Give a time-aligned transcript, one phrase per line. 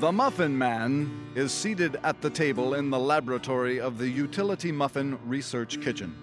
[0.00, 5.18] The Muffin Man is seated at the table in the laboratory of the Utility Muffin
[5.26, 6.16] Research Kitchen.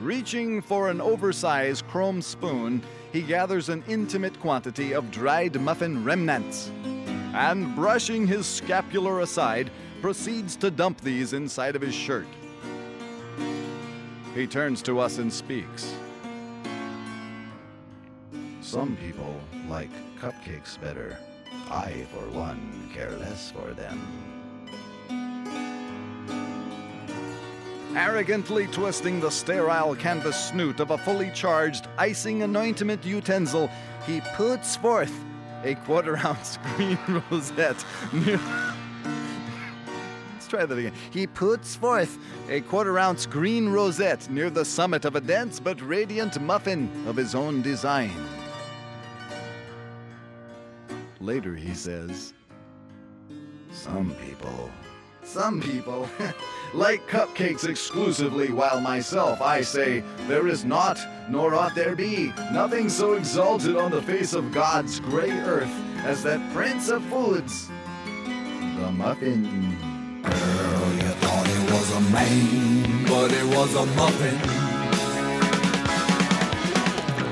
[0.00, 2.82] Reaching for an oversized chrome spoon,
[3.12, 6.70] he gathers an intimate quantity of dried muffin remnants
[7.34, 9.70] and, brushing his scapular aside,
[10.00, 12.26] proceeds to dump these inside of his shirt.
[14.34, 15.94] He turns to us and speaks.
[18.62, 21.18] Some people like cupcakes better.
[21.70, 24.28] I, for one, care less for them.
[27.98, 33.68] arrogantly twisting the sterile canvas snoot of a fully charged icing anointment utensil,
[34.06, 35.12] he puts forth
[35.64, 36.98] a quarter ounce green
[37.30, 37.84] rosette.
[40.32, 40.92] Let's try that again.
[41.10, 45.80] He puts forth a quarter ounce green rosette near the summit of a dense but
[45.80, 48.12] radiant muffin of his own design.
[51.20, 52.32] Later, he says,
[53.72, 54.70] Some people
[55.24, 56.08] Some people
[56.74, 62.88] like cupcakes exclusively, while myself I say, there is not, nor ought there be, nothing
[62.88, 65.72] so exalted on the face of God's gray earth
[66.04, 67.68] as that prince of foods,
[68.78, 69.42] the muffin.
[70.22, 74.38] Girl, you thought it was a man, but it was a muffin.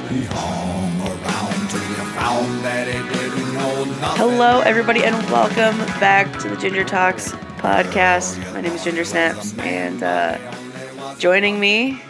[0.08, 3.15] He hung around till you found that it.
[3.76, 8.38] Hello, everybody, and welcome back to the Ginger Talks podcast.
[8.54, 10.38] My name is Ginger Snaps, and uh,
[11.18, 12.00] joining me,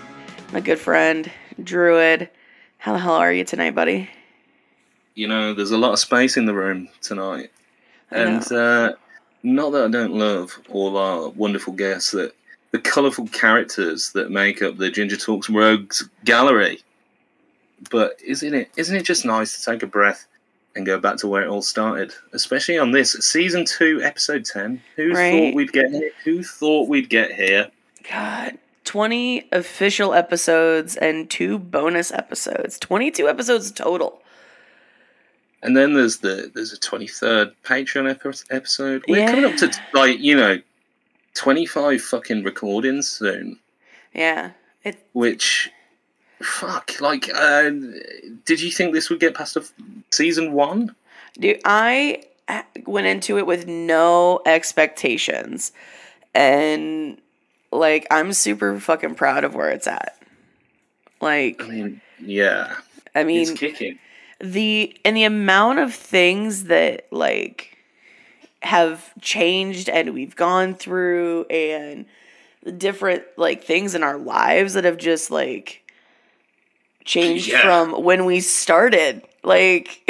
[0.52, 1.28] my good friend
[1.60, 2.30] Druid.
[2.78, 4.08] How the hell are you tonight, buddy?
[5.16, 7.50] you know, there's a lot of space in the room tonight.
[8.12, 8.92] And uh,
[9.42, 12.32] not that I don't love all our wonderful guests, that
[12.70, 16.78] the colourful characters that make up the Ginger Talks Rogues gallery.
[17.90, 20.28] But isn't it isn't it just nice to take a breath
[20.76, 22.12] and go back to where it all started?
[22.32, 24.80] Especially on this season two, episode ten.
[24.96, 25.32] Who Right.
[25.32, 26.10] thought we'd get here?
[26.24, 27.70] Who thought we'd get here?
[28.08, 32.78] God, 20 official episodes and two bonus episodes.
[32.78, 34.22] 22 episodes total.
[35.62, 39.02] And then there's the there's a twenty third Patreon epi- episode.
[39.08, 40.58] We're coming up to like you know
[41.34, 43.58] twenty five fucking recordings soon.
[44.14, 44.50] Yeah.
[44.84, 45.70] It, Which
[46.40, 47.70] fuck like uh,
[48.44, 49.72] did you think this would get past a f-
[50.10, 50.94] season one?
[51.38, 55.72] Dude, I uh, went into it with no expectations.
[56.34, 57.20] And
[57.72, 60.18] like I'm super fucking proud of where it's at.
[61.20, 62.76] Like I mean, yeah,
[63.14, 63.98] I mean it's kicking.
[64.40, 67.76] the and the amount of things that like
[68.62, 72.06] have changed and we've gone through and
[72.62, 75.85] the different like things in our lives that have just like
[77.06, 77.62] changed Yeah.
[77.62, 80.06] from when we started like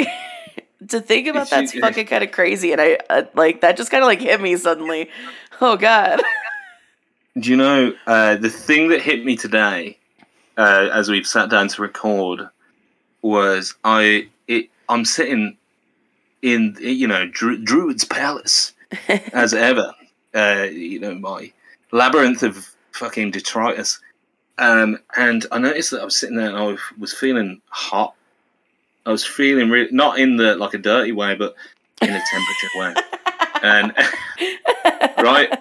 [0.89, 4.03] to think about that's fucking kind of crazy and i uh, like that just kind
[4.03, 5.09] of like hit me suddenly
[5.61, 6.21] oh god
[7.39, 9.99] Do you know uh, the thing that hit me today
[10.57, 12.49] uh, as we've sat down to record
[13.21, 15.55] was I it I'm sitting
[16.41, 18.73] in you know Dru- Druid's palace
[19.33, 19.93] as ever.
[20.33, 21.51] Uh, you know my
[21.91, 23.99] labyrinth of fucking detritus.
[24.59, 28.15] Um, and I noticed that I was sitting there and I was- feeling hot.
[29.05, 31.55] I was feeling really not in the like a dirty way, but
[32.01, 32.93] in a temperature way.
[33.63, 33.93] And
[35.23, 35.57] right,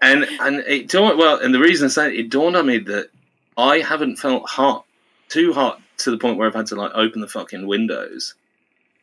[0.00, 3.08] and and it dawned well, and the reason I say it dawned on me that
[3.56, 4.84] I haven't felt hot,
[5.28, 8.34] too hot to the point where I've had to like open the fucking windows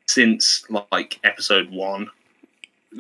[0.06, 2.08] since like episode one.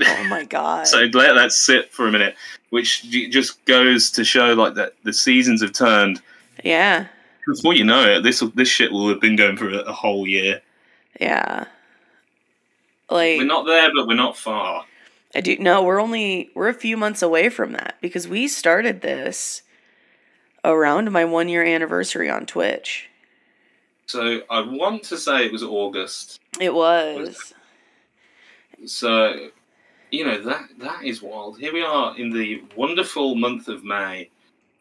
[0.01, 2.35] Oh my god So let that sit for a minute,
[2.69, 6.21] which just goes to show like that the seasons have turned.
[6.63, 7.07] yeah
[7.47, 10.27] Before you know it, this this shit will have been going for a, a whole
[10.27, 10.61] year.
[11.19, 11.65] yeah
[13.09, 14.85] like We're not there, but we're not far.
[15.35, 19.01] I do no, we're only we're a few months away from that because we started
[19.01, 19.61] this
[20.63, 23.09] around my one year anniversary on Twitch.
[24.07, 26.39] So I want to say it was August.
[26.59, 27.53] It was.
[28.85, 29.49] So,
[30.15, 31.59] you know that that is wild.
[31.59, 34.29] Here we are in the wonderful month of May,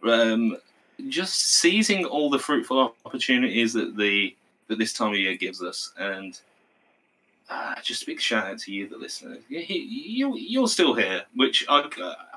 [0.02, 0.56] um,
[1.08, 4.34] just seizing all the fruitful opportunities that the
[4.68, 6.38] that this time of year gives us, and
[7.50, 9.36] uh, just a big shout out to you, the listener.
[9.48, 11.88] You, you you're still here, which I,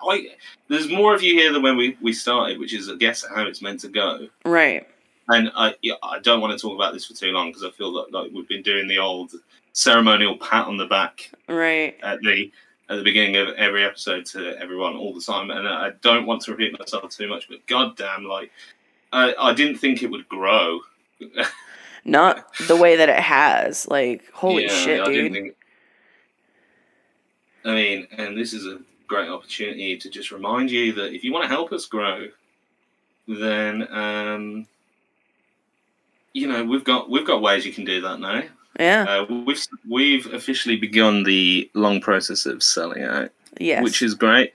[0.04, 0.30] I
[0.68, 3.46] there's more of you here than when we we started, which is I guess how
[3.46, 4.28] it's meant to go.
[4.44, 4.88] Right.
[5.30, 7.94] And I I don't want to talk about this for too long because I feel
[7.94, 9.34] like, like we've been doing the old
[9.74, 11.96] ceremonial pat on the back Right.
[12.02, 12.52] at the
[12.90, 16.42] at the beginning of every episode to everyone all the time, and I don't want
[16.44, 18.52] to repeat myself too much, but goddamn, like
[19.12, 20.80] I, I didn't think it would grow.
[22.06, 23.88] Not the way that it has.
[23.88, 25.44] Like, holy Yeah, shit, I didn't dude.
[25.44, 25.56] think-
[27.66, 31.34] I mean, and this is a great opportunity to just remind you that if you
[31.34, 32.28] want to help us grow,
[33.28, 34.68] then um,
[36.34, 38.44] you know we've got we've got ways you can do that now.
[38.80, 39.04] Yeah.
[39.04, 43.84] Uh, we've we've officially begun the long process of selling out, yes.
[43.84, 44.54] which is great.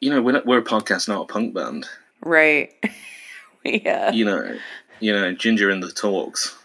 [0.00, 1.86] You know, we're not, we're a podcast, not a punk band.
[2.20, 2.72] right.
[3.64, 4.12] yeah.
[4.12, 4.58] You know,
[5.00, 6.56] you know, Ginger and the Talks.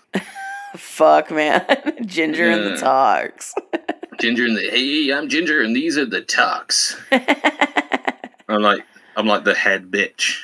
[0.76, 1.66] Fuck, man.
[2.06, 3.54] Ginger and the talks.
[4.20, 7.00] Ginger and the hey, I'm Ginger, and these are the Talks.
[7.12, 8.84] I'm like
[9.16, 10.38] I'm like the head bitch.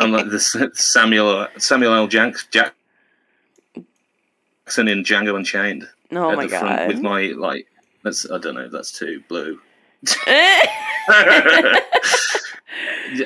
[0.00, 2.06] I'm like the Samuel Samuel L.
[2.06, 2.34] Jack,
[4.66, 5.86] Jackson in Django Unchained.
[6.12, 6.88] oh my god.
[6.88, 7.66] with my like
[8.02, 9.60] that's I don't know that's too blue.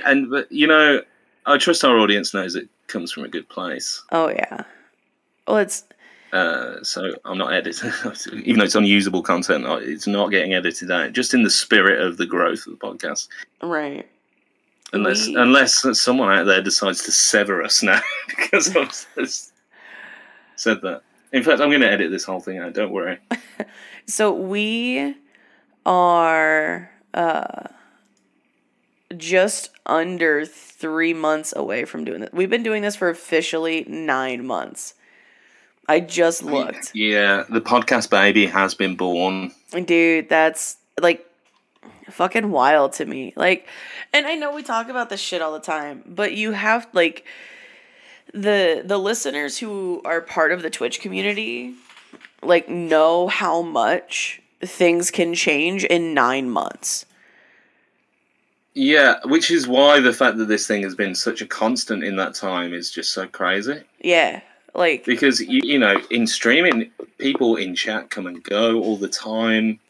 [0.05, 1.03] and but you know
[1.47, 4.03] I trust our audience knows it comes from a good place.
[4.13, 4.65] oh yeah.
[5.49, 5.85] Well, it's
[6.33, 7.91] Uh, so I'm not editing,
[8.45, 9.65] even though it's unusable content.
[9.83, 11.13] It's not getting edited out.
[11.13, 13.29] Just in the spirit of the growth of the podcast.
[13.63, 14.07] right.
[14.93, 18.93] Unless We- unless someone out there decides to sever us now because I've
[20.57, 21.03] said that.
[21.33, 22.75] In fact, I'm going to edit this whole thing out.
[22.75, 23.19] Don't worry.
[24.07, 25.15] So we
[25.87, 27.69] are uh
[29.17, 32.31] just under three months away from doing this.
[32.33, 34.95] We've been doing this for officially nine months.
[35.89, 36.93] I just looked.
[36.95, 39.53] Yeah, the podcast baby has been born.
[39.85, 41.27] Dude, that's like
[42.11, 43.33] fucking wild to me.
[43.37, 43.67] Like,
[44.13, 47.25] and I know we talk about this shit all the time, but you have like
[48.33, 51.75] the the listeners who are part of the Twitch community
[52.43, 57.07] like know how much things can change in 9 months.
[58.75, 62.17] Yeah, which is why the fact that this thing has been such a constant in
[62.17, 63.83] that time is just so crazy.
[64.01, 64.41] Yeah.
[64.75, 69.09] Like Because you, you know, in streaming, people in chat come and go all the
[69.09, 69.81] time.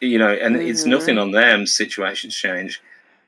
[0.00, 0.88] You know, and it's Mhm.
[0.88, 1.66] nothing on them.
[1.66, 2.80] Situations change.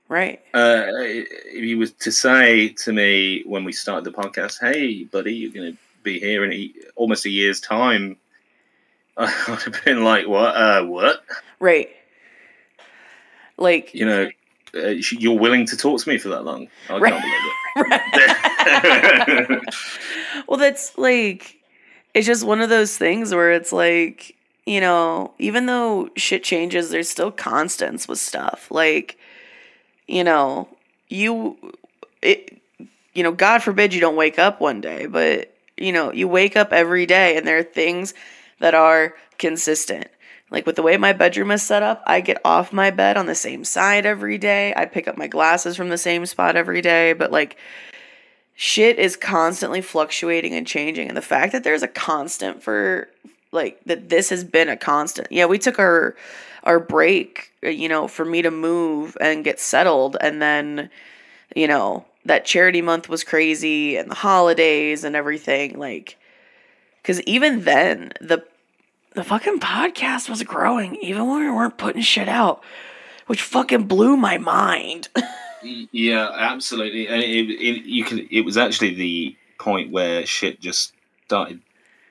[0.08, 0.40] Right.
[0.54, 5.34] Uh, if you was to say to me when we started the podcast, "Hey, buddy,
[5.34, 8.16] you're going to be here in a, almost a year's time,"
[9.16, 10.56] I would have been like, "What?
[10.56, 11.22] Uh, what?
[11.60, 11.90] Right.
[13.58, 14.28] Like You know,
[14.74, 16.68] uh, you're willing to talk to me for that long?
[16.90, 17.12] I Right.
[17.12, 17.52] can't believe it."
[20.48, 21.56] well that's like
[22.14, 26.90] it's just one of those things where it's like you know even though shit changes
[26.90, 29.18] there's still constants with stuff like
[30.06, 30.68] you know
[31.08, 31.56] you
[32.22, 32.60] it
[33.14, 36.56] you know god forbid you don't wake up one day but you know you wake
[36.56, 38.14] up every day and there are things
[38.58, 40.08] that are consistent.
[40.50, 43.26] Like with the way my bedroom is set up i get off my bed on
[43.26, 44.72] the same side every day.
[44.76, 47.56] I pick up my glasses from the same spot every day but like
[48.54, 51.08] shit is constantly fluctuating and changing.
[51.08, 53.08] And the fact that there's a constant for
[53.52, 56.14] like that this has been a constant yeah we took our
[56.66, 60.90] our break uh, you know for me to move and get settled and then
[61.54, 66.18] you know that charity month was crazy and the holidays and everything like
[67.02, 68.44] because even then the
[69.14, 72.62] the fucking podcast was growing even when we weren't putting shit out
[73.26, 75.08] which fucking blew my mind
[75.92, 77.08] Yeah, absolutely.
[77.08, 78.26] And it, it, you can.
[78.30, 80.92] It was actually the point where shit just
[81.26, 81.60] started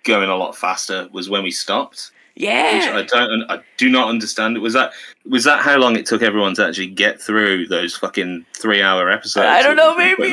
[0.03, 1.07] going a lot faster.
[1.12, 3.49] Was when we stopped, which yeah I don't.
[3.49, 4.57] I do not understand.
[4.59, 4.91] Was that
[5.25, 9.09] was that how long it took everyone to actually get through those fucking three hour
[9.09, 9.47] episodes?
[9.47, 10.23] I don't know, maybe.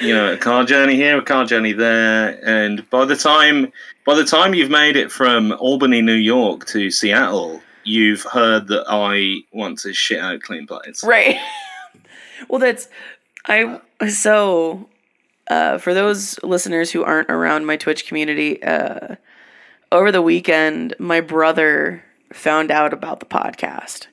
[0.00, 3.72] you know, a car journey here, a car journey there, and by the time
[4.04, 8.84] by the time you've made it from Albany, New York to Seattle, you've heard that
[8.88, 11.02] I want to shit out clean plates.
[11.04, 11.38] Right.
[12.48, 12.88] well, that's
[13.46, 14.88] I so
[15.48, 19.16] uh, for those listeners who aren't around my Twitch community, uh,
[19.90, 24.06] over the weekend, my brother found out about the podcast.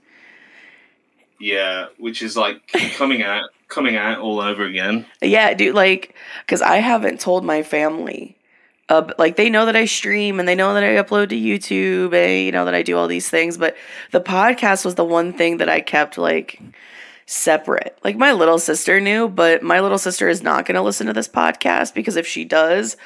[1.40, 5.06] Yeah, which is like coming out, coming out all over again.
[5.22, 8.36] Yeah, dude, like, because I haven't told my family.
[8.90, 12.12] Uh, like they know that I stream and they know that I upload to YouTube
[12.14, 13.78] and you know that I do all these things, but
[14.12, 16.60] the podcast was the one thing that I kept like
[17.30, 17.98] separate.
[18.04, 21.14] Like my little sister knew, but my little sister is not going to listen to
[21.14, 22.98] this podcast because if she does,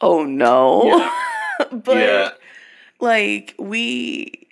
[0.00, 1.08] oh no.
[1.70, 2.30] but yeah,
[2.98, 4.46] like we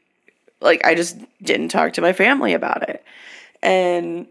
[0.61, 3.05] like I just didn't talk to my family about it.
[3.61, 4.29] And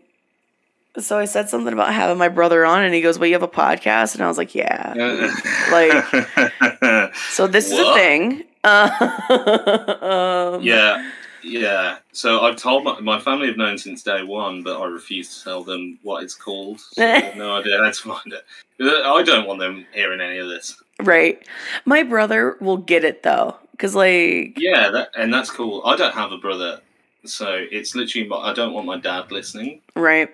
[0.97, 3.43] so I said something about having my brother on and he goes, "Well, you have
[3.43, 4.93] a podcast?" And I was like, "Yeah."
[5.71, 8.45] like, So this is a thing.
[8.63, 8.89] Uh,
[10.55, 11.11] um, yeah,
[11.47, 11.97] yeah.
[12.11, 15.43] So I've told my, my family have known since day one, but I refuse to
[15.43, 16.79] tell them what it's called.
[16.79, 18.43] So they have no idea how to find it.
[18.79, 20.81] I don't want them hearing any of this.
[21.01, 21.45] Right.
[21.85, 25.83] My brother will get it though Cause like Yeah, that, and that's cool.
[25.85, 26.81] I don't have a brother,
[27.25, 28.27] so it's literally.
[28.33, 29.81] I don't want my dad listening.
[29.95, 30.29] Right.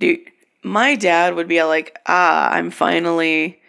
[0.00, 0.20] Dude,
[0.64, 3.60] my dad would be like, ah, I'm finally.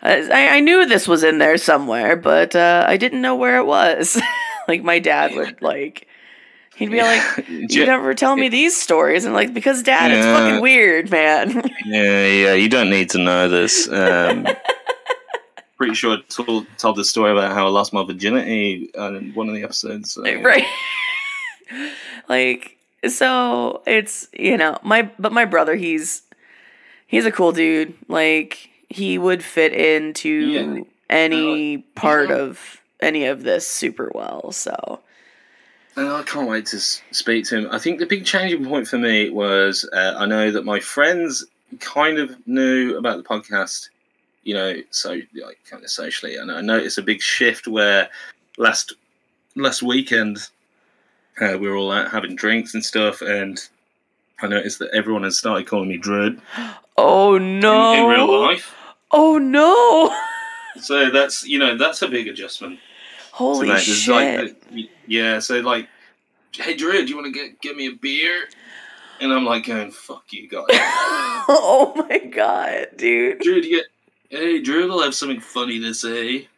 [0.00, 3.66] I, I knew this was in there somewhere, but uh, I didn't know where it
[3.66, 4.18] was.
[4.70, 6.06] like, my dad would, like,
[6.76, 9.24] he'd be like, you never tell me these stories.
[9.24, 11.68] And, like, because dad, it's fucking weird, man.
[11.84, 13.88] Yeah, yeah, you don't need to know this.
[13.90, 14.46] Um,
[15.76, 19.48] pretty sure I told, told the story about how I lost my virginity in one
[19.48, 20.12] of the episodes.
[20.14, 20.64] so- right.
[22.28, 22.76] like,
[23.08, 26.22] so it's, you know, my, but my brother, he's,
[27.06, 27.94] he's a cool dude.
[28.08, 30.82] Like, he would fit into Yeah.
[31.08, 34.52] any part of any of this super well.
[34.52, 35.00] So,
[35.96, 37.68] And I can't wait to speak to him.
[37.70, 41.44] I think the big changing point for me was uh, I know that my friends
[41.78, 43.90] kind of knew about the podcast,
[44.42, 48.08] you know, so like kind of socially, and I noticed a big shift where
[48.58, 48.94] last
[49.56, 50.38] last weekend
[51.40, 53.60] uh, we were all out having drinks and stuff, and
[54.42, 56.40] I noticed that everyone has started calling me Druid
[56.96, 57.92] oh in, no.
[57.94, 58.74] in real life.
[59.10, 60.16] Oh no.
[60.80, 62.78] So that's you know that's a big adjustment.
[63.40, 63.82] Holy to make.
[63.82, 64.62] Shit.
[64.70, 65.88] Like, yeah, so like,
[66.52, 68.48] hey Drew, do you want to get get me a beer?
[69.18, 70.66] And I'm like going, fuck you guys.
[70.70, 73.40] oh my god, dude.
[73.40, 73.86] Drew, do you get?
[74.28, 76.48] Hey Drew, will have something funny to say.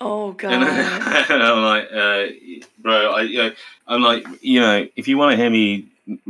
[0.00, 0.54] Oh god.
[0.54, 2.26] And, I'm like, uh,
[2.80, 3.52] bro, I, you know,
[3.86, 5.86] I'm like, you know, if you want to hear me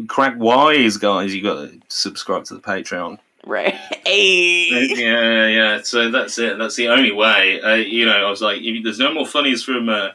[0.07, 3.19] crack wise, guys, you got to subscribe to the Patreon.
[3.47, 3.75] Right.
[4.07, 4.87] Hey.
[4.95, 5.83] yeah, yeah.
[5.83, 6.59] So that's it.
[6.59, 7.61] That's the only way.
[7.61, 10.11] Uh, you know, I was like, if there's no more funnies from uh,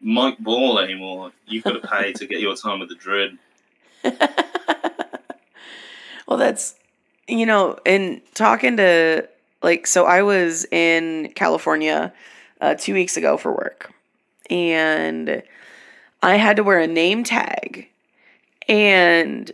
[0.00, 3.36] Mike Ball anymore, you've got to pay to get your time with the Dread.
[6.26, 6.74] well, that's
[7.28, 9.28] you know, in talking to
[9.62, 12.12] like, so I was in California
[12.60, 13.92] uh, two weeks ago for work,
[14.50, 15.42] and
[16.22, 17.88] I had to wear a name tag,
[18.68, 19.50] and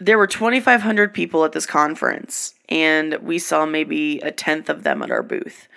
[0.00, 5.02] there were 2,500 people at this conference, and we saw maybe a tenth of them
[5.02, 5.68] at our booth,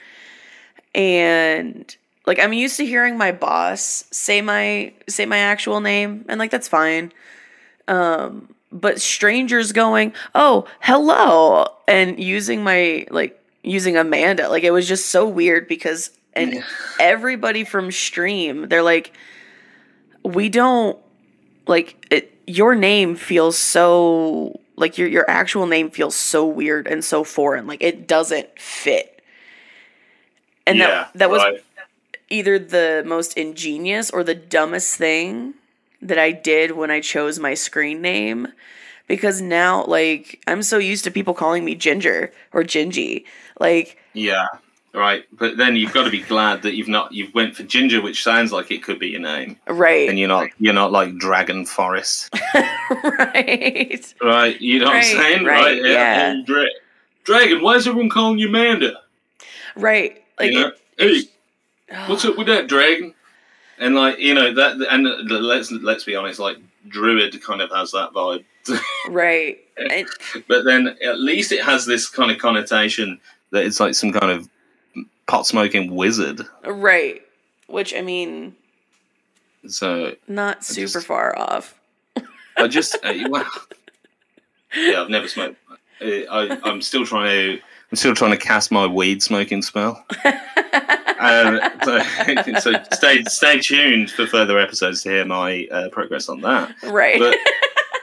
[0.95, 6.39] and like I'm used to hearing my boss say my say my actual name, and
[6.39, 7.11] like that's fine.
[7.87, 14.87] Um, but strangers going, "Oh, hello," and using my like using Amanda, like it was
[14.87, 16.63] just so weird because and
[16.99, 19.13] everybody from stream, they're like,
[20.23, 20.97] "We don't
[21.67, 27.03] like it, your name feels so like your your actual name feels so weird and
[27.03, 29.21] so foreign, like it doesn't fit."
[30.65, 31.63] And yeah, that that was right.
[32.29, 35.55] either the most ingenious or the dumbest thing
[36.01, 38.47] that I did when I chose my screen name
[39.07, 43.25] because now like I'm so used to people calling me Ginger or Gingy.
[43.59, 44.47] Like yeah,
[44.93, 45.25] right.
[45.31, 48.23] But then you've got to be glad that you've not you've went for Ginger, which
[48.23, 50.09] sounds like it could be your name, right.
[50.09, 54.13] and you're not you're not like Dragon Forest, right.
[54.21, 54.61] right?
[54.61, 55.85] You know what I'm saying, right, right?
[55.85, 56.33] yeah.
[56.33, 56.67] Hey, Dra-
[57.23, 58.99] Dragon, why is everyone calling you Amanda?
[59.75, 60.23] Right.
[60.39, 60.71] Like you know?
[60.97, 61.29] it-
[61.89, 63.13] hey, what's up with that dragon?
[63.79, 66.57] And like you know that, and let's let's be honest, like
[66.87, 68.45] Druid kind of has that vibe.
[69.09, 69.59] right.
[70.47, 73.19] But then at least it has this kind of connotation
[73.51, 74.47] that it's like some kind of
[75.27, 76.41] pot smoking wizard.
[76.65, 77.21] right.
[77.67, 78.55] Which I mean,
[79.67, 81.79] So not super just- far off.
[82.57, 83.45] I just uh, well,
[84.75, 85.57] yeah, I've never smoked.
[86.01, 87.61] Uh, I, I'm still trying to.
[87.91, 90.03] I'm still trying to cast my weed smoking spell.
[91.19, 91.99] um, so,
[92.59, 96.75] so stay stay tuned for further episodes to hear my uh, progress on that.
[96.83, 97.19] Right.
[97.19, 97.37] But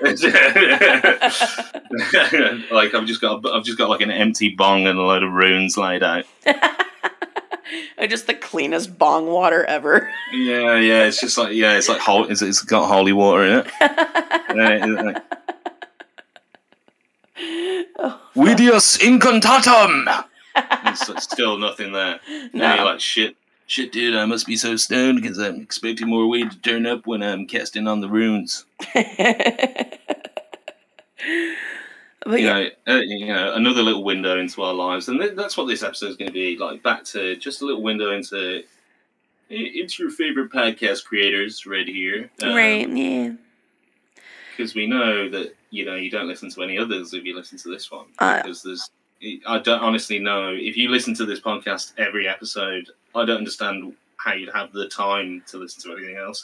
[2.70, 5.30] like I've just got I've just got like an empty bong and a load of
[5.32, 6.24] runes laid out.
[8.08, 10.08] just the cleanest bong water ever.
[10.32, 11.04] Yeah, yeah.
[11.04, 13.66] It's just like yeah, it's like hol- it's, it's got holy water in it.
[13.80, 15.20] Yeah,
[18.34, 20.24] Vidius incantatum.
[20.86, 22.20] It's like still nothing there.
[22.52, 22.74] No.
[22.74, 23.36] you're like shit,
[23.70, 24.16] shit, dude.
[24.16, 27.46] I must be so stoned because I'm expecting more weed to turn up when I'm
[27.46, 28.66] casting on the runes.
[28.94, 28.98] but
[32.26, 35.56] you yeah, know, uh, you know, another little window into our lives, and th- that's
[35.56, 36.82] what this episode is going to be like.
[36.82, 38.64] Back to just a little window into
[39.48, 43.32] into your favorite podcast creators right here, right, yeah.
[44.56, 47.56] Because we know that you know you don't listen to any others if you listen
[47.58, 48.06] to this one.
[48.18, 48.90] Uh, because there's,
[49.46, 52.88] I don't honestly know if you listen to this podcast every episode.
[53.14, 56.42] I don't understand how you'd have the time to listen to anything else.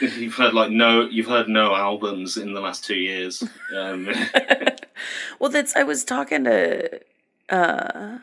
[0.00, 3.42] you've heard like no, you've heard no albums in the last two years.
[3.76, 4.08] Um,
[5.38, 7.00] well, that's I was talking to
[7.50, 8.18] uh,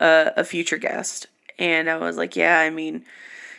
[0.00, 1.26] a, a future guest,
[1.58, 3.04] And I was like, yeah, I mean,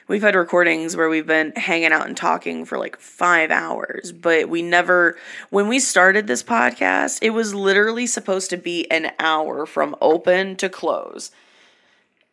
[0.10, 4.50] we've had recordings where we've been hanging out and talking for like five hours, but
[4.50, 5.16] we never,
[5.52, 10.58] when we started this podcast, it was literally supposed to be an hour from open
[10.58, 11.32] to close.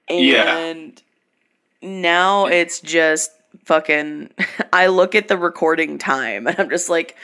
[0.09, 0.57] Yeah.
[0.57, 1.01] And
[1.83, 3.31] now it's just
[3.65, 4.31] fucking,
[4.73, 7.17] I look at the recording time and I'm just like,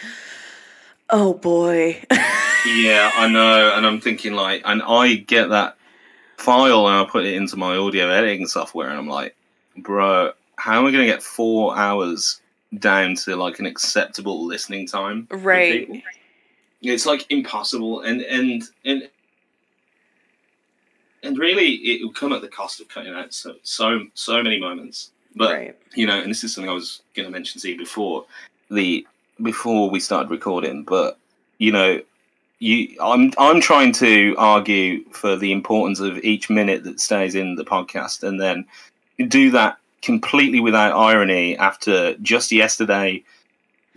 [1.10, 2.04] oh boy.
[2.64, 5.76] Yeah, I know, and I'm thinking like, and I get that
[6.36, 9.34] file and I put it into my audio editing software, and I'm like,
[9.76, 12.40] bro, how am I going to get four hours
[12.78, 15.28] down to like an acceptable listening time?
[15.30, 16.02] Right.
[16.82, 19.08] It's like impossible, and and and
[21.22, 24.58] and really, it will come at the cost of cutting out so so so many
[24.58, 25.12] moments.
[25.36, 25.78] But right.
[25.94, 28.26] you know, and this is something I was going to mention to you before
[28.70, 29.06] the
[29.42, 31.18] before we started recording, but
[31.58, 32.00] you know,
[32.58, 37.54] you I'm I'm trying to argue for the importance of each minute that stays in
[37.54, 38.66] the podcast, and then
[39.28, 43.22] do that completely without irony after just yesterday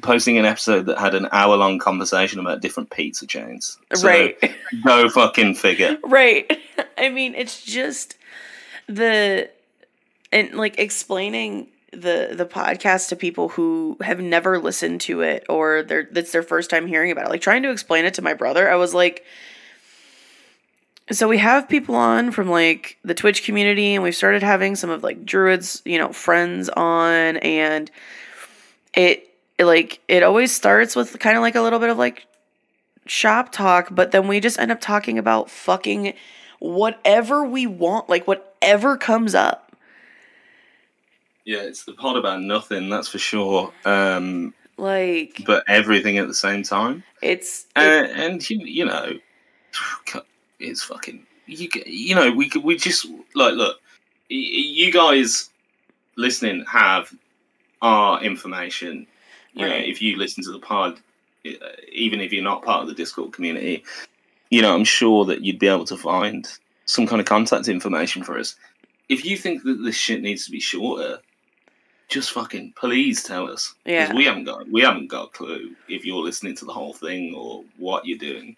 [0.01, 3.77] posting an episode that had an hour long conversation about different pizza chains.
[3.93, 4.37] So, right.
[4.83, 5.97] no fucking figure.
[6.03, 6.59] right.
[6.97, 8.15] I mean, it's just
[8.87, 9.49] the
[10.31, 15.81] and like explaining the the podcast to people who have never listened to it or
[15.83, 17.29] they're that's their first time hearing about it.
[17.29, 19.23] Like trying to explain it to my brother, I was like
[21.11, 24.89] so we have people on from like the Twitch community and we've started having some
[24.89, 27.91] of like Druid's, you know, friends on and
[28.93, 32.25] it, it like it always starts with kind of like a little bit of like
[33.05, 36.13] shop talk, but then we just end up talking about fucking
[36.59, 39.75] whatever we want, like whatever comes up.
[41.45, 43.71] Yeah, it's the pod about nothing, that's for sure.
[43.85, 47.03] Um, Like but everything at the same time.
[47.21, 49.11] it's Uh, it- and you, you know,
[50.59, 51.69] it's fucking you.
[51.85, 53.77] You know, we we just like look.
[54.29, 55.49] You guys
[56.17, 57.13] listening have
[57.81, 59.07] our information.
[59.53, 59.87] You know, Right.
[59.87, 60.99] if you listen to the pod,
[61.47, 61.51] uh,
[61.91, 63.83] even if you're not part of the Discord community,
[64.49, 66.45] you know, I'm sure that you'd be able to find
[66.85, 68.55] some kind of contact information for us.
[69.07, 71.19] If you think that this shit needs to be shorter,
[72.09, 73.73] just fucking please tell us.
[73.85, 74.13] Yeah.
[74.13, 77.33] we haven't got we haven't got a clue if you're listening to the whole thing
[77.35, 78.55] or what you're doing.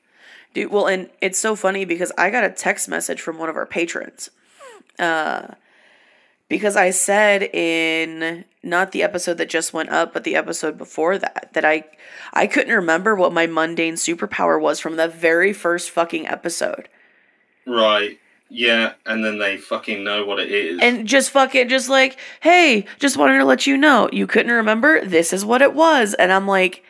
[0.58, 3.56] Dude, well, and it's so funny because I got a text message from one of
[3.56, 4.32] our patrons.
[4.98, 5.50] Uh,
[6.50, 11.20] because I said in not the episode that just went up, but the episode before
[11.20, 11.84] that, that I
[12.34, 16.90] I couldn't remember what my mundane superpower was from the very first fucking episode.
[17.68, 18.18] Right.
[18.50, 20.80] Yeah, and then they fucking know what it is.
[20.82, 24.10] And just fucking just like, hey, just wanted to let you know.
[24.12, 25.06] You couldn't remember?
[25.06, 26.16] This is what it was.
[26.16, 26.84] And I'm like,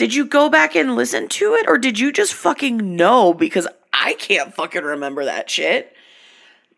[0.00, 1.66] did you go back and listen to it?
[1.68, 3.34] Or did you just fucking know?
[3.34, 5.94] Because I can't fucking remember that shit.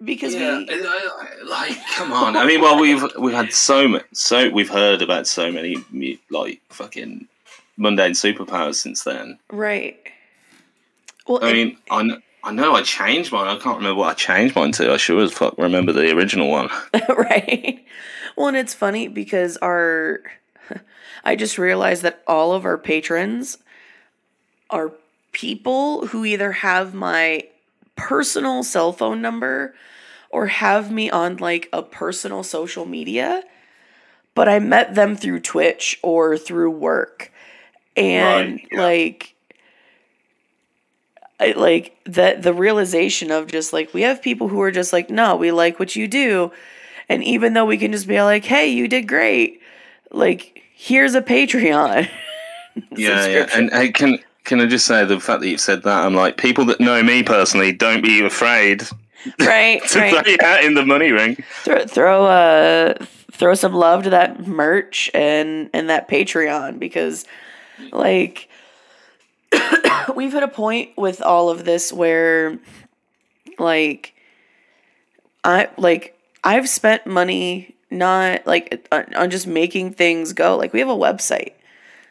[0.02, 0.82] Because yeah, we
[1.48, 2.36] like come on.
[2.36, 5.76] I mean, well, we've we've had so much, so we've heard about so many
[6.30, 7.28] like fucking
[7.76, 9.38] mundane superpowers since then.
[9.52, 10.00] Right.
[11.28, 13.46] Well, I and- mean, I know, I know I changed mine.
[13.46, 14.92] I can't remember what I changed mine to.
[14.92, 16.70] I sure as fuck remember the original one.
[17.08, 17.86] right.
[18.36, 20.22] Well, and it's funny because our
[21.24, 23.58] I just realized that all of our patrons
[24.70, 24.92] are
[25.32, 27.44] people who either have my
[27.96, 29.74] personal cell phone number
[30.30, 33.42] or have me on like a personal social media,
[34.34, 37.30] but I met them through Twitch or through work.
[37.96, 38.80] And Right, yeah.
[38.80, 39.34] like
[41.38, 45.10] I, like that the realization of just like we have people who are just like
[45.10, 46.52] no we like what you do
[47.08, 49.60] and even though we can just be like hey you did great
[50.12, 52.08] like here's a patreon
[52.96, 53.46] Yeah, yeah.
[53.54, 56.04] And hey, can can I just say the fact that you've said that?
[56.04, 58.82] I'm like, people that know me personally, don't be afraid
[59.38, 61.36] right to right throw your hat in the money ring.
[61.62, 62.94] throw, throw uh
[63.30, 67.24] throw some love to that merch and and that patreon because
[67.92, 68.48] like
[70.16, 72.58] we've hit a point with all of this where
[73.58, 74.12] like
[75.44, 80.80] i like i've spent money not like on, on just making things go like we
[80.80, 81.52] have a website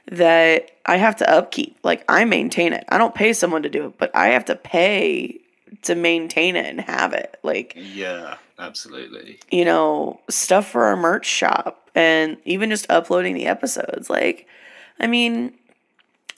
[0.07, 3.85] that i have to upkeep like i maintain it i don't pay someone to do
[3.87, 5.39] it but i have to pay
[5.81, 9.39] to maintain it and have it like Yeah, absolutely.
[9.49, 14.09] you know, stuff for our merch shop and even just uploading the episodes.
[14.09, 14.47] Like,
[14.99, 15.53] I mean,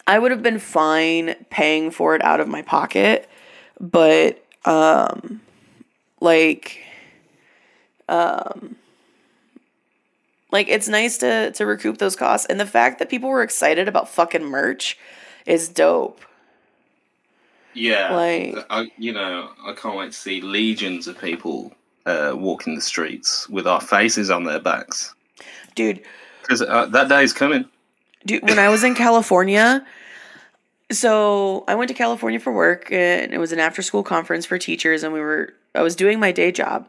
[0.07, 3.29] I would have been fine paying for it out of my pocket,
[3.79, 5.41] but um
[6.21, 6.79] like
[8.07, 8.75] um
[10.53, 13.89] like it's nice to to recoup those costs and the fact that people were excited
[13.89, 14.97] about fucking merch
[15.45, 16.21] is dope.
[17.73, 21.73] Yeah, Like- I, you know, I can't wait to see legions of people
[22.05, 25.13] uh, walking the streets with our faces on their backs.
[25.73, 26.01] Dude,
[26.41, 27.65] Because uh, that day is coming.
[28.27, 29.83] dude, when I was in California,
[30.91, 34.59] so I went to California for work and it was an after school conference for
[34.59, 36.87] teachers and we were I was doing my day job.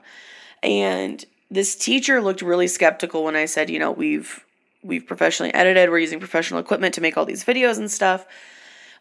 [0.62, 4.44] And this teacher looked really skeptical when I said, you know, we've
[4.82, 8.26] we've professionally edited, we're using professional equipment to make all these videos and stuff.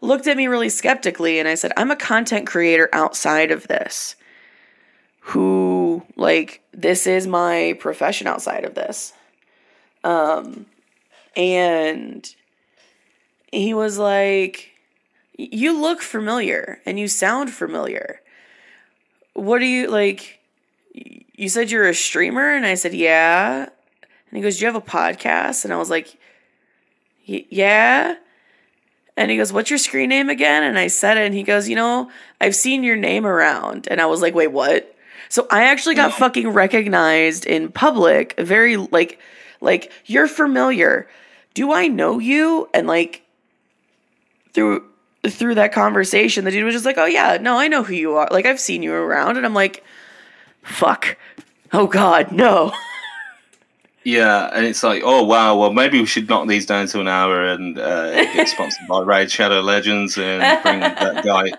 [0.02, 4.16] Looked at me really skeptically and I said, "I'm a content creator outside of this."
[5.28, 9.14] Who like this is my profession outside of this.
[10.04, 10.66] Um
[11.36, 12.36] and
[13.52, 14.72] he was like,
[15.38, 18.22] You look familiar and you sound familiar.
[19.34, 20.40] What do you like?
[21.36, 22.54] You said you're a streamer?
[22.54, 23.64] And I said, Yeah.
[23.64, 25.66] And he goes, Do you have a podcast?
[25.66, 26.16] And I was like,
[27.26, 28.16] Yeah.
[29.16, 30.64] And he goes, What's your screen name again?
[30.64, 33.88] And I said it, and he goes, You know, I've seen your name around.
[33.90, 34.96] And I was like, Wait, what?
[35.30, 39.20] So I actually got fucking recognized in public, very like,
[39.62, 41.08] like, you're familiar.
[41.56, 42.70] Do I know you?
[42.74, 43.24] And like,
[44.54, 44.86] through
[45.28, 48.16] through that conversation, the dude was just like, "Oh yeah, no, I know who you
[48.16, 48.28] are.
[48.30, 49.84] Like I've seen you around." And I'm like,
[50.64, 51.18] "Fuck,
[51.72, 52.74] oh god, no."
[54.06, 57.08] Yeah, and it's like, oh wow, well maybe we should knock these down to an
[57.08, 61.52] hour and uh, get sponsored by Raid Shadow Legends and bring that guy.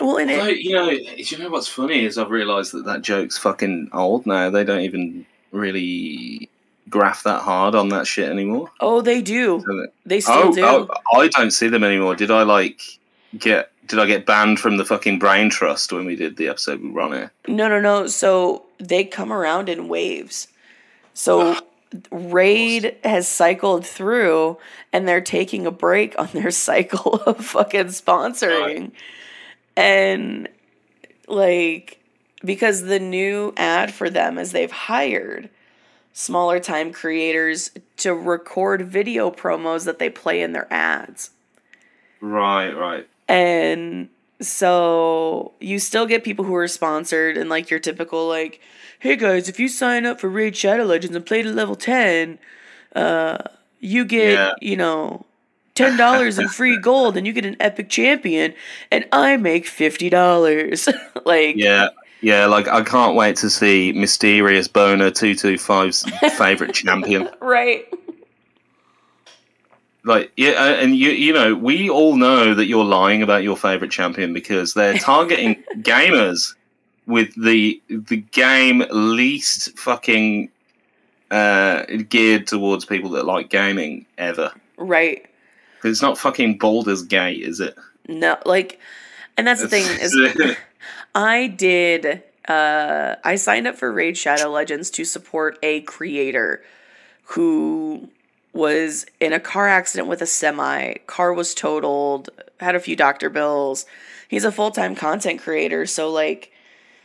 [0.00, 3.02] well, and Although, it, you know, you know what's funny is I've realised that that
[3.02, 4.50] joke's fucking old now.
[4.50, 6.48] They don't even really
[6.88, 8.70] graph that hard on that shit anymore.
[8.80, 9.60] oh, they do.
[9.66, 10.64] So that- They still oh, do.
[10.64, 12.14] oh, I don't see them anymore.
[12.14, 12.80] Did I like
[13.36, 13.72] get?
[13.90, 16.92] Did I get banned from the fucking Brain Trust when we did the episode with
[16.92, 17.32] Ron here?
[17.48, 18.06] No, no, no.
[18.06, 20.46] So they come around in waves.
[21.12, 21.58] So
[22.12, 24.58] Raid has cycled through
[24.92, 28.92] and they're taking a break on their cycle of fucking sponsoring.
[29.76, 30.48] And
[31.26, 31.98] like
[32.44, 35.50] because the new ad for them is they've hired
[36.12, 41.30] smaller time creators to record video promos that they play in their ads.
[42.20, 43.08] Right, right.
[43.30, 44.08] And
[44.40, 48.60] so you still get people who are sponsored and like your typical like,
[48.98, 52.38] hey guys, if you sign up for Raid Shadow Legends and play to level ten,
[52.96, 53.38] uh,
[53.78, 54.52] you get Yeah.
[54.60, 55.24] you know
[55.74, 58.52] ten dollars in free gold and you get an epic champion
[58.90, 60.88] and I make fifty dollars.
[61.24, 61.88] like Yeah,
[62.20, 62.46] yeah.
[62.46, 66.04] Like I can't wait to see Mysterious Boner two two five's
[66.36, 67.28] favorite champion.
[67.40, 67.84] right.
[70.04, 73.56] Like yeah, uh, and you you know we all know that you're lying about your
[73.56, 76.54] favorite champion because they're targeting gamers
[77.06, 80.50] with the the game least fucking
[81.30, 84.52] uh, geared towards people that like gaming ever.
[84.78, 85.26] right
[85.84, 87.76] it's not fucking Baldur's Gate, is it?
[88.06, 88.78] No, like
[89.36, 90.56] and that's the thing is
[91.14, 96.62] I did uh I signed up for Raid Shadow Legends to support a creator
[97.24, 98.08] who
[98.52, 100.94] was in a car accident with a semi.
[101.06, 103.86] Car was totaled, had a few doctor bills.
[104.28, 106.52] He's a full-time content creator, so like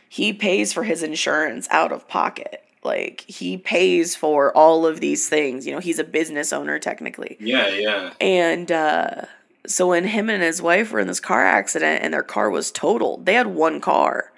[0.08, 2.62] he pays for his insurance out of pocket.
[2.82, 5.66] Like he pays for all of these things.
[5.66, 7.36] You know, he's a business owner technically.
[7.40, 8.12] yeah, yeah.
[8.20, 9.22] And uh,
[9.66, 12.70] so when him and his wife were in this car accident and their car was
[12.70, 14.32] totaled, they had one car.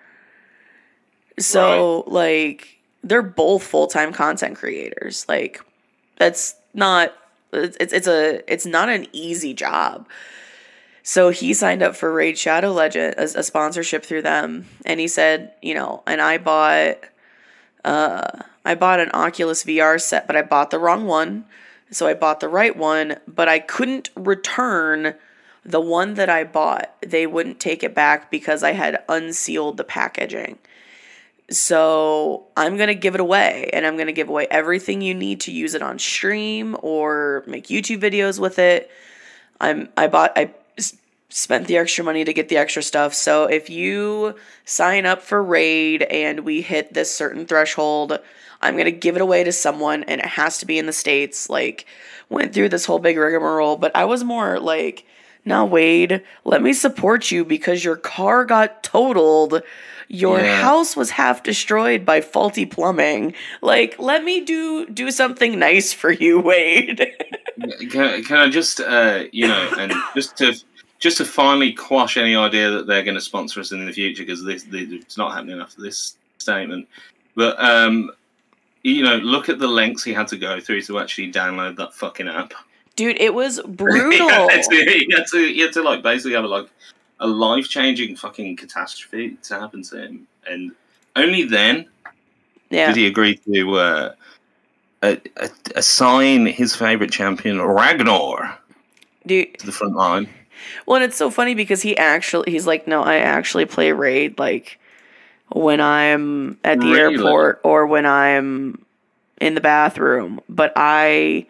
[1.38, 5.26] So like they're both full time content creators.
[5.28, 5.62] Like
[6.16, 7.14] that's not
[7.52, 10.06] it's it's a it's not an easy job.
[11.02, 15.08] So he signed up for Raid Shadow Legend as a sponsorship through them, and he
[15.08, 16.98] said, you know, and I bought,
[17.82, 21.46] uh, I bought an Oculus VR set, but I bought the wrong one,
[21.90, 25.14] so I bought the right one, but I couldn't return
[25.64, 26.94] the one that I bought.
[27.00, 30.58] They wouldn't take it back because I had unsealed the packaging.
[31.50, 35.52] So I'm gonna give it away, and I'm gonna give away everything you need to
[35.52, 38.90] use it on stream or make YouTube videos with it.
[39.60, 40.52] I'm I bought I
[41.30, 43.14] spent the extra money to get the extra stuff.
[43.14, 44.34] So if you
[44.64, 48.18] sign up for Raid and we hit this certain threshold,
[48.60, 51.48] I'm gonna give it away to someone, and it has to be in the states.
[51.48, 51.86] Like
[52.28, 55.06] went through this whole big rigmarole, but I was more like,
[55.44, 59.62] now Wade, let me support you because your car got totaled.
[60.08, 60.60] Your Yeah.
[60.62, 63.34] house was half destroyed by faulty plumbing.
[63.60, 67.06] Like, let me do do something nice for you, Wade.
[67.90, 70.54] Can, can I just, uh, you know, and just to
[71.00, 74.22] just to finally quash any idea that they're going to sponsor us in the future
[74.22, 76.88] because this, this it's not happening after this statement.
[77.34, 78.12] But um,
[78.84, 81.94] you know, look at the lengths he had to go through to actually download that
[81.94, 82.52] fucking app.
[82.98, 84.28] Dude, it was he, brutal.
[84.48, 86.66] had to, he had to, he had to like basically have a, like
[87.20, 90.72] a life changing fucking catastrophe to happen to him, and
[91.14, 91.86] only then
[92.70, 92.88] Yeah.
[92.88, 94.14] did he agree to uh,
[95.04, 98.58] a, a, assign his favorite champion Ragnar
[99.24, 100.28] Dude, to the front line.
[100.84, 104.40] Well, and it's so funny because he actually he's like, no, I actually play raid
[104.40, 104.80] like
[105.52, 107.14] when I'm at the Really?
[107.14, 108.84] airport or when I'm
[109.40, 110.40] in the bathroom.
[110.48, 111.46] But I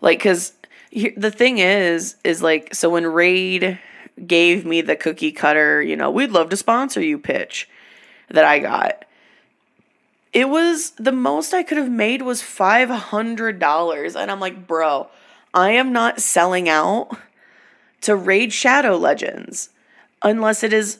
[0.00, 0.54] like because
[0.92, 3.78] the thing is, is like so when raid
[4.26, 7.68] gave me the cookie cutter, you know, we'd love to sponsor you pitch
[8.28, 9.04] that I got.
[10.32, 14.66] It was the most I could have made was five hundred dollars, and I'm like,
[14.66, 15.08] bro,
[15.54, 17.10] I am not selling out
[18.02, 19.70] to raid Shadow Legends
[20.22, 20.98] unless it is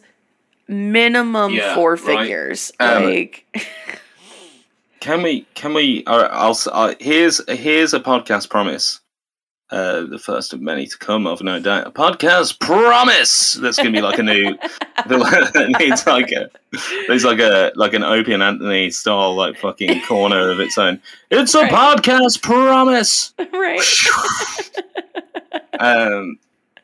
[0.66, 2.01] minimum Yeah, four right.
[2.01, 2.72] figures.
[2.81, 3.44] Um, like,
[5.01, 5.42] Can we?
[5.55, 6.05] Can we?
[6.07, 6.59] All right, I'll.
[6.72, 9.01] Uh, here's here's a podcast promise.
[9.70, 11.87] Uh, the first of many to come, of no doubt.
[11.87, 13.52] A podcast promise.
[13.52, 14.57] That's gonna be like a new.
[15.07, 16.48] it's like a.
[16.72, 21.02] It's like a like an Opie and Anthony style like fucking corner of its own.
[21.31, 21.72] It's a Right.
[21.72, 23.35] podcast promise.
[23.52, 23.81] right?
[25.81, 26.38] um,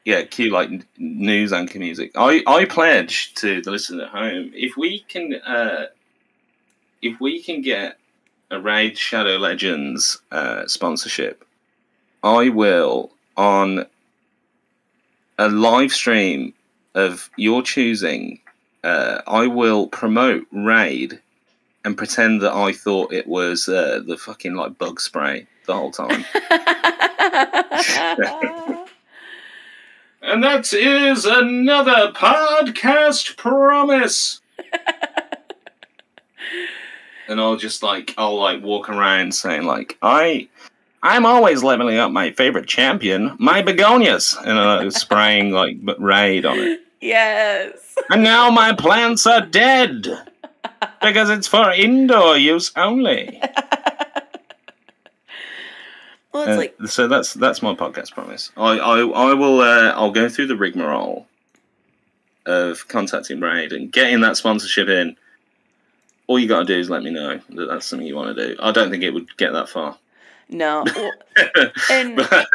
[0.04, 0.68] yeah, cue like
[0.98, 2.12] news anchor music.
[2.16, 5.86] I, I pledge to the listener at home if we can uh,
[7.00, 7.96] if we can get
[8.50, 11.44] a Raid Shadow Legends uh, sponsorship,
[12.24, 13.86] I will on
[15.38, 16.54] a live stream
[16.94, 18.40] of your choosing.
[18.82, 21.20] Uh, I will promote Raid
[21.84, 25.92] and pretend that I thought it was uh, the fucking like bug spray the whole
[25.92, 26.24] time.
[30.26, 34.40] And that is another podcast promise.
[37.28, 40.48] and I'll just like I'll like walk around saying like I
[41.04, 46.58] I'm always leveling up my favorite champion, my begonias, and uh, spraying like raid on
[46.58, 46.80] it.
[47.00, 47.94] yes.
[48.10, 50.06] And now my plants are dead
[51.02, 53.40] because it's for indoor use only.
[56.32, 58.50] Well, it's Uh, like so that's that's my podcast promise.
[58.56, 61.28] I I, I will uh, I'll go through the rigmarole
[62.44, 65.16] of contacting Raid and getting that sponsorship in.
[66.26, 68.48] All you got to do is let me know that that's something you want to
[68.48, 68.56] do.
[68.60, 69.96] I don't think it would get that far,
[70.54, 70.84] no.
[70.94, 72.46] Well, and but,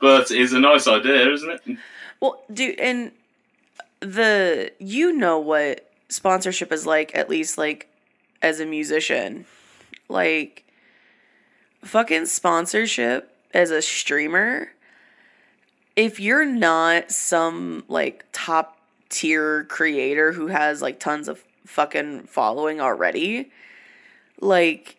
[0.00, 1.78] but it's a nice idea, isn't it?
[2.20, 3.12] Well, dude, and
[4.00, 7.88] the you know what sponsorship is like, at least like
[8.42, 9.46] as a musician.
[10.08, 10.64] Like
[11.84, 14.68] fucking sponsorship as a streamer,
[15.96, 22.80] if you're not some like top tier creator who has like tons of fucking following
[22.80, 23.50] already,
[24.40, 24.96] like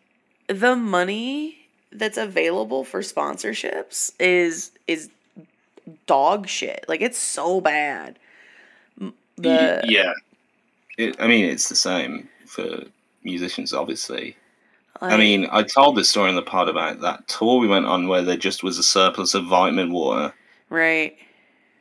[0.48, 1.63] the money
[1.96, 5.10] that's available for sponsorships is is
[6.06, 6.86] dog shit.
[6.88, 8.20] Like it's so bad.
[9.38, 10.14] The yeah.
[10.98, 12.84] It, I mean, it's the same for
[13.24, 14.38] musicians, obviously.
[15.02, 18.08] I mean, I told this story in the pod about that tour we went on
[18.08, 20.34] where there just was a surplus of vitamin water.
[20.70, 21.18] right.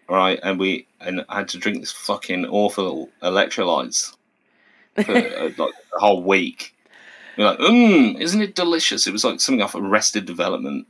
[0.08, 0.40] right?
[0.42, 4.16] And we and I had to drink this fucking awful electrolytes
[5.04, 6.74] for uh, like a whole week.
[7.36, 9.06] You're like, mmm, isn't it delicious?
[9.06, 10.86] It was like something off Arrested Development,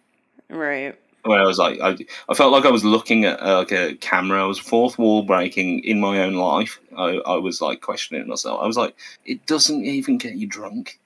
[0.48, 0.98] Right.
[1.24, 1.96] where I was like, I,
[2.28, 4.42] I felt like I was looking at uh, like a camera.
[4.42, 6.80] I was fourth wall breaking in my own life.
[6.96, 8.60] I, I was like questioning myself.
[8.62, 10.98] I was like, it doesn't even get you drunk.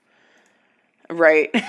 [1.10, 1.50] Right.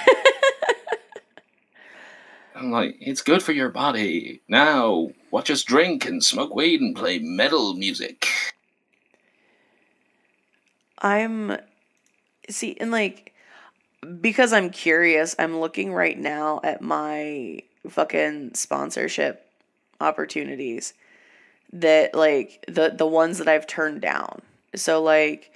[2.56, 4.42] I'm like, it's good for your body.
[4.48, 8.28] Now, watch us drink and smoke weed and play metal music.
[11.00, 11.58] I'm
[12.50, 13.34] see and like
[14.22, 19.50] because I'm curious, I'm looking right now at my fucking sponsorship
[20.00, 20.94] opportunities
[21.74, 24.42] that like the the ones that I've turned down.
[24.76, 25.52] So like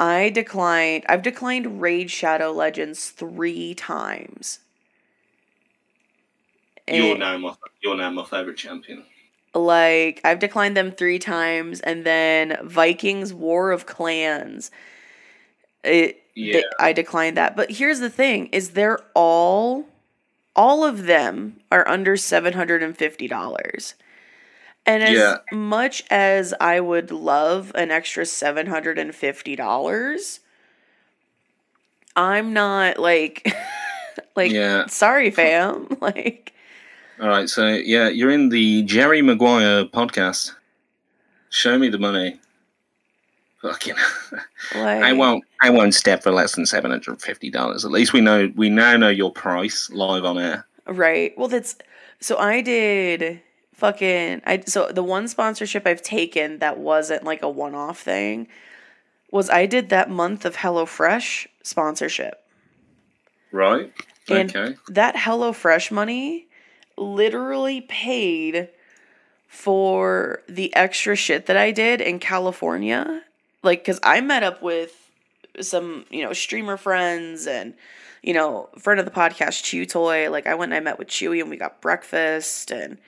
[0.00, 4.60] I declined I've declined Raid Shadow Legends 3 times.
[6.88, 9.04] You're now my you're now my favorite champion.
[9.54, 14.70] like I've declined them three times, and then Vikings War of Clans.
[15.84, 16.52] It, Yeah.
[16.54, 17.56] th- I declined that.
[17.56, 19.86] But here's the thing: is they're all,
[20.56, 23.94] all of them are under seven hundred and fifty dollars.
[24.84, 25.36] And as Yeah.
[25.52, 30.40] much as I would love an extra seven hundred and fifty dollars,
[32.16, 33.54] I'm not like,
[34.36, 34.86] like, Yeah.
[34.86, 36.52] sorry, fam, like.
[37.20, 40.52] All right, so yeah, you're in the Jerry Maguire podcast.
[41.50, 42.40] Show me the money.
[43.62, 43.94] Fucking,
[44.74, 45.44] Like, I won't.
[45.62, 47.84] I won't step for less than seven hundred fifty dollars.
[47.84, 48.50] At least we know.
[48.56, 50.66] We now know your price live on air.
[50.86, 51.32] Right.
[51.38, 51.76] Well, that's
[52.20, 53.40] so I did
[53.74, 58.48] fucking I so the one sponsorship I've taken that wasn't like a one-off thing
[59.30, 62.34] was I did that month of HelloFresh sponsorship.
[63.52, 63.92] Right.
[64.28, 64.76] And Okay.
[64.88, 66.48] that HelloFresh money
[66.98, 68.68] literally paid
[69.46, 73.22] for the extra shit that I did in California.
[73.62, 75.10] Like, because I met up with
[75.60, 77.74] some, you know, streamer friends and,
[78.22, 80.30] you know, friend of the podcast, Chew Toy.
[80.30, 82.70] Like, I went and I met with Chewy and we got breakfast.
[82.70, 82.98] And,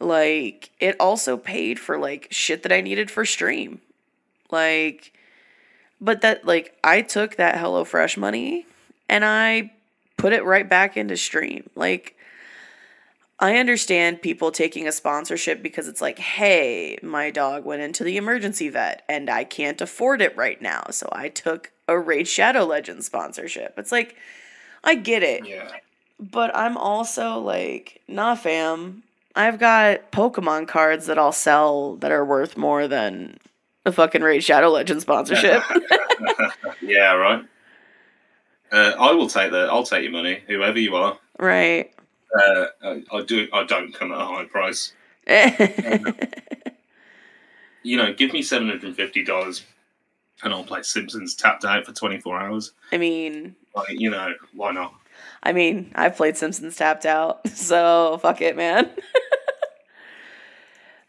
[0.00, 3.80] like, it also paid for, like, shit that I needed for stream.
[4.50, 5.12] Like,
[6.00, 8.66] but that, like, I took that HelloFresh money
[9.08, 9.72] and I
[10.16, 11.70] put it right back into stream.
[11.74, 12.16] Like,
[13.42, 18.18] I understand people taking a sponsorship because it's like, hey, my dog went into the
[18.18, 20.84] emergency vet and I can't afford it right now.
[20.90, 23.74] So I took a Raid Shadow Legends sponsorship.
[23.78, 24.14] It's like,
[24.84, 25.46] I get it.
[25.48, 25.70] Yeah.
[26.18, 29.04] But I'm also like, nah, fam.
[29.34, 33.38] I've got Pokemon cards that I'll sell that are worth more than
[33.86, 35.62] a fucking Raid Shadow Legends sponsorship.
[36.82, 37.14] Yeah.
[37.14, 37.44] Right.
[38.72, 39.68] Uh, I will take the.
[39.70, 41.18] I'll take your money, whoever you are.
[41.38, 41.92] right.
[42.38, 42.66] Uh,
[43.12, 43.48] I, do.
[43.52, 44.92] I don't come at a high price.
[47.82, 49.64] You know, give me seven hundred and fifty dollars,
[50.42, 52.72] and I'll play Simpsons tapped out for twenty four hours.
[52.92, 54.94] I mean, Like, you know, why not?
[55.42, 58.84] I mean, I've played Simpsons tapped out, so fuck it, man.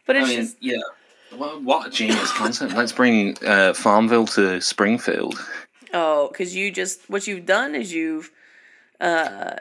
[0.06, 0.78] but it's I mean, just yeah.
[1.36, 2.72] Well, what a genius concept!
[2.72, 5.38] Let's bring uh, Farmville to Springfield.
[5.92, 8.30] oh, because you just what you've done is you've
[8.98, 9.56] uh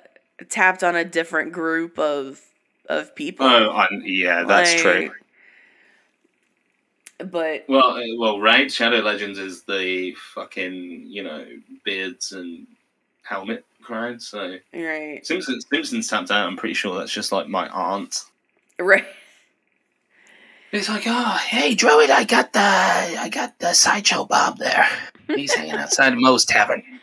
[0.50, 2.42] tapped on a different group of
[2.88, 3.46] of people.
[3.46, 5.12] Oh, I, yeah, that's true.
[7.20, 11.46] But Well, uh, well, Raid Shadow Legends is the fucking you know
[11.84, 12.68] beards and
[13.24, 14.22] helmet crowd.
[14.22, 16.48] So right, Simpsons Simpsons tapped out.
[16.48, 18.26] I'm pretty sure that's just like my aunt.
[18.80, 19.06] right,
[20.72, 24.88] It's like, oh, hey, Druid, I got the I got the sideshow Bob there.
[25.28, 26.84] He's hanging outside Moe's Tavern.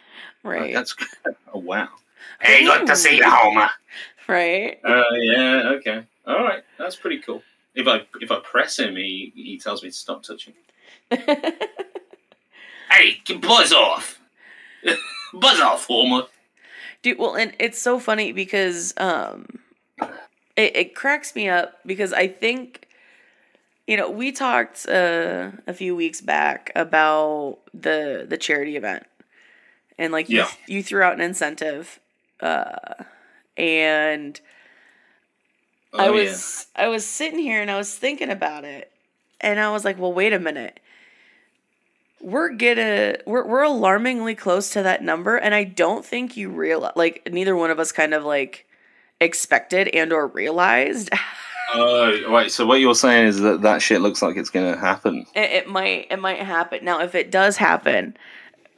[0.44, 0.94] Like, right, that's
[1.52, 1.88] oh wow.
[2.40, 3.68] Hey, good to see you, Homer.
[4.28, 4.78] right.
[4.84, 7.42] Uh, yeah, okay, all right, that's pretty cool.
[7.74, 10.54] If I if I press him, he he tells me to stop touching.
[12.90, 14.18] Hey, buzz off,
[15.34, 16.22] buzz off, Homer.
[17.02, 19.46] Dude, well, and it's so funny because um,
[20.56, 22.88] it, it cracks me up because I think,
[23.86, 29.04] you know, we talked uh, a few weeks back about the the charity event,
[29.98, 30.48] and like you, Yeah.
[30.66, 32.00] you threw out an incentive,
[32.40, 33.04] uh,
[33.56, 34.40] and
[35.94, 36.10] Oh, I yeah.
[36.10, 38.90] was I was sitting here and I was thinking about it,
[39.40, 40.80] and I was like, well, wait a minute.
[42.20, 46.92] We're gonna we're we're alarmingly close to that number, and I don't think you realize
[46.96, 48.66] like neither one of us kind of like
[49.20, 51.10] expected and or realized
[51.74, 52.50] Oh, wait.
[52.50, 55.26] So what you're saying is that that shit looks like it's gonna happen.
[55.34, 56.84] it, it might it might happen.
[56.84, 58.16] Now, if it does happen,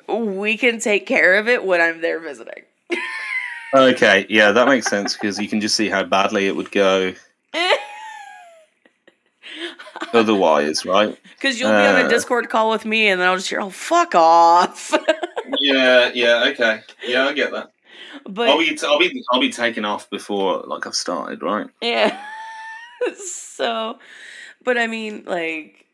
[0.08, 2.62] we can take care of it when I'm there visiting.
[3.74, 7.14] Okay, yeah, that makes sense because you can just see how badly it would go
[10.12, 11.16] otherwise, right?
[11.36, 12.08] Because you'll be on a Uh.
[12.08, 14.94] Discord call with me, and then I'll just hear, "Oh, fuck off."
[15.58, 17.72] Yeah, yeah, okay, yeah, I get that.
[18.24, 21.66] but I'll be, I'll be, I'll be taken off before like I've started, right?
[21.82, 22.16] Yeah.
[23.16, 23.98] so,
[24.62, 25.86] but I mean, like,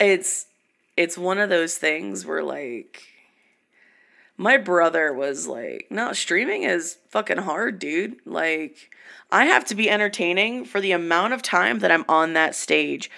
[0.00, 0.46] it's
[0.96, 3.02] it's one of those things where like
[4.38, 8.16] my brother was like, "No, streaming is fucking hard, dude.
[8.24, 8.90] Like,
[9.30, 13.10] I have to be entertaining for the amount of time that I'm on that stage.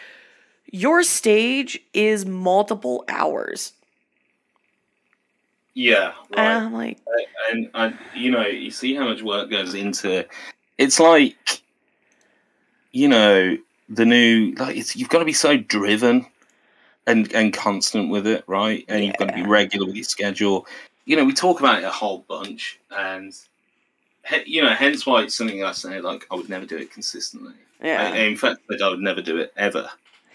[0.72, 3.74] Your stage is multiple hours."
[5.74, 6.98] Yeah, And I'm like,
[7.52, 10.26] and I, you know, you see how much work goes into.
[10.78, 11.36] It's like,
[12.92, 13.56] you know,
[13.88, 16.26] the new like it's you've got to be so driven
[17.06, 18.84] and and constant with it, right?
[18.88, 19.48] And you've got to be Yeah.
[19.48, 20.66] regular with your schedule.
[21.04, 23.34] You know, we talk about it a whole bunch, and
[24.28, 26.92] he- you know, hence why it's something I say like I would never do it
[26.92, 27.54] consistently.
[27.82, 28.14] I, yeah.
[28.14, 29.90] in fact, like, I would never do it ever.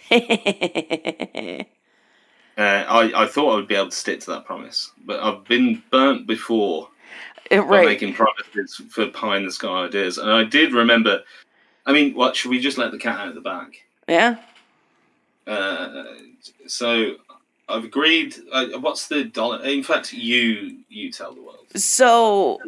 [2.57, 5.43] Uh, I, I thought I would be able to stick to that promise, but I've
[5.43, 6.87] been burnt before
[7.49, 7.85] by right.
[7.85, 10.17] making promises for pie in the sky ideas.
[10.17, 11.23] And I did remember.
[11.85, 13.75] I mean, what should we just let the cat out of the bag?
[14.07, 14.37] Yeah.
[15.45, 16.05] Uh,
[16.65, 17.15] so
[17.67, 18.35] I've agreed.
[18.51, 19.63] Uh, what's the dollar?
[19.63, 21.65] In fact, you you tell the world.
[21.75, 22.59] So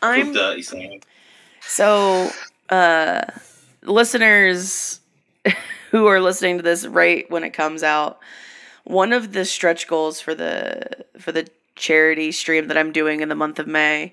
[0.00, 1.00] I'm dirty.
[1.60, 2.30] So,
[2.70, 3.22] uh,
[3.82, 5.00] listeners
[5.90, 8.18] who are listening to this right when it comes out,
[8.84, 13.28] one of the stretch goals for the for the charity stream that I'm doing in
[13.28, 14.12] the month of May,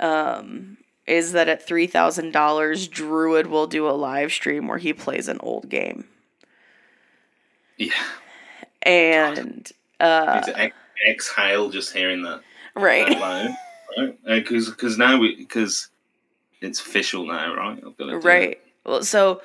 [0.00, 4.92] um, is that at three thousand dollars, Druid will do a live stream where he
[4.92, 6.06] plays an old game.
[7.76, 7.92] Yeah.
[8.86, 9.70] And
[10.00, 10.76] uh, ex-
[11.08, 12.40] exhale just hearing that
[12.74, 13.08] right.
[13.08, 13.56] alone,
[13.98, 14.18] right?
[14.24, 15.88] Because because now we because
[16.60, 17.78] it's official now, right?
[17.78, 18.60] I've got to do Right.
[18.84, 19.42] Well, so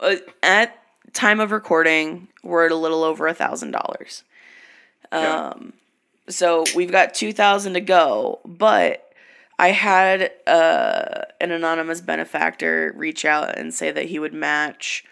[0.00, 0.80] uh, at
[1.12, 4.22] time of recording, we're at a little over a thousand dollars.
[5.12, 5.50] Yeah.
[5.50, 5.72] Um,
[6.28, 9.12] so we've got two thousand to go, but
[9.58, 15.04] I had uh, an anonymous benefactor reach out and say that he would match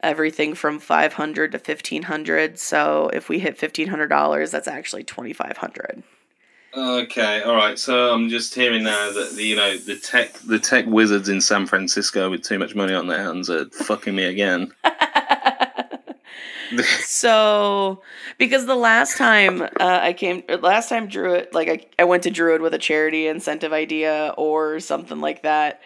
[0.00, 2.58] everything from five hundred to fifteen hundred.
[2.58, 6.02] So if we hit fifteen hundred dollars, that's actually twenty five hundred.
[6.76, 7.78] Okay, all right.
[7.78, 11.40] So I'm just hearing now that the, you know the tech the tech wizards in
[11.40, 14.72] San Francisco with too much money on their hands are fucking me again.
[17.00, 18.02] So,
[18.38, 22.30] because the last time uh, I came, last time Druid, like I, I went to
[22.30, 25.80] Druid with a charity incentive idea or something like that,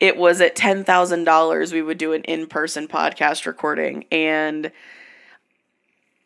[0.00, 4.04] it was at $10,000 we would do an in person podcast recording.
[4.12, 4.70] And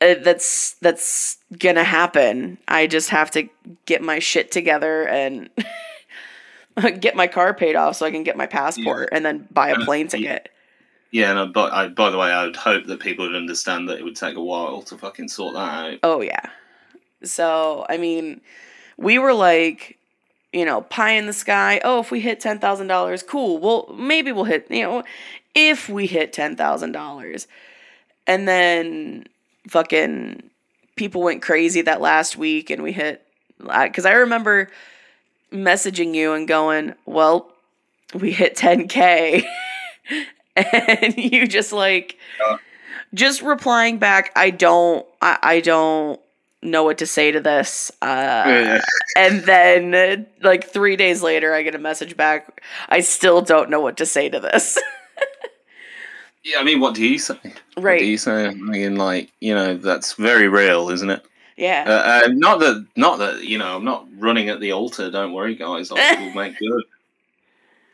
[0.01, 2.59] uh, that's that's gonna happen.
[2.67, 3.49] I just have to
[3.85, 5.51] get my shit together and
[7.01, 9.77] get my car paid off so I can get my passport and then buy a
[9.85, 10.49] plane ticket.
[11.11, 13.89] yeah, and I, but I, by the way, I would hope that people would understand
[13.89, 15.99] that it would take a while to fucking sort that out.
[16.03, 16.49] Oh yeah.
[17.23, 18.41] So I mean,
[18.97, 19.99] we were like,
[20.53, 21.81] you know, pie in the sky.
[21.85, 23.59] Oh, if we hit ten thousand dollars, cool.
[23.59, 24.67] Well, maybe we'll hit.
[24.71, 25.05] You know,
[25.55, 27.47] if we hit ten thousand dollars,
[28.27, 29.27] and then
[29.69, 30.43] fucking
[30.97, 33.27] people went crazy that last week, and we hit.
[33.59, 34.71] Because I remember
[35.53, 37.53] messaging you and going, well,
[38.15, 39.47] we hit ten k,
[40.57, 42.57] and you just like Yeah.
[43.15, 46.21] just replying back i don't I, I don't
[46.63, 48.79] know what to say to this uh
[49.17, 53.81] and then like three days later i get a message back i still don't know
[53.81, 54.79] what to say to this
[56.43, 57.35] Yeah, I mean, what do you say?
[57.77, 57.97] Right.
[57.97, 58.47] What do you say?
[58.47, 61.23] I mean, like, you know, that's very real, isn't it?
[61.59, 65.11] yeah Uh, uh, not that, not that, you know, I'm not running at the altar.
[65.11, 65.93] Don't worry, guys.
[65.93, 66.83] I'll, we'll make good.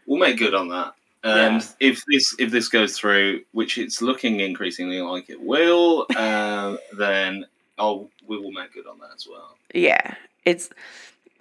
[0.06, 0.94] We'll make good on that.
[1.24, 1.68] And Yeah.
[1.80, 7.46] if this if this goes through, which it's looking increasingly like it will, uh, then
[7.78, 9.56] I'll we will make good on that as well.
[9.74, 10.14] yeah
[10.44, 10.70] it's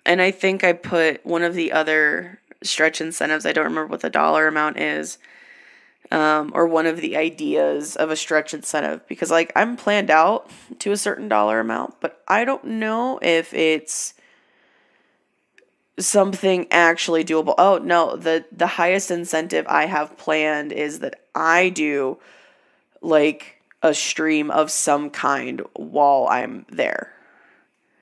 [0.06, 4.02] and i think i put one of the other stretch incentives i don't remember what
[4.02, 5.18] the dollar amount is
[6.12, 10.50] um, or one of the ideas of a stretch incentive because like i'm planned out
[10.80, 14.14] to a certain dollar amount but i don't know if it's
[15.98, 21.70] something actually doable oh no the the highest incentive i have planned is that i
[21.70, 22.18] do
[23.02, 23.55] like
[23.86, 27.12] a stream of some kind while i'm there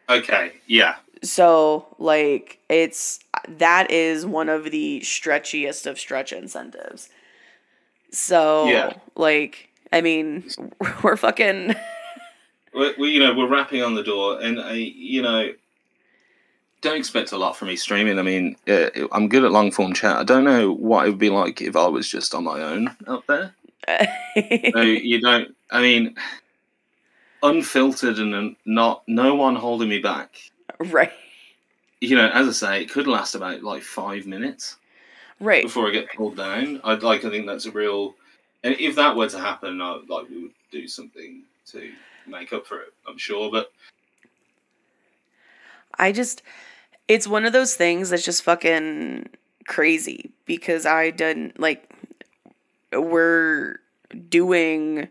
[0.09, 7.09] Okay, yeah, so like it's that is one of the stretchiest of stretch incentives.
[8.11, 8.93] So Yeah.
[9.15, 10.43] like I mean
[11.03, 11.75] we're fucking
[12.75, 15.53] we, we you know we're rapping on the door, and I you know
[16.81, 18.19] don't expect a lot from me streaming.
[18.19, 20.17] I mean, uh, I'm good at long form chat.
[20.17, 22.95] I don't know what it would be like if I was just on my own
[23.07, 23.55] out there.
[24.75, 25.55] no, you don't.
[25.73, 26.15] I mean,
[27.41, 30.37] unfiltered and not no one holding me back.
[30.79, 31.11] right.
[31.99, 34.77] You know, as I say, it could last about like five minutes
[35.39, 35.63] Right.
[35.63, 36.79] before I get pulled down.
[36.83, 37.25] I'd like.
[37.25, 38.13] I think that's a real.
[38.63, 41.91] And if that were to happen, I, like we would do something to
[42.27, 42.93] make up for it.
[43.07, 43.71] I'm sure, but
[45.97, 46.43] I just
[47.07, 49.29] it's one of those things that's just fucking
[49.67, 51.91] crazy because I didn't like
[52.93, 53.79] we're
[54.29, 55.07] doing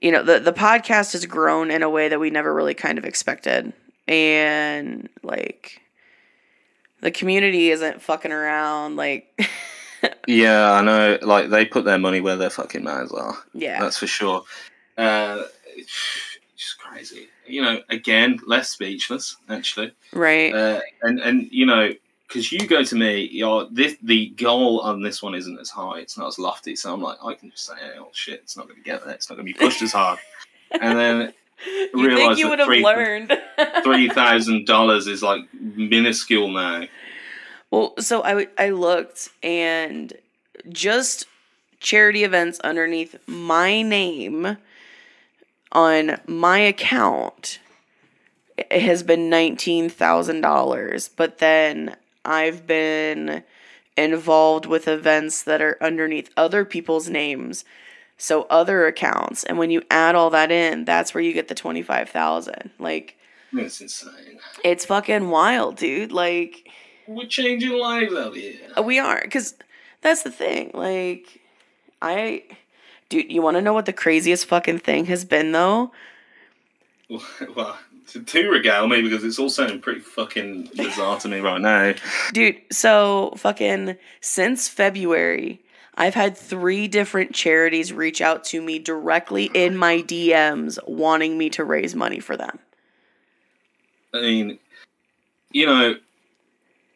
[0.00, 2.98] you know the the podcast has grown in a way that we never really kind
[2.98, 3.72] of expected
[4.08, 5.80] and like
[7.00, 9.40] the community isn't fucking around like
[10.26, 11.18] yeah, I know.
[11.22, 13.36] Like they put their money where their fucking mouths are.
[13.52, 14.44] yeah That's for sure.
[14.96, 15.44] Uh,
[15.76, 17.28] it's just crazy.
[17.46, 19.92] You know, again, less speechless actually.
[20.12, 21.92] right uh, and and you know
[22.30, 25.98] because you go to me you're this the goal on this one isn't as high
[25.98, 28.68] it's not as lofty so i'm like i can just say oh shit it's not
[28.68, 30.18] going to get there it's not going to be pushed as hard.
[30.70, 31.20] And then
[31.66, 33.36] you think realise you would have three- learned.
[33.58, 36.84] $3000 is like minuscule now.
[37.70, 40.12] Well, so I w- I looked and
[40.68, 41.26] just
[41.78, 44.56] charity events underneath my name
[45.72, 47.60] on my account
[48.58, 53.42] it has been $19,000, but then I've been
[53.96, 57.64] involved with events that are underneath other people's names,
[58.16, 61.54] so other accounts, and when you add all that in, that's where you get the
[61.54, 62.70] 25,000.
[62.78, 63.16] Like
[63.52, 66.12] it's insane it's fucking wild, dude.
[66.12, 66.68] Like
[67.06, 69.54] we're changing lives out here We are, because
[70.02, 70.70] that's the thing.
[70.74, 71.40] Like,
[72.00, 72.44] I,
[73.10, 75.90] Dude, you want to know what the craziest fucking thing has been though?
[77.56, 77.76] well,
[78.12, 81.94] to, to regale me because it's all sounding pretty fucking bizarre to me right now.
[82.32, 85.60] Dude, so fucking since February,
[85.94, 91.50] I've had three different charities reach out to me directly in my DMs wanting me
[91.50, 92.58] to raise money for them.
[94.12, 94.58] I mean,
[95.52, 95.94] you know,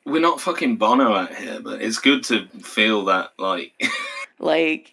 [0.04, 3.72] we're not fucking Bono out here, but it's good to feel that like
[4.38, 4.92] Like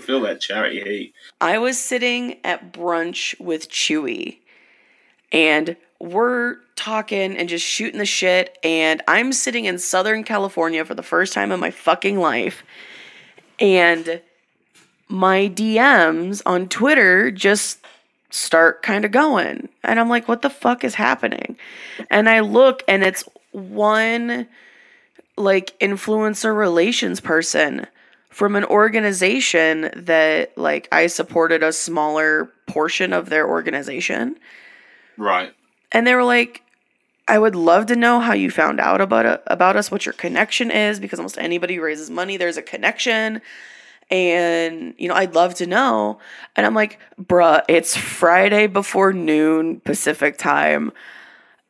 [0.00, 1.14] feel that charity heat.
[1.40, 4.38] I was sitting at brunch with Chewy
[5.32, 10.94] and we're talking and just shooting the shit and I'm sitting in Southern California for
[10.94, 12.62] the first time in my fucking life
[13.58, 14.20] and
[15.08, 17.80] my DMs on Twitter just
[18.30, 21.56] start kind of going and I'm like what the fuck is happening?
[22.10, 24.46] And I look and it's one
[25.36, 27.86] like influencer relations person
[28.28, 34.36] from an organization that like I supported a smaller portion of their organization.
[35.18, 35.52] Right.
[35.92, 36.62] And they were like,
[37.26, 40.70] I would love to know how you found out about about us, what your connection
[40.70, 43.42] is, because almost anybody who raises money, there's a connection.
[44.10, 46.18] And, you know, I'd love to know.
[46.56, 50.92] And I'm like, bruh, it's Friday before noon Pacific time.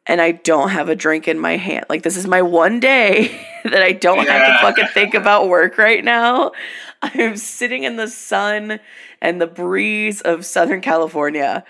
[0.06, 1.86] And I don't have a drink in my hand.
[1.90, 5.76] Like, this is my one day that I don't have to fucking think about work
[5.76, 6.52] right now.
[7.02, 8.78] I'm sitting in the sun
[9.20, 11.64] and the breeze of Southern California.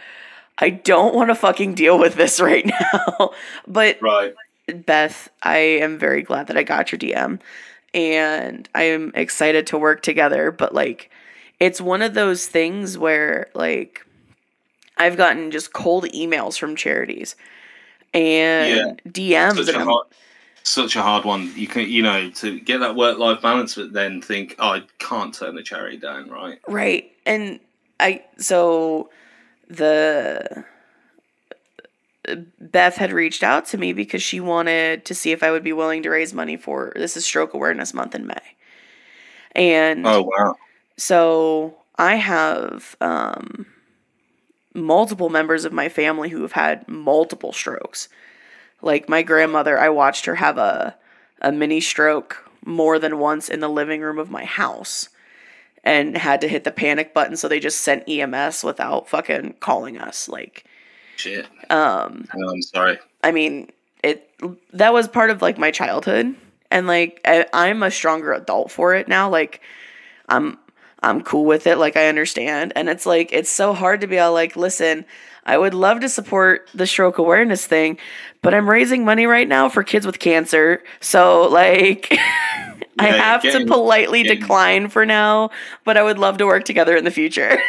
[0.59, 3.31] I don't want to fucking deal with this right now.
[3.67, 4.35] But Right.
[4.85, 7.41] Beth, I am very glad that I got your DM
[7.95, 10.51] and I am excited to work together.
[10.51, 11.11] But like,
[11.59, 14.05] it's one of those things where like
[14.97, 17.37] I've gotten just cold emails from charities
[18.13, 19.65] and DMs.
[19.65, 20.07] Such and a hard,
[20.63, 21.53] such a hard one.
[21.57, 25.35] You can, you know, to get that work-life balance, but then think, oh, I can't
[25.35, 26.59] turn the charity down, right?
[26.69, 27.13] Right.
[27.25, 27.61] And
[28.01, 29.11] I so
[29.69, 30.65] the
[32.61, 35.73] Beth had reached out to me because she wanted to see if I would be
[35.73, 38.57] willing to raise money for this is stroke awareness month in May.
[39.55, 40.57] And Oh wow.
[40.99, 43.67] so I have um
[44.75, 48.09] multiple members of my family who have had multiple strokes.
[48.83, 50.97] Like my grandmother, I watched her have a
[51.43, 55.09] a mini stroke more than once in the living room of my house
[55.85, 59.99] and had to hit the panic button so they just sent EMS without fucking calling
[59.99, 60.65] us like
[61.17, 61.47] Shit.
[61.71, 62.99] um Oh, I'm sorry.
[63.23, 63.71] I mean,
[64.03, 64.31] it
[64.73, 66.35] that was part of like my childhood,
[66.71, 69.29] and like I, I'm a stronger adult for it now.
[69.29, 69.61] Like,
[70.29, 70.59] I'm
[71.03, 71.79] I'm cool with it.
[71.79, 75.05] Like I understand, and it's like it's so hard to be all like, listen,
[75.45, 77.99] I would love to support the stroke awareness thing,
[78.43, 82.17] but I'm raising money right now for kids with cancer, so like.
[82.99, 85.51] I have to politely getting- decline for now,
[85.85, 87.59] but I would love to work together in the future.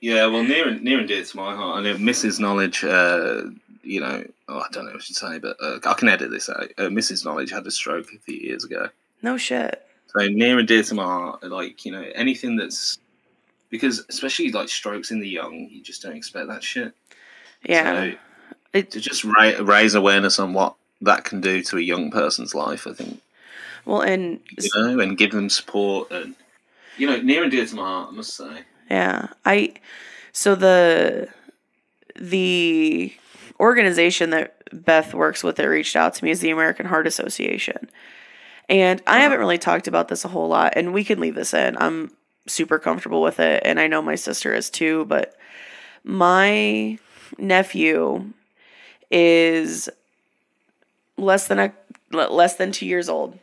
[0.00, 1.78] Yeah, well, near and near and dear to my heart.
[1.78, 2.38] I know Mrs.
[2.38, 2.84] Knowledge.
[2.84, 3.46] Uh,
[3.82, 6.48] you know, oh, I don't know what should say, but uh, I can edit this
[6.48, 6.68] out.
[6.78, 7.24] Uh, Mrs.
[7.24, 8.90] Knowledge had a stroke a few years ago.
[9.22, 9.84] no shit.
[10.16, 12.98] So near and dear to my heart, like you know, anything that's
[13.70, 16.92] because especially like strokes in the young, you just don't expect that shit.
[17.64, 18.12] Yeah.
[18.12, 18.16] So,
[18.74, 22.54] It- to just ra- raise awareness on what that can do to a young person's
[22.54, 23.20] life, I think
[23.88, 26.34] well, and you know, and give them support and
[26.98, 28.60] you know, near and dear to my heart, I must say.
[28.90, 29.28] Yeah.
[29.46, 29.72] I
[30.32, 31.28] so the
[32.14, 33.14] the
[33.58, 37.88] organization that Beth works with that reached out to me is the American Heart Association.
[38.68, 41.54] And I haven't really talked about this a whole lot and we can leave this
[41.54, 41.74] in.
[41.78, 42.12] I'm
[42.46, 45.34] super comfortable with it and I know my sister is too, but
[46.04, 46.98] my
[47.38, 48.34] nephew
[49.10, 49.88] is
[51.16, 51.72] less than a
[52.10, 53.38] less than 2 years old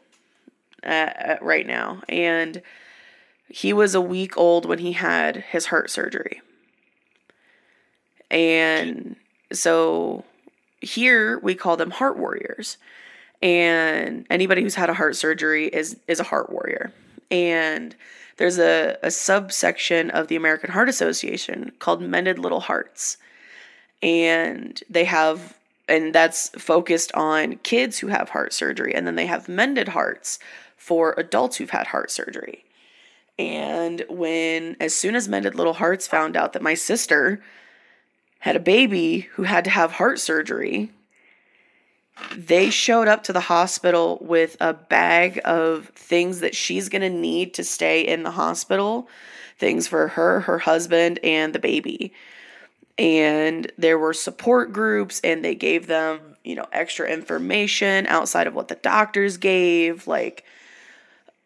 [0.86, 2.61] right now and
[3.47, 6.41] he was a week old when he had his heart surgery.
[8.31, 9.15] And
[9.51, 10.25] so
[10.81, 12.77] here we call them heart warriors.
[13.41, 16.91] And anybody who's had a heart surgery is is a heart warrior.
[17.29, 17.95] And
[18.38, 23.17] there's a, a subsection of the American Heart Association called Mended Little Hearts.
[24.01, 25.57] And they have
[25.88, 28.95] and that's focused on kids who have heart surgery.
[28.95, 30.39] And then they have mended hearts
[30.86, 32.63] for adults who've had heart surgery.
[33.39, 37.41] And when, as soon as Mended Little Hearts found out that my sister
[38.38, 40.91] had a baby who had to have heart surgery,
[42.38, 47.09] they showed up to the hospital with a bag of things that she's going to
[47.09, 49.09] need to stay in the hospital
[49.57, 52.13] things for her, her husband, and the baby.
[52.99, 58.53] And there were support groups, and they gave them, you know, extra information outside of
[58.53, 60.05] what the doctors gave.
[60.05, 60.45] Like,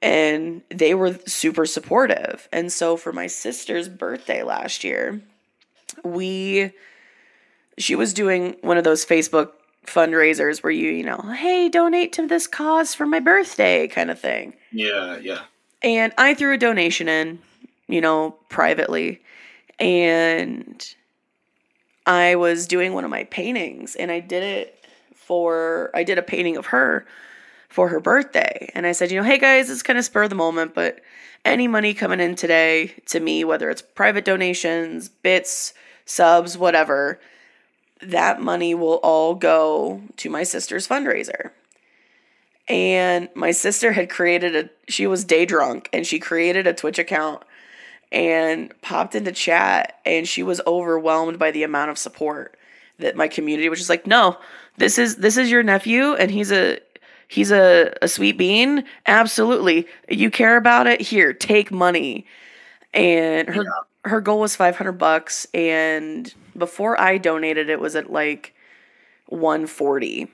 [0.02, 2.48] and they were super supportive.
[2.52, 5.22] And so for my sister's birthday last year,
[6.04, 6.72] we
[7.78, 9.52] she was doing one of those Facebook
[9.86, 14.20] fundraisers where you, you know, hey, donate to this cause for my birthday kind of
[14.20, 14.54] thing.
[14.72, 15.42] Yeah, yeah.
[15.82, 17.40] And I threw a donation in,
[17.88, 19.22] you know, privately.
[19.80, 20.86] And
[22.06, 24.86] I was doing one of my paintings and I did it
[25.16, 27.06] for I did a painting of her
[27.70, 28.70] for her birthday.
[28.74, 31.00] And I said, you know, hey guys, it's kind of spur of the moment, but
[31.46, 35.74] any money coming in today to me, whether it's private donations, bits,
[36.06, 37.20] subs, whatever,
[38.02, 41.52] that money will all go to my sister's fundraiser.
[42.68, 47.00] And my sister had created a, she was day drunk and she created a Twitch
[47.00, 47.44] account
[48.12, 52.58] and popped into chat and she was overwhelmed by the amount of support
[53.00, 54.38] that my community was just like, no,
[54.78, 56.80] this is, this is your nephew and he's a,
[57.30, 58.84] he's a, a sweet bean.
[59.06, 59.88] Absolutely.
[60.10, 61.00] You care about it?
[61.00, 62.26] Here, take money.
[62.94, 63.70] And her, yeah.
[64.04, 65.48] her goal was 500 bucks.
[65.54, 68.54] And before I donated, it was at like
[69.28, 70.28] 140.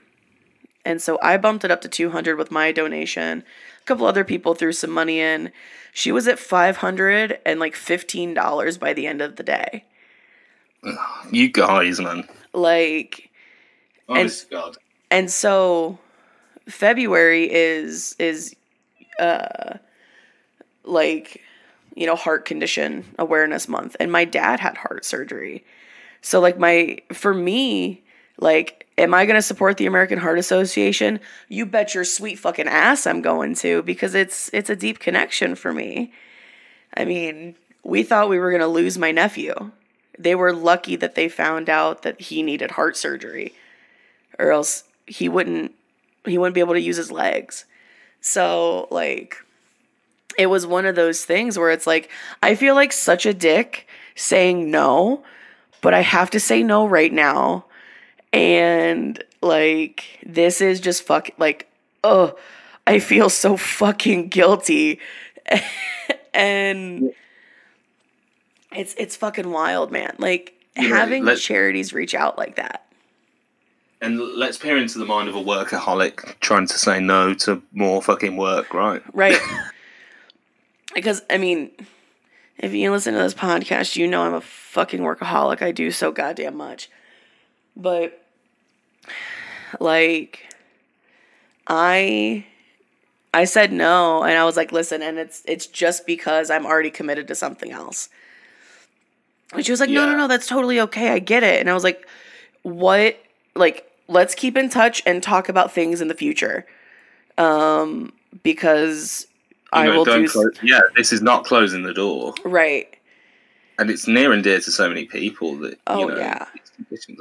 [0.84, 3.44] And so I bumped it up to 200 with my donation.
[3.80, 5.52] A couple other people threw some money in.
[5.92, 9.84] She was at 500 and like $15 by the end of the day.
[11.30, 12.26] You guys, man.
[12.52, 13.30] Like
[14.08, 14.76] Honest and, God.
[15.10, 15.98] And so
[16.68, 18.54] February is is
[19.18, 19.78] uh
[20.84, 21.42] like
[21.94, 25.64] you know heart condition awareness month and my dad had heart surgery.
[26.20, 28.02] So like my for me
[28.38, 31.20] like am I going to support the American Heart Association?
[31.48, 35.54] You bet your sweet fucking ass I'm going to because it's it's a deep connection
[35.54, 36.12] for me.
[36.96, 39.70] I mean, we thought we were going to lose my nephew.
[40.18, 43.54] They were lucky that they found out that he needed heart surgery
[44.38, 45.72] or else he wouldn't
[46.26, 47.64] he wouldn't be able to use his legs.
[48.20, 49.36] So like
[50.38, 52.10] it was one of those things where it's like
[52.42, 55.22] I feel like such a dick saying no,
[55.80, 57.66] but I have to say no right now.
[58.32, 61.68] And like this is just fuck like
[62.04, 62.36] oh,
[62.86, 65.00] I feel so fucking guilty.
[66.34, 67.12] and
[68.72, 70.14] it's it's fucking wild, man.
[70.18, 72.85] Like having charities reach out like that
[74.00, 78.02] and let's peer into the mind of a workaholic trying to say no to more
[78.02, 79.02] fucking work, right?
[79.14, 79.38] Right.
[80.94, 81.70] because I mean,
[82.58, 85.62] if you listen to this podcast, you know I'm a fucking workaholic.
[85.62, 86.90] I do so goddamn much.
[87.76, 88.22] But
[89.80, 90.46] like
[91.66, 92.46] I
[93.32, 96.90] I said no and I was like, "Listen, and it's it's just because I'm already
[96.90, 98.08] committed to something else."
[99.52, 101.10] And she was like, "No, no, no, that's totally okay.
[101.10, 102.06] I get it." And I was like,
[102.62, 103.16] "What
[103.56, 106.66] like let's keep in touch and talk about things in the future.
[107.38, 109.26] Um, because
[109.72, 110.28] you I will do.
[110.28, 112.34] Close, yeah, this is not closing the door.
[112.44, 112.88] Right.
[113.78, 115.78] And it's near and dear to so many people that.
[115.86, 116.46] Oh you know, yeah.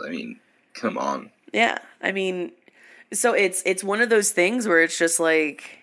[0.06, 0.40] I mean,
[0.74, 1.32] come on.
[1.52, 2.52] Yeah, I mean,
[3.14, 5.80] so it's it's one of those things where it's just like,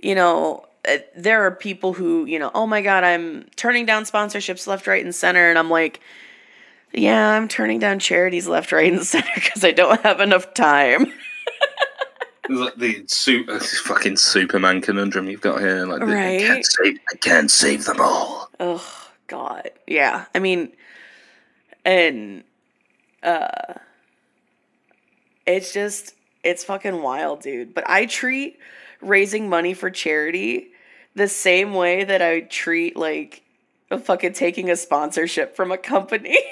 [0.00, 4.04] you know, uh, there are people who you know, oh my god, I'm turning down
[4.04, 6.00] sponsorships left, right, and center, and I'm like
[6.94, 11.12] yeah, I'm turning down charities left, right, and center because I don't have enough time.
[12.48, 15.86] like the super, fucking Superman conundrum you've got here.
[15.86, 16.36] Like, right?
[16.36, 18.50] I can't, save, I can't save them all.
[18.60, 20.26] Oh God, yeah.
[20.34, 20.72] I mean,
[21.84, 22.44] and
[23.22, 23.74] uh,
[25.46, 27.74] it's just it's fucking wild, dude.
[27.74, 28.58] But I treat
[29.00, 30.68] raising money for charity
[31.14, 33.42] the same way that I treat like
[33.90, 36.38] fucking taking a sponsorship from a company.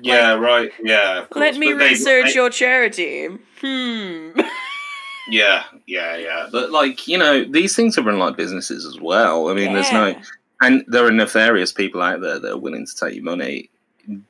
[0.00, 0.72] Yeah, like, right.
[0.82, 1.26] Yeah.
[1.34, 3.28] Let me but research they, your charity.
[3.60, 4.30] Hmm.
[5.28, 6.48] yeah, yeah, yeah.
[6.50, 9.48] But like you know, these things are run like businesses as well.
[9.48, 9.74] I mean, yeah.
[9.74, 10.22] there's no,
[10.60, 13.68] and there are nefarious people out there that are willing to take your money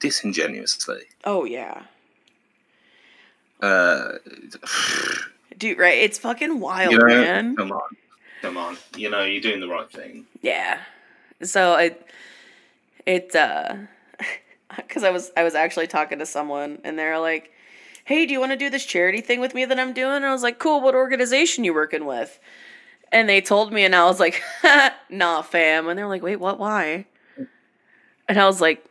[0.01, 1.03] disingenuously.
[1.25, 1.83] Oh yeah.
[3.61, 4.13] Uh,
[5.59, 5.99] dude, right?
[5.99, 7.57] It's fucking wild, you know, man.
[7.57, 7.97] Come on,
[8.43, 8.77] come on.
[8.97, 10.27] You know, you're doing the right thing.
[10.43, 10.81] Yeah.
[11.43, 12.07] So it,
[13.07, 13.75] it, uh
[14.77, 17.53] because I was I was actually talking to someone and they're like,
[18.05, 20.27] "Hey, do you want to do this charity thing with me that I'm doing?" And
[20.27, 20.81] I was like, "Cool.
[20.81, 22.39] What organization you working with?"
[23.11, 24.43] And they told me, and I was like,
[25.11, 26.59] "Nah, fam." And they're like, "Wait, what?
[26.59, 27.07] Why?"
[28.29, 28.85] And I was like,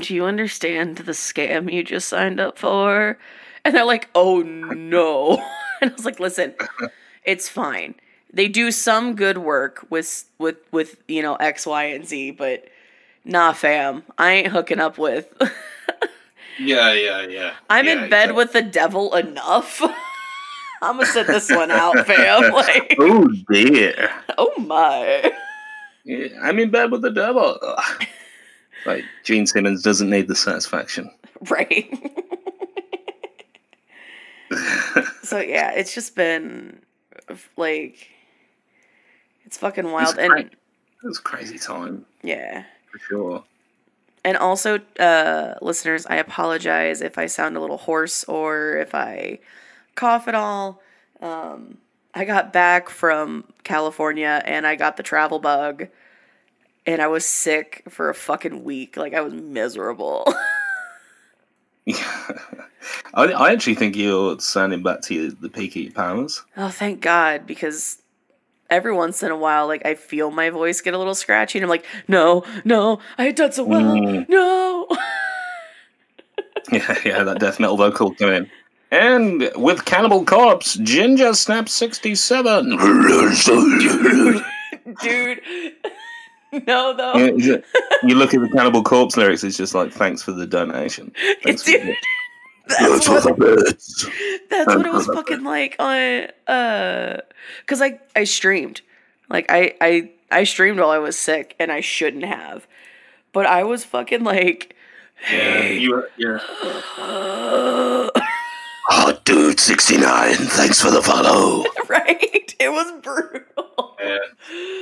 [0.00, 3.18] "Do you understand the scam you just signed up for?"
[3.64, 5.36] And they're like, "Oh no."
[5.80, 6.54] and I was like, "Listen,
[7.24, 7.94] it's fine."
[8.32, 12.68] They do some good work with with with you know X, Y, and Z, but
[13.24, 15.26] nah, fam, I ain't hooking up with.
[16.58, 17.52] yeah, yeah, yeah.
[17.68, 18.36] I'm yeah, in bed exactly.
[18.36, 19.82] with the devil enough.
[20.82, 22.44] I'm gonna sit this one out, fam.
[22.44, 24.10] Oh, like, Oh dear.
[24.38, 25.32] oh my.
[26.04, 27.58] Yeah, I'm in bed with the devil.
[27.62, 28.06] Ugh.
[28.86, 31.10] Like Gene Simmons doesn't need the satisfaction.
[31.50, 31.92] Right.
[35.22, 36.80] so yeah, it's just been
[37.56, 38.08] like
[39.44, 40.56] it's fucking wild It's and It
[41.02, 42.64] was crazy time yeah.
[42.90, 43.44] For sure.
[44.24, 49.38] And also, uh, listeners, I apologize if I sound a little hoarse or if I
[49.94, 50.82] cough at all.
[51.20, 51.78] Um,
[52.14, 55.88] I got back from California and I got the travel bug,
[56.86, 58.96] and I was sick for a fucking week.
[58.96, 60.26] Like I was miserable.
[63.14, 66.42] I, I actually think you're sounding back to the peak of your powers.
[66.56, 67.99] oh, thank God, because
[68.70, 71.64] every once in a while, like I feel my voice get a little scratchy, and
[71.64, 74.28] I'm like, no, no, I had done so well, Mm.
[74.28, 74.86] no.
[76.72, 78.50] Yeah, yeah, that death metal vocal come in.
[78.92, 82.70] And with Cannibal Corpse, Ginger Snap 67.
[85.02, 85.40] Dude,
[86.66, 87.14] no, though.
[87.14, 87.64] Yeah, is it-
[88.04, 91.12] you look at the Cannibal Corpse lyrics, it's just like, thanks for the donation.
[91.42, 91.96] Thanks for Dude, the-
[92.78, 93.38] that's what,
[94.50, 97.20] that's what it was fucking like on uh
[97.66, 98.82] cuz I I streamed.
[99.28, 102.66] Like I I I streamed while I was sick and I shouldn't have.
[103.32, 104.74] But I was fucking like
[105.30, 106.38] Yeah, you were, yeah.
[108.88, 111.64] Hot dude 69, thanks for the follow.
[111.88, 112.54] right?
[112.58, 113.96] It was brutal.
[114.02, 114.18] Yeah.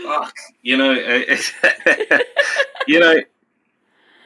[0.05, 0.34] Fuck.
[0.62, 0.93] You know,
[2.86, 3.20] you know,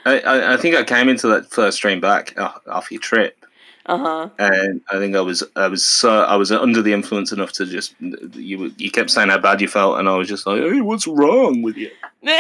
[0.05, 3.42] I, I, I think I came into that first stream back uh, off your trip,
[3.87, 4.29] Uh-huh.
[4.39, 7.67] and I think I was I was so I was under the influence enough to
[7.67, 10.81] just you you kept saying how bad you felt, and I was just like, hey,
[10.81, 11.91] what's wrong with you?
[12.23, 12.33] nah,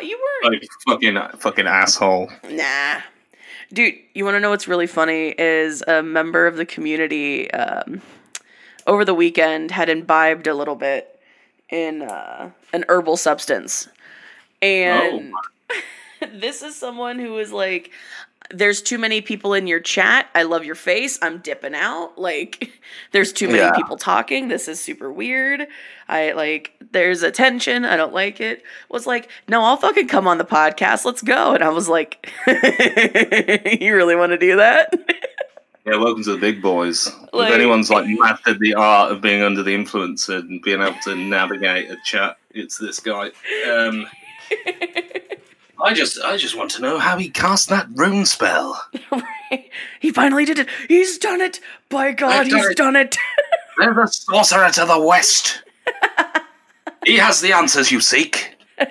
[0.00, 2.30] you weren't Like fucking fucking asshole.
[2.50, 3.00] Nah.
[3.72, 8.00] Dude, you want to know what's really funny is a member of the community um,
[8.86, 11.18] over the weekend had imbibed a little bit
[11.70, 13.88] in uh, an herbal substance.
[14.62, 15.32] And
[16.32, 17.90] this is someone who is like,
[18.50, 20.28] there's too many people in your chat.
[20.34, 21.18] I love your face.
[21.22, 22.12] I'm dipping out.
[22.24, 22.70] Like,
[23.12, 23.72] there's too many Yeah.
[23.72, 24.48] people talking.
[24.48, 25.66] This is super weird.
[26.08, 27.84] I like, there's attention.
[27.84, 28.62] I don't like it.
[28.90, 31.04] Was like, no, I'll fucking come on the podcast.
[31.04, 31.54] Let's go.
[31.54, 32.30] And I was like,
[33.80, 34.92] you really want to do that?
[35.86, 37.10] Yeah, welcome to the big boys.
[37.34, 40.96] Like- if anyone's like mastered the art of being under the influence and being able
[41.02, 43.32] to navigate a chat, it's this guy.
[43.70, 44.06] Um,
[45.82, 48.80] I just, I just want to know how he cast that rune spell.
[50.00, 50.68] he finally did it.
[50.88, 51.60] He's done it.
[51.88, 52.76] By God, I've done he's it.
[52.76, 53.16] done it.
[53.78, 55.62] There's a sorcerer to the west.
[57.06, 58.56] he has the answers you seek.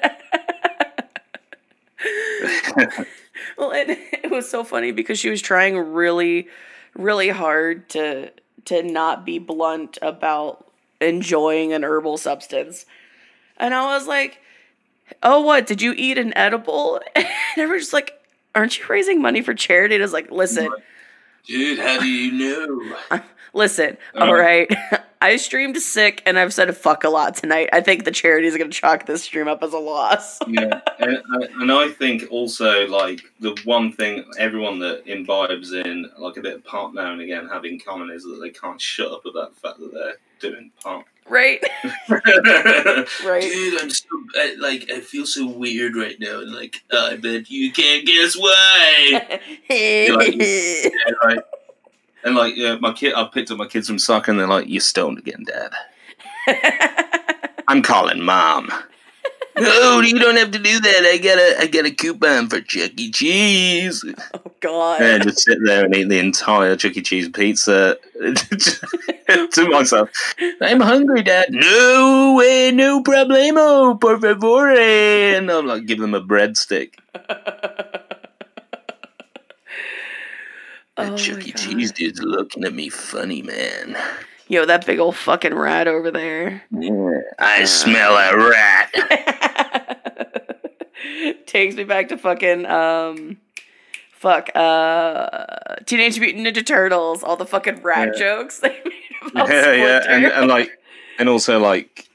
[3.58, 3.90] Well, it,
[4.24, 6.48] it was so funny because she was trying really,
[6.96, 8.32] really hard to
[8.66, 10.72] to not be blunt about
[11.02, 12.86] enjoying an herbal substance,
[13.58, 14.40] and I was like,
[15.22, 15.68] "Oh, what?
[15.68, 18.20] Did you eat an edible?" And everyone's just like,
[18.56, 20.70] "Aren't you raising money for charity?" And I was like, "Listen,
[21.46, 23.22] Dude, how do you know?
[23.54, 24.72] listen, all right."
[25.22, 27.70] I streamed sick, and I've said fuck a lot tonight.
[27.72, 30.40] I think the charity's gonna chalk this stream up as a loss.
[30.48, 31.22] yeah, and,
[31.62, 36.56] and I think also like the one thing everyone that imbibes in like a bit
[36.56, 39.54] of pot now and again have in common is that they can't shut up about
[39.54, 41.06] the fact that they're doing pot.
[41.30, 41.64] Right?
[43.26, 43.42] Right.
[43.42, 44.06] Dude, I'm so
[44.36, 48.06] I, like I feel so weird right now, and like uh, I bet you can't
[48.06, 49.12] guess why.
[49.30, 51.46] like- and, like,
[52.24, 54.68] and like yeah, my kid, I picked up my kids from soccer, and they're like,
[54.68, 55.72] "You're stoned again, Dad."
[57.68, 58.70] I'm calling mom.
[59.56, 61.10] No, you don't have to do that.
[61.12, 63.12] I got a I got a coupon for Chuck E.
[63.12, 64.04] Cheese.
[64.34, 65.02] oh God.
[65.02, 67.02] And just sit there and eat the entire Chuck E.
[67.02, 70.10] Cheese pizza to myself.
[70.62, 71.48] I'm hungry, Dad.
[71.52, 74.72] No way, no problemo, por favor.
[74.72, 76.94] And I'm like, give them a breadstick.
[80.96, 81.52] Oh That my Chuck E.
[81.52, 83.98] Cheese dude's looking at me funny, man.
[84.48, 86.64] Yo, that big old fucking rat over there.
[86.70, 89.40] Yeah, I smell a rat.
[91.46, 93.38] Takes me back to fucking um
[94.12, 98.20] fuck uh Teenage Mutant Ninja Turtles, all the fucking rat Yeah.
[98.20, 100.72] jokes they made about yeah, yeah, and, and like,
[101.20, 102.08] and also like,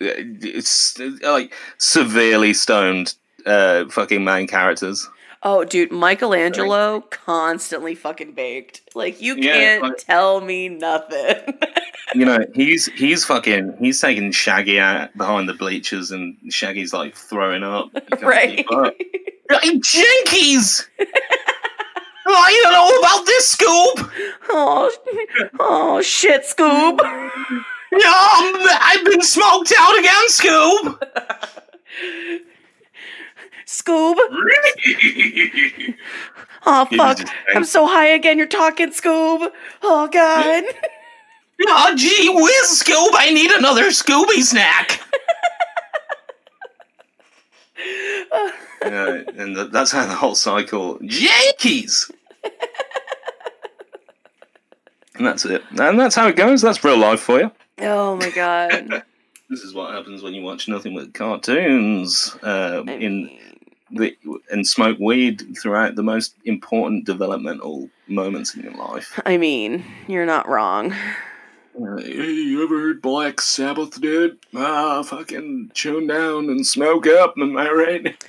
[0.00, 3.14] it's like severely stoned,
[3.46, 5.08] uh, fucking main characters.
[5.46, 8.82] Oh dude, Michelangelo constantly fucking baked.
[8.94, 11.58] Like you Yeah, can't like- tell me nothing.
[12.14, 17.14] You know, he's he's fucking he's taking Shaggy out behind the bleachers, and Shaggy's like
[17.16, 17.88] throwing up.
[18.20, 18.66] Right.
[18.70, 18.94] up.
[19.48, 20.86] Hey, Jinkies!
[22.26, 24.10] I don't know about this, Scoob.
[24.48, 24.90] Oh,
[25.60, 26.98] oh shit, Scoob.
[27.92, 30.98] Yeah, I'm, I've been smoked out again, Scoob.
[33.66, 34.16] Scoob.
[36.68, 37.20] Oh fuck.
[37.54, 38.38] I'm so high again.
[38.38, 39.52] You're talking, Scoob.
[39.82, 40.64] Oh god.
[41.68, 43.10] oh, gee whiz, Scoob.
[43.14, 45.00] I need another Scooby snack.
[48.82, 50.98] yeah, and th- that's how the whole cycle.
[51.00, 52.10] Yankees.
[55.14, 55.62] and that's it.
[55.78, 56.62] And that's how it goes.
[56.62, 57.52] That's real life for you.
[57.78, 59.04] Oh my god.
[59.48, 63.38] This is what happens when you watch nothing but cartoons uh, I in mean,
[63.90, 64.16] the,
[64.50, 69.20] and smoke weed throughout the most important developmental moments in your life.
[69.26, 70.92] I mean, you're not wrong.
[70.92, 74.38] Uh, hey, you ever heard Black Sabbath, dude?
[74.54, 78.24] Ah, fucking tune down and smoke up, am I right?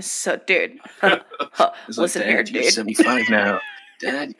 [0.00, 2.72] So, dude, It's listen like, here, Dad, you're dude.
[2.72, 3.60] 75 now.
[4.00, 4.34] Dad,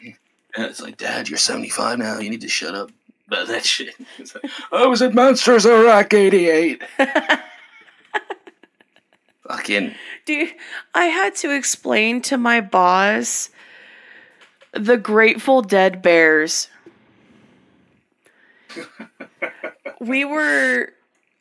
[0.59, 2.19] uh, it's like, Dad, you're 75 now.
[2.19, 2.91] You need to shut up
[3.29, 3.95] about that shit.
[4.19, 6.83] Like, I was at Monsters of Rock 88.
[9.49, 9.95] Fucking.
[10.25, 10.55] Dude,
[10.95, 13.51] I had to explain to my boss
[14.73, 16.69] the Grateful Dead Bears.
[20.01, 20.89] we were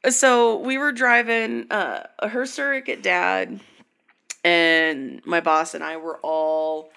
[0.09, 3.59] so we were driving uh her surrogate dad
[4.43, 6.91] and my boss and I were all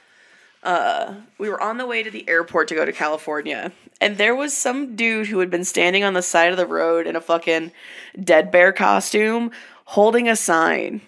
[0.63, 4.35] uh we were on the way to the airport to go to California and there
[4.35, 7.21] was some dude who had been standing on the side of the road in a
[7.21, 7.73] fucking
[8.23, 9.51] dead bear costume
[9.87, 11.01] holding a sign.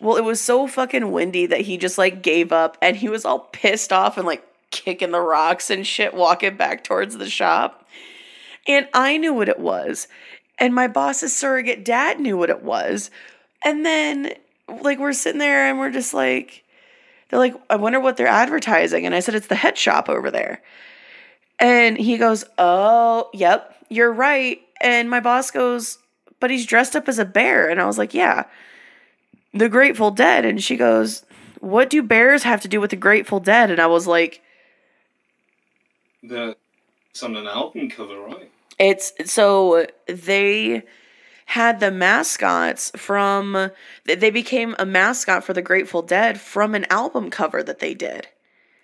[0.00, 3.24] Well, it was so fucking windy that he just like gave up and he was
[3.24, 7.86] all pissed off and like kicking the rocks and shit walking back towards the shop.
[8.66, 10.08] And I knew what it was.
[10.58, 13.10] And my boss's surrogate dad knew what it was.
[13.64, 14.32] And then
[14.80, 16.64] like we're sitting there and we're just like
[17.28, 19.06] they're like, I wonder what they're advertising.
[19.06, 20.62] And I said, It's the head shop over there.
[21.58, 24.60] And he goes, Oh, yep, you're right.
[24.80, 25.98] And my boss goes,
[26.42, 27.70] But he's dressed up as a bear.
[27.70, 28.46] And I was like, Yeah,
[29.54, 30.44] the Grateful Dead.
[30.44, 31.24] And she goes,
[31.60, 33.70] What do bears have to do with the Grateful Dead?
[33.70, 34.42] And I was like,
[36.20, 36.56] The,
[37.12, 38.50] it's on an album cover, right?
[38.80, 40.82] It's so they
[41.46, 43.70] had the mascots from
[44.04, 48.26] they became a mascot for the Grateful Dead from an album cover that they did.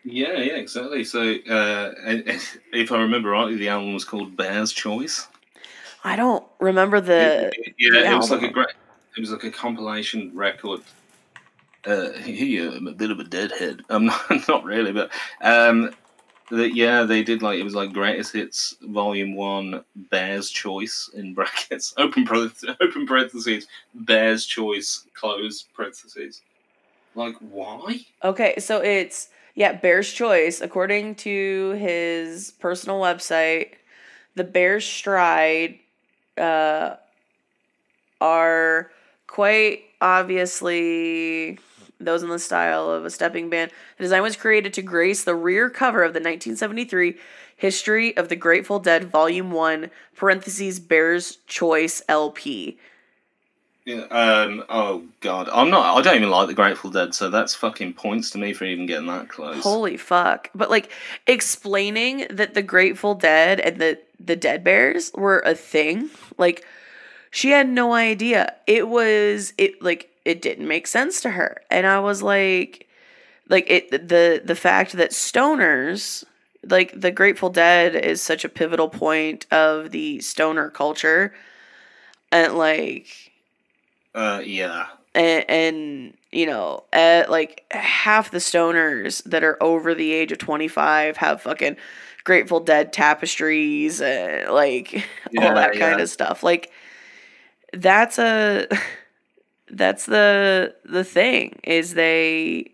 [0.04, 1.02] Yeah, yeah, exactly.
[1.02, 1.92] So, uh,
[2.72, 5.26] if I remember rightly, the album was called Bear's Choice.
[6.04, 8.68] I don't remember the yeah, the it was like a great.
[9.16, 10.80] It was like a compilation record.
[11.84, 13.82] Uh, here I'm a bit of a deadhead.
[13.88, 15.90] I'm not, not really, but um,
[16.50, 21.34] the, yeah, they did like it was like greatest hits volume one, Bear's Choice in
[21.34, 26.42] brackets, open parentheses, open parentheses, Bear's Choice, close parentheses.
[27.14, 28.00] Like why?
[28.22, 30.60] Okay, so it's yeah, Bear's Choice.
[30.60, 33.72] According to his personal website,
[34.36, 35.80] the Bear's Stride
[36.38, 36.96] uh,
[38.20, 38.90] are
[39.26, 41.58] quite obviously
[42.00, 43.70] those in the style of a stepping band.
[43.96, 47.16] The design was created to grace the rear cover of the 1973
[47.56, 52.78] History of the Grateful Dead Volume 1, parentheses, Bear's Choice LP.
[53.84, 54.02] Yeah.
[54.10, 54.64] Um.
[54.68, 55.96] Oh God, I'm not.
[55.96, 58.84] I don't even like the Grateful Dead, so that's fucking points to me for even
[58.84, 59.62] getting that close.
[59.62, 60.50] Holy fuck.
[60.54, 60.92] But like
[61.26, 66.64] explaining that the Grateful Dead and the the Dead Bears were a thing, like
[67.30, 68.54] she had no idea.
[68.66, 71.62] It was it like it didn't make sense to her.
[71.70, 72.86] And I was like
[73.48, 76.24] like it the the fact that stoners
[76.64, 81.34] like the Grateful Dead is such a pivotal point of the stoner culture
[82.32, 83.32] and like
[84.14, 84.42] Uh.
[84.44, 84.86] Yeah.
[85.14, 90.38] and, and you know, uh, like half the stoners that are over the age of
[90.38, 91.76] 25 have fucking
[92.24, 94.94] Grateful Dead tapestries, uh, like
[95.38, 96.42] all Yeah, that kind of stuff.
[96.42, 96.70] Like
[97.72, 98.66] that's a
[99.70, 102.72] that's the the thing is they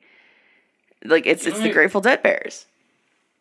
[1.05, 2.66] like it's it's the Grateful Dead Bears.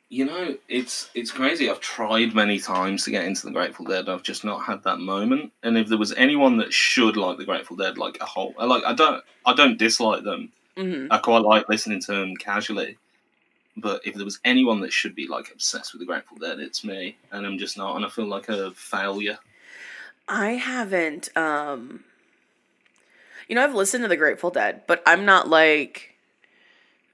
[0.09, 1.69] You know, it's it's crazy.
[1.69, 4.09] I've tried many times to get into the Grateful Dead.
[4.09, 5.51] I've just not had that moment.
[5.63, 8.83] And if there was anyone that should like the Grateful Dead, like a whole, like
[8.85, 10.51] I don't I don't dislike them.
[10.77, 12.97] hmm I quite like listening to them casually.
[13.76, 16.84] But if there was anyone that should be like obsessed with the Grateful Dead, it's
[16.84, 19.39] me, and I'm just not, and I feel like a failure.
[20.28, 22.03] I haven't um
[23.47, 26.15] you know I've listened to the Grateful Dead, but I'm not like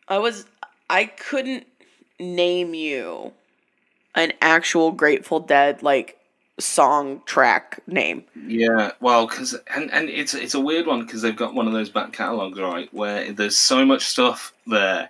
[0.07, 0.45] I was
[0.89, 1.66] I couldn't
[2.20, 3.34] name you
[4.16, 6.18] an actual Grateful Dead like
[6.60, 8.26] song track name.
[8.45, 11.74] Yeah, well, because and and it's it's a weird one because they've got one of
[11.74, 15.10] those back catalogs, right, where there's so much stuff there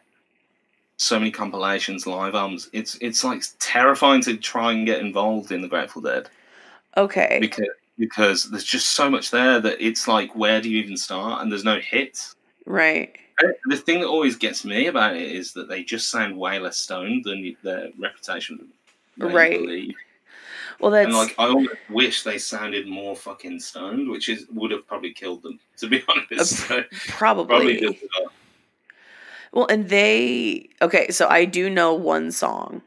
[1.00, 2.70] so many compilations, live albums.
[2.74, 6.30] It's it's like terrifying to try and get involved in the Grateful Dead
[6.97, 7.38] Okay.
[7.39, 11.41] because because there's just so much there that it's like where do you even start?
[11.41, 12.36] And there's no hits.
[12.66, 13.16] Right.
[13.41, 16.60] And The thing that always gets me about it is that they just sound way
[16.60, 18.68] less stoned than their reputation.
[19.18, 19.58] Right.
[19.60, 19.95] believe.
[20.82, 24.72] Well, that's And like I always wish they sounded more fucking stoned, which is would
[24.72, 25.60] have probably killed them.
[25.78, 27.88] To be honest, So, probably probably.
[27.88, 28.30] Uh,
[29.52, 32.82] Well, and they okay, so I do know one song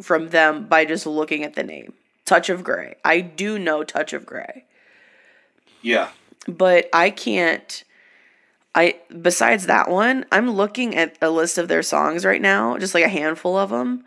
[0.00, 1.92] from them by just looking at the name.
[2.24, 2.96] Touch of Grey.
[3.04, 4.64] I do know Touch of Grey.
[5.82, 6.10] Yeah,
[6.46, 7.82] But I can't
[8.74, 12.94] I besides that one, I'm looking at a list of their songs right now, just
[12.94, 14.04] like a handful of them.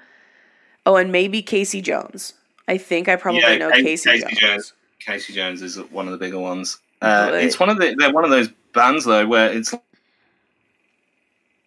[0.85, 2.33] Oh, and maybe Casey Jones.
[2.67, 3.57] I think I probably yeah.
[3.57, 4.73] know Ca- Casey, Jones.
[4.99, 6.79] Casey Jones is one of the bigger ones.
[7.01, 9.73] Uh, it's one of the they're one of those bands though where it's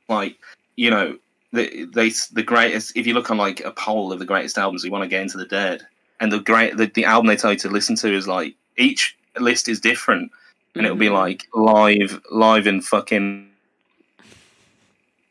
[0.09, 0.37] like
[0.77, 1.17] you know
[1.53, 2.97] the they the greatest.
[2.97, 5.23] If you look on like a poll of the greatest albums, you want to get
[5.23, 5.87] into the Dead,
[6.21, 9.17] and the great the, the album they tell you to listen to is like each
[9.39, 10.31] list is different,
[10.75, 11.13] and it'll be Mhm.
[11.15, 13.49] like live live in fucking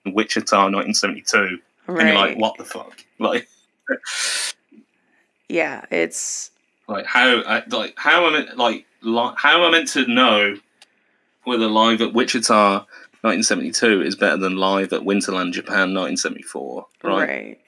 [0.05, 1.99] Wichita, 1972, right.
[1.99, 3.47] and you're like, what the fuck, like.
[5.49, 6.51] Yeah, it's
[6.88, 10.57] Like how, I- like how am I like, li- how am I meant to know
[11.45, 12.86] whether live at Wichita
[13.28, 17.13] 1972 is better than live at Winterland Japan 1974, right?
[17.13, 17.59] right.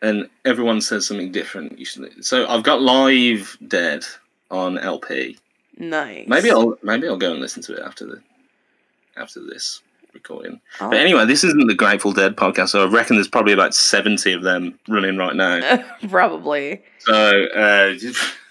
[0.00, 1.78] And everyone says something different.
[1.78, 4.04] Usually, so I've got live dead
[4.50, 5.38] on LP.
[5.76, 6.26] Nice.
[6.26, 8.22] Maybe I'll maybe I'll go and listen to it after the
[9.16, 9.80] after this
[10.14, 10.60] recording.
[10.80, 10.90] Oh.
[10.90, 14.32] But anyway, this isn't the Grateful Dead podcast, so I reckon there's probably about 70
[14.32, 15.82] of them running right now.
[16.08, 16.82] Probably.
[17.00, 17.44] So.
[17.46, 17.94] Uh,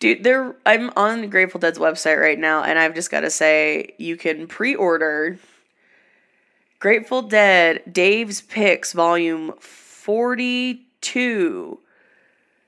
[0.00, 3.94] Dude, they're I'm on Grateful Dead's website right now, and I've just got to say
[3.98, 5.38] you can pre-order
[6.78, 11.80] Grateful Dead Dave's Picks Volume Forty Two.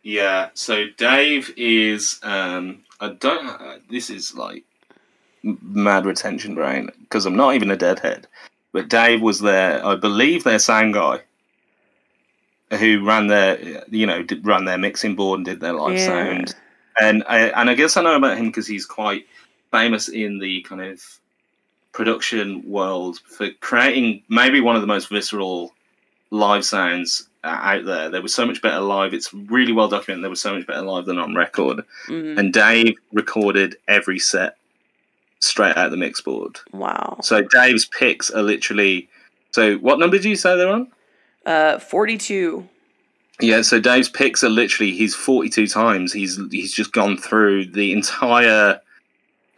[0.03, 4.64] Yeah, so Dave is um I don't uh, this is like
[5.43, 8.26] mad retention brain because I'm not even a deadhead.
[8.72, 11.20] But Dave was there, I believe their sound guy
[12.72, 16.07] who ran their you know did, ran their mixing board and did their live Yeah.
[16.07, 16.55] sound.
[17.01, 19.26] And I and I guess I know about him because he's quite
[19.70, 21.03] famous in the kind of
[21.92, 25.72] production world for creating maybe one of the most visceral
[26.30, 28.11] live sounds uh, out there.
[28.11, 29.14] There was so much better live.
[29.14, 30.22] It's really well documented.
[30.24, 31.84] There was so much better live than on record.
[32.09, 32.38] Mhm.
[32.38, 34.57] And Dave recorded every set
[35.40, 36.61] straight out of the mix board.
[36.72, 37.18] Wow.
[37.22, 39.09] So Dave's picks are literally.
[39.53, 40.88] So what number do you say they're on?
[41.46, 42.68] Uh, Forty Two.
[43.43, 46.12] Yeah, so Dave's picks are literally he's forty two times.
[46.12, 48.80] He's he's just gone through the entire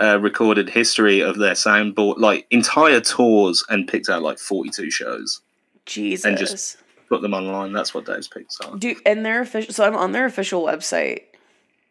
[0.00, 4.90] uh, recorded history of their soundboard, like entire tours, and picked out like forty two
[4.90, 5.40] shows.
[5.86, 6.24] Jesus.
[6.24, 6.78] And just-
[7.08, 7.74] Put them online.
[7.74, 8.74] That's what Dave's picks are.
[8.74, 9.74] Dude, and their official.
[9.74, 11.24] So I'm on their official website,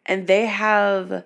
[0.04, 1.24] and they have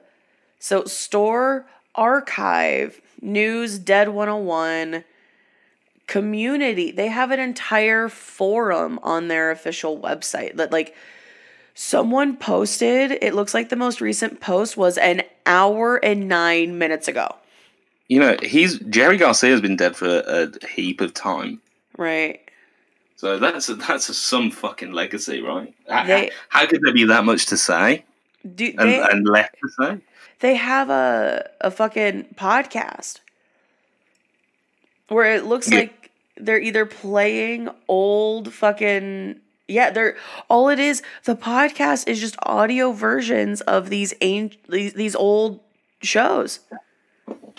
[0.58, 1.64] so store
[1.94, 5.02] archive news dead 101
[6.06, 10.94] community they have an entire forum on their official website that like
[11.74, 17.08] someone posted it looks like the most recent post was an hour and nine minutes
[17.08, 17.34] ago
[18.08, 21.60] You know, he's Jerry Garcia's been dead for a heap of time.
[21.98, 22.40] right
[23.16, 25.74] So that's a, that's a, some fucking legacy, right?
[25.88, 28.04] How- They- how could there be that much to say
[28.54, 29.98] do and, they, and less to say?
[30.38, 33.18] they have a a fucking podcast
[35.08, 35.78] where it looks Yeah.
[35.80, 35.95] like
[36.36, 40.16] they're either playing old fucking yeah they're
[40.48, 45.60] all it is the podcast is just audio versions of these ancient these, these old
[46.02, 46.60] shows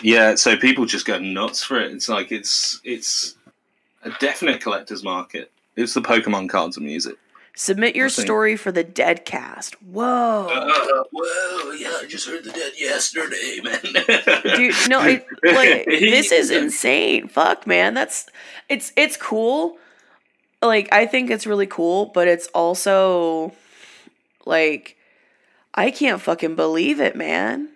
[0.02, 1.92] Yeah, so people just go nuts for it.
[1.92, 3.36] It's like it's it's
[4.04, 5.52] a definite collector's market.
[5.76, 7.18] It's the Pokemon cards of music.
[7.60, 9.74] Submit your story for the dead cast.
[9.82, 13.82] whoa Uh, well, yeah, I just heard the dead yesterday, man.
[14.56, 18.28] dude no it, like this is insane fuck man that's
[18.70, 19.78] it's it's cool
[20.62, 23.52] like i think it's really cool but it's also
[24.46, 24.96] like
[25.74, 27.70] i can't fucking believe it man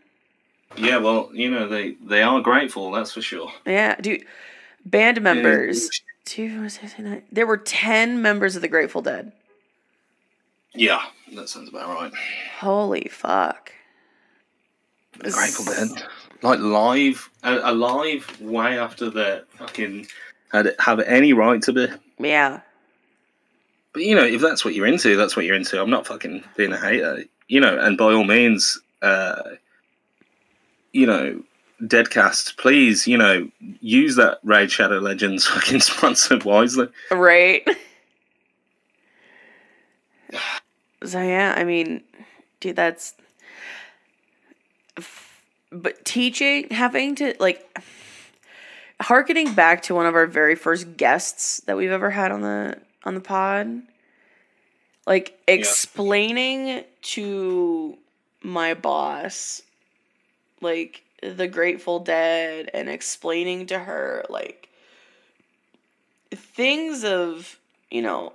[0.77, 2.91] Yeah, well, you know they they are grateful.
[2.91, 3.51] That's for sure.
[3.65, 4.25] yeah dude
[4.85, 5.89] band members
[6.25, 9.31] two, six, nine- there were 10 members of the grateful dead
[10.73, 11.01] Yeah,
[11.35, 12.11] that sounds about right.
[12.59, 13.71] holy fuck
[15.19, 15.89] The Grateful Dead,
[16.41, 20.07] like live, a, a live way after they fucking
[20.51, 21.87] had it, have any right to be.
[22.19, 22.61] yeah
[23.93, 25.81] But you know, if that's what you're into, that's what you're into.
[25.81, 27.77] I'm not fucking being a hater, you know.
[27.77, 29.41] And by all means, uh,
[30.93, 31.41] you know,
[31.83, 33.49] Deadcast, please, you know,
[33.81, 36.87] use that Raid Shadow Legends fucking sponsored wisely.
[37.11, 37.67] Right.
[41.03, 42.03] So yeah, I mean,
[42.59, 43.15] dude, that's.
[45.71, 47.65] But teaching, having to like,
[48.99, 52.77] harkening back to one of our very first guests that we've ever had on the
[53.03, 53.81] on the pod,
[55.07, 57.97] like explaining to
[58.43, 59.61] my boss,
[60.61, 64.69] like the Grateful Dead, and explaining to her like
[66.31, 68.33] things of you know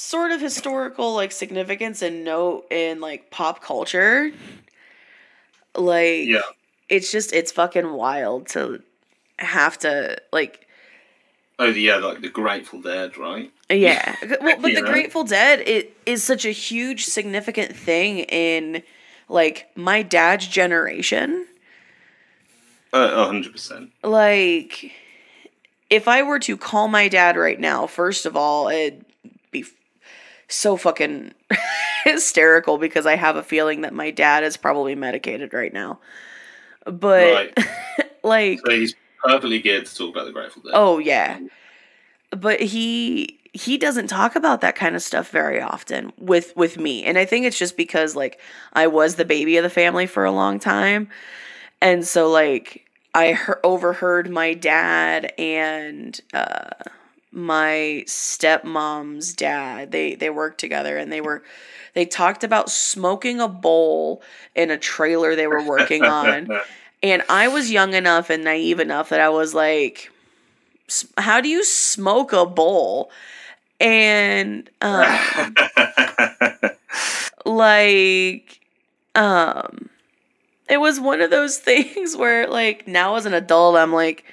[0.00, 4.32] sort of historical like significance and note in like pop culture
[5.76, 6.40] like Yeah.
[6.88, 8.82] it's just it's fucking wild to
[9.38, 10.66] have to like
[11.62, 13.52] Oh, yeah, like the Grateful Dead, right?
[13.68, 14.90] yeah well, but the know?
[14.90, 18.82] grateful dead it is such a huge significant thing in
[19.28, 21.46] like my dad's generation
[22.94, 23.90] Uh, a hundred percent.
[24.02, 24.92] like
[25.90, 29.04] if I were to call my dad right now, first of all, it'd
[29.50, 29.64] be
[30.50, 31.32] so fucking
[32.04, 36.00] hysterical because I have a feeling that my dad is probably medicated right now.
[36.84, 37.56] But
[38.22, 38.94] like So he's
[39.24, 40.72] perfectly geared to talk about the Grateful Dead.
[40.74, 41.38] oh yeah.
[42.30, 47.04] But he he doesn't talk about that kind of stuff very often with with me.
[47.04, 48.40] And I think it's just because like
[48.72, 51.08] I was the baby of the family for a long time.
[51.82, 56.70] And so like I he- overheard my dad and uh
[57.32, 59.92] my stepmom's dad.
[59.92, 61.42] They they worked together and they were
[61.94, 64.22] they talked about smoking a bowl
[64.54, 66.48] in a trailer they were working on.
[67.02, 70.10] And I was young enough and naive enough that I was like,
[71.16, 73.10] how do you smoke a bowl?
[73.80, 75.54] And um,
[77.46, 78.60] like,
[79.14, 79.88] um,
[80.68, 84.24] it was one of those things where, like, now as an adult, I'm like,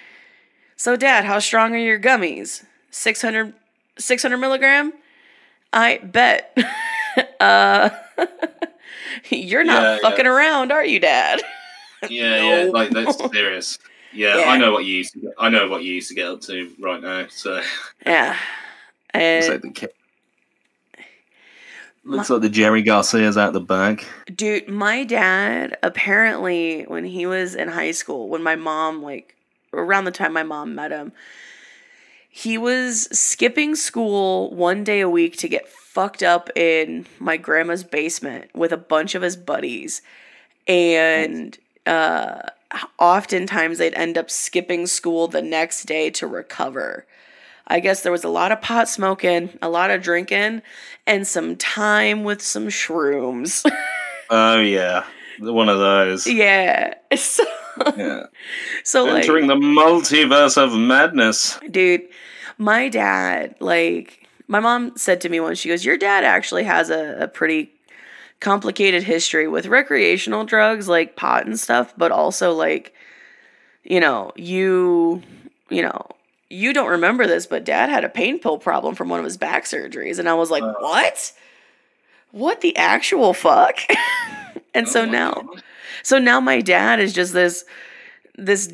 [0.75, 2.65] so dad, how strong are your gummies?
[2.91, 3.53] 600,
[3.97, 4.93] 600 milligram?
[5.73, 6.57] I bet.
[7.39, 7.89] uh,
[9.29, 9.99] you're not Yeah, yeah.
[10.01, 11.41] fucking around, are you, dad?
[12.09, 13.79] yeah, yeah, like that's serious.
[14.13, 14.49] Yeah, Yeah.
[14.51, 15.31] I know what you used to get.
[15.37, 17.25] I know what you used to get up to right now.
[17.29, 17.61] So
[18.05, 18.37] Yeah.
[19.13, 19.87] Looks like the ki-
[22.03, 24.03] Looks like the Jerry Garcia's out the bag.
[24.33, 29.35] dude, my dad apparently when he was in high school, when my mom like
[29.73, 31.11] around the time my mom met him,
[32.37, 37.83] he was skipping school one day a week to get fucked up in my grandma's
[37.83, 40.03] basement with a bunch of his buddies.
[40.67, 41.57] And
[41.87, 42.43] uh
[42.99, 47.07] oftentimes they'd end up skipping school the next day to recover.
[47.65, 50.61] I guess there was a lot of pot smoking, a lot of drinking,
[51.07, 53.67] and some time with some shrooms.
[54.29, 55.05] Oh yeah,
[55.39, 56.27] one of those.
[56.27, 56.93] yeah.
[57.15, 57.45] So,
[57.97, 58.25] Yeah.
[58.83, 61.59] so like, Entering the multiverse of madness.
[61.69, 62.07] dude,
[62.57, 66.89] my dad, like, my mom said to me once, she goes, Your dad actually has
[66.89, 67.71] a, a pretty
[68.39, 72.93] complicated history with recreational drugs like pot and stuff, but also, like,
[73.83, 75.21] you know, you,
[75.69, 76.07] you know,
[76.49, 79.37] you don't remember this, but dad had a pain pill problem from one of his
[79.37, 80.19] back surgeries.
[80.19, 80.73] And I was like, uh.
[80.79, 81.33] What?
[82.31, 83.79] What the actual fuck?
[84.73, 85.63] and oh so Oh my now, God.
[86.03, 87.65] So now my dad is just this
[88.37, 88.71] this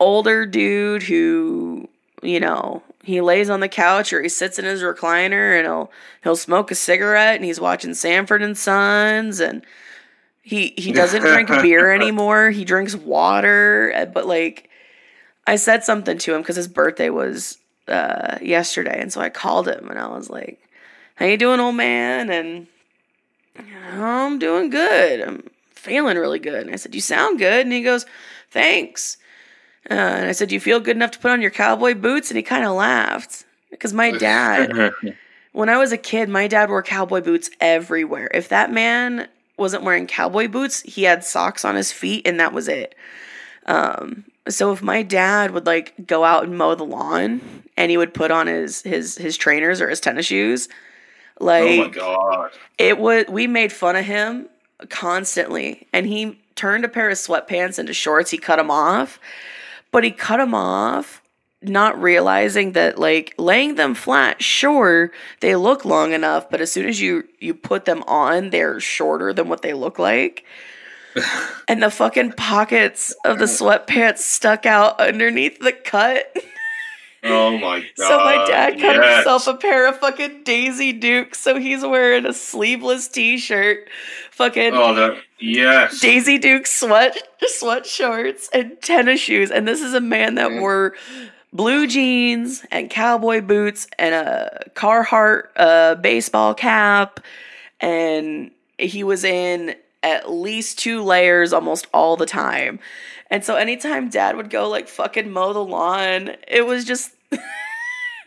[0.00, 1.88] older dude who,
[2.22, 5.90] you know, he lays on the couch or he sits in his recliner and he'll
[6.22, 9.64] he'll smoke a cigarette and he's watching Sanford and Sons and
[10.42, 12.50] he he doesn't drink beer anymore.
[12.50, 14.70] He drinks water, uh, but like
[15.46, 17.58] I said something to him cuz his birthday was
[17.88, 20.58] uh yesterday and so I called him and I was like,
[21.16, 22.66] "How you doing, old man?" and
[23.92, 25.20] I'm doing good.
[25.20, 25.50] I'm
[25.84, 26.66] feeling really good.
[26.66, 27.64] And I said, You sound good.
[27.64, 28.06] And he goes,
[28.50, 29.18] Thanks.
[29.88, 32.30] Uh, and I said, You feel good enough to put on your cowboy boots?
[32.30, 33.44] And he kind of laughed.
[33.70, 34.92] Because my dad,
[35.52, 38.30] when I was a kid, my dad wore cowboy boots everywhere.
[38.32, 42.52] If that man wasn't wearing cowboy boots, he had socks on his feet, and that
[42.52, 42.94] was it.
[43.66, 47.40] Um, so if my dad would like go out and mow the lawn,
[47.76, 50.68] and he would put on his his his trainers or his tennis shoes,
[51.40, 52.50] like oh my god.
[52.78, 54.48] it was we made fun of him
[54.90, 55.86] constantly.
[55.92, 58.30] And he turned a pair of sweatpants into shorts.
[58.30, 59.18] He cut them off.
[59.90, 61.22] But he cut them off
[61.68, 66.86] not realizing that like laying them flat sure they look long enough but as soon
[66.86, 70.44] as you you put them on they're shorter than what they look like.
[71.66, 76.36] And the fucking pockets of the sweatpants stuck out underneath the cut
[77.24, 78.06] Oh my god.
[78.08, 79.16] So my dad cut yes.
[79.16, 81.40] himself a pair of fucking Daisy Dukes.
[81.40, 83.88] So he's wearing a sleeveless t-shirt,
[84.30, 86.00] fucking Oh, that yes.
[86.00, 89.50] Daisy Duke sweat sweat shorts and tennis shoes.
[89.50, 90.60] And this is a man that Mm.
[90.60, 90.94] wore
[91.52, 97.20] blue jeans and cowboy boots and a Carhartt uh, baseball cap,
[97.80, 102.78] and he was in at least two layers almost all the time.
[103.30, 107.13] And so anytime dad would go like fucking mow the lawn, it was just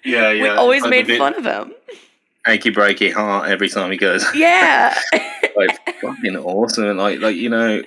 [0.06, 0.42] yeah, yeah.
[0.42, 1.74] we always Like, made bit- fun of him.
[2.48, 4.26] Achy breaky heart every time he goes.
[4.34, 4.98] Yeah.
[5.58, 6.96] like fucking awesome.
[6.96, 7.82] Like like you know,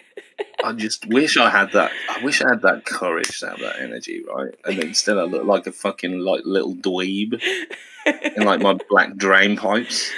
[0.63, 1.91] I just wish I had that.
[2.11, 4.55] I wish I had that courage to have that energy, right?
[4.67, 7.41] And then instead I look like a fucking like little dweeb
[8.37, 10.11] in like my black drain pipes.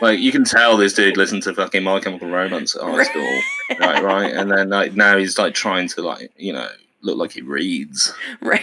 [0.00, 3.40] Like you can tell this dude listened to fucking My Chemical Romance at high school,
[3.78, 4.02] right?
[4.02, 6.68] Right, and then like now he's like trying to like you know
[7.02, 8.62] look like he reads, right.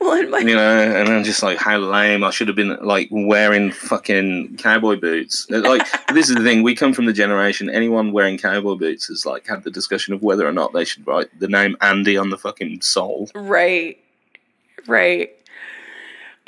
[0.00, 2.24] Well, and my you know, and I'm just like how lame.
[2.24, 5.46] I should have been like wearing fucking cowboy boots.
[5.50, 6.62] Uh, like this is the thing.
[6.62, 7.70] We come from the generation.
[7.70, 11.06] Anyone wearing cowboy boots has like had the discussion of whether or not they should
[11.06, 13.28] write the name Andy on the fucking sole.
[13.34, 13.98] Right.
[14.86, 15.30] Right.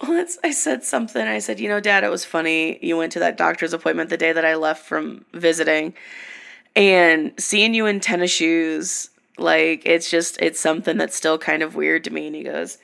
[0.03, 1.23] Well, that's, I said something.
[1.23, 2.79] I said, you know, Dad, it was funny.
[2.85, 5.95] You went to that doctor's appointment the day that I left from visiting,
[6.75, 11.77] and seeing you in tennis shoes, like it's just it's something that's still kind of
[11.77, 12.27] weird to me.
[12.27, 12.79] And he goes,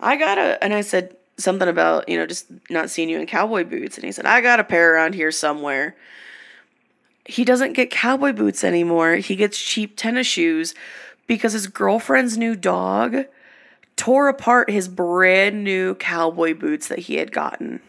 [0.00, 3.26] I got a, and I said something about you know just not seeing you in
[3.26, 5.96] cowboy boots, and he said, I got a pair around here somewhere.
[7.26, 9.14] He doesn't get cowboy boots anymore.
[9.16, 10.74] He gets cheap tennis shoes
[11.26, 13.24] because his girlfriend's new dog
[13.96, 17.80] tore apart his brand new cowboy boots that he had gotten.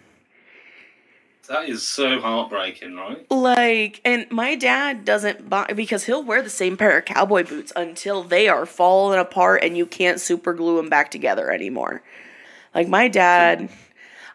[1.47, 3.29] That is so heartbreaking, right?
[3.31, 7.71] Like, and my dad doesn't buy because he'll wear the same pair of cowboy boots
[7.75, 12.01] until they are falling apart and you can't super glue them back together anymore.
[12.73, 13.69] Like, my dad,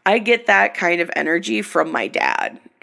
[0.07, 2.61] I get that kind of energy from my dad.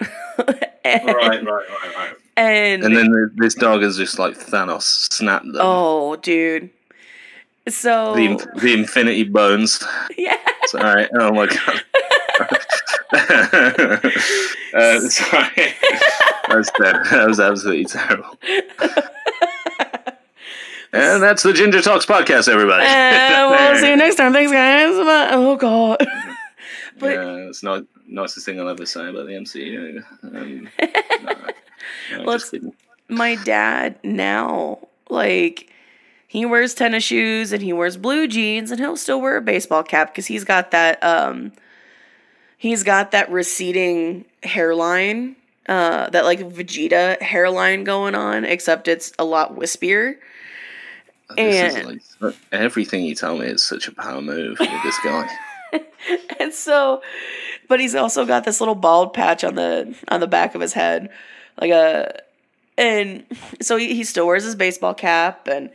[0.84, 2.14] and, Right, right, right, right.
[2.36, 5.56] And, And then this dog is just like Thanos snapped them.
[5.58, 6.70] oh, dude.
[7.66, 9.82] So, The, the Infinity Bones.
[10.18, 10.36] yeah.
[10.66, 11.08] Sorry.
[11.18, 11.82] Oh my god.
[14.74, 15.50] uh, sorry.
[16.48, 18.38] That was, that was absolutely terrible.
[20.92, 22.84] And that's the Ginger Talks podcast, everybody.
[22.86, 24.32] And we'll see you next time.
[24.32, 24.96] Thanks, guys.
[24.96, 25.28] Bye.
[25.32, 25.98] Oh, God.
[27.00, 30.02] But yeah, it's not nicest thing I'll ever say about the MCU.
[30.24, 30.68] Um,
[31.22, 31.32] no,
[32.10, 32.40] no, Well,
[33.08, 35.70] my dad now, like,
[36.26, 39.84] he wears tennis shoes and he wears blue jeans and he'll still wear a baseball
[39.84, 41.52] cap because he's got that, um,
[42.58, 45.36] he's got that receding hairline,
[45.68, 50.16] uh, that like Vegeta hairline going on, except it's a lot wispier.
[51.36, 55.28] Is and- like, everything you tell me is such a power move with this guy.
[56.40, 57.02] and so
[57.68, 60.72] but he's also got this little bald patch on the on the back of his
[60.72, 61.10] head
[61.60, 62.20] like a
[62.78, 63.24] and
[63.60, 65.70] so he, he still wears his baseball cap and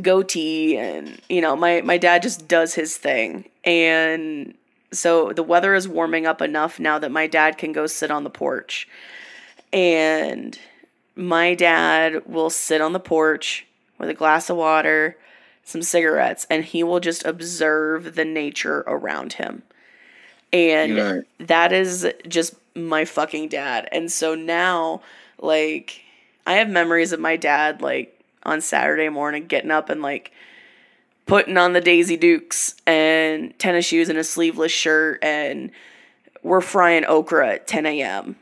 [0.00, 4.54] goatee and you know my my dad just does his thing and
[4.92, 8.24] so the weather is warming up enough now that my dad can go sit on
[8.24, 8.88] the porch
[9.72, 10.58] and
[11.16, 13.66] my dad will sit on the porch
[13.98, 15.16] with a glass of water
[15.64, 19.62] some cigarettes and he will just observe the nature around him.
[20.52, 23.88] And know- that is just my fucking dad.
[23.92, 25.02] And so now,
[25.38, 26.02] like,
[26.46, 30.32] I have memories of my dad, like, on Saturday morning getting up and, like,
[31.26, 35.22] putting on the Daisy Dukes and tennis shoes and a sleeveless shirt.
[35.22, 35.70] And
[36.42, 38.36] we're frying okra at 10 a.m.,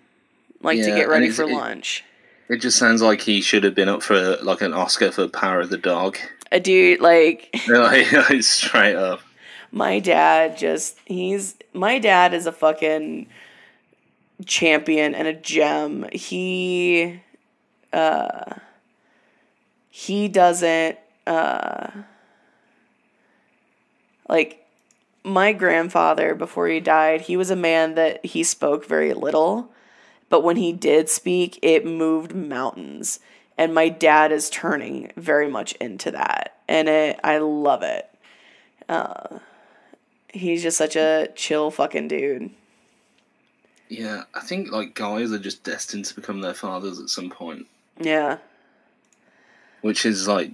[0.62, 2.04] like, to get ready for it- lunch.
[2.48, 5.60] It just sounds like he should have been up for like an Oscar for Power
[5.60, 6.18] of the Dog.
[6.50, 9.20] A dude, like, like, like, straight up.
[9.70, 13.28] my dad just he's my dad is a fucking
[14.46, 17.20] champion and a gem he
[17.92, 18.54] uh
[19.90, 20.98] he doesn't
[21.28, 21.88] uh
[24.30, 24.66] like
[25.22, 29.70] my grandfather before he died he was a man that he spoke very little
[30.30, 33.20] but when he did speak it moved mountains
[33.58, 38.08] and my dad is turning very much into that and it i love it
[38.88, 39.38] uh,
[40.32, 42.50] he's just such a chill fucking dude.
[43.88, 47.66] Yeah, I think like guys are just destined to become their fathers at some point,
[48.00, 48.38] Yeah.
[49.80, 50.52] which is like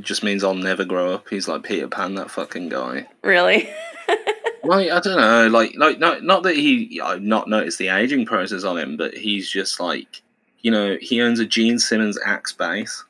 [0.00, 1.28] just means I'll never grow up.
[1.28, 3.06] He's like Peter Pan, that fucking guy.
[3.22, 3.68] Really?
[4.62, 8.26] Like I don't know, like like not not that he I've not noticed the aging
[8.26, 10.20] process on him, but he's just like
[10.60, 13.02] you know he owns a Gene Simmons axe bass.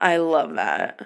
[0.00, 1.04] I love that.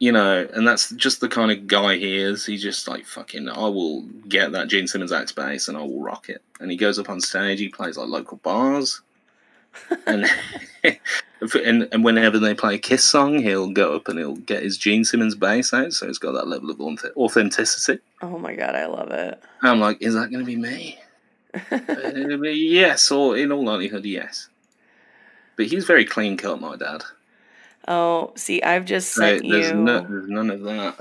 [0.00, 2.44] you know, and that's just the kind of guy he is.
[2.44, 3.48] He's just like fucking.
[3.48, 6.42] I will get that Gene Simmons Axe bass and I will rock it.
[6.60, 7.58] And he goes up on stage.
[7.58, 9.00] He plays like local bars,
[10.06, 10.26] and
[11.64, 14.76] and and whenever they play a Kiss song, he'll go up and he'll get his
[14.78, 15.92] Gene Simmons bass out.
[15.92, 16.80] So it's got that level of
[17.16, 18.00] authenticity.
[18.22, 19.40] Oh my god, I love it.
[19.62, 20.98] I'm like, is that going to be me?
[21.72, 24.48] Uh, yes, or in all likelihood, yes.
[25.56, 27.02] But he's very clean cut, my dad.
[27.88, 29.74] Oh, see, I've just So sent there's, you.
[29.74, 30.96] no, there's none of that.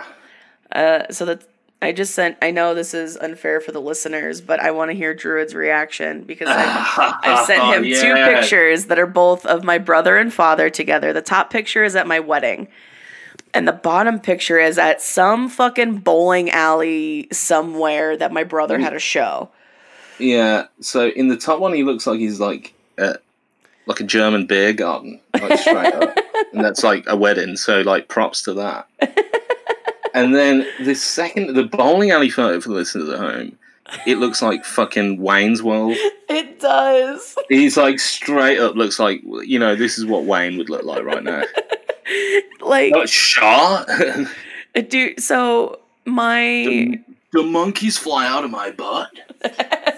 [0.72, 1.44] Uh, so that
[1.86, 2.38] I just sent.
[2.42, 6.24] I know this is unfair for the listeners, but I want to hear Druid's reaction
[6.24, 8.40] because I, I've sent him two Oh, Yeah.
[8.40, 11.14] pictures that are both of my brother and father together.
[11.14, 12.68] The top picture is at my wedding,
[13.54, 18.94] and the bottom picture is at some fucking bowling alley somewhere that my brother had
[18.94, 19.50] a show.
[20.18, 20.66] Yeah.
[20.82, 23.14] So in the top one, he looks like he's like uh,
[23.86, 26.18] like a German beer garden, like straight up,
[26.54, 27.56] and that's like a wedding.
[27.58, 28.88] So like, props to that.
[30.16, 33.58] and then the second, the bowling alley photo for the listeners at home,
[34.08, 35.96] it looks like fucking Wayne's World.
[36.30, 37.38] It does.
[37.50, 41.04] He's like straight up looks like you know this is what Wayne would look like
[41.04, 41.44] right now.
[42.62, 43.88] Like, Not shot.
[44.90, 45.20] dude.
[45.22, 47.00] So my the,
[47.34, 49.12] the monkeys fly out of my butt.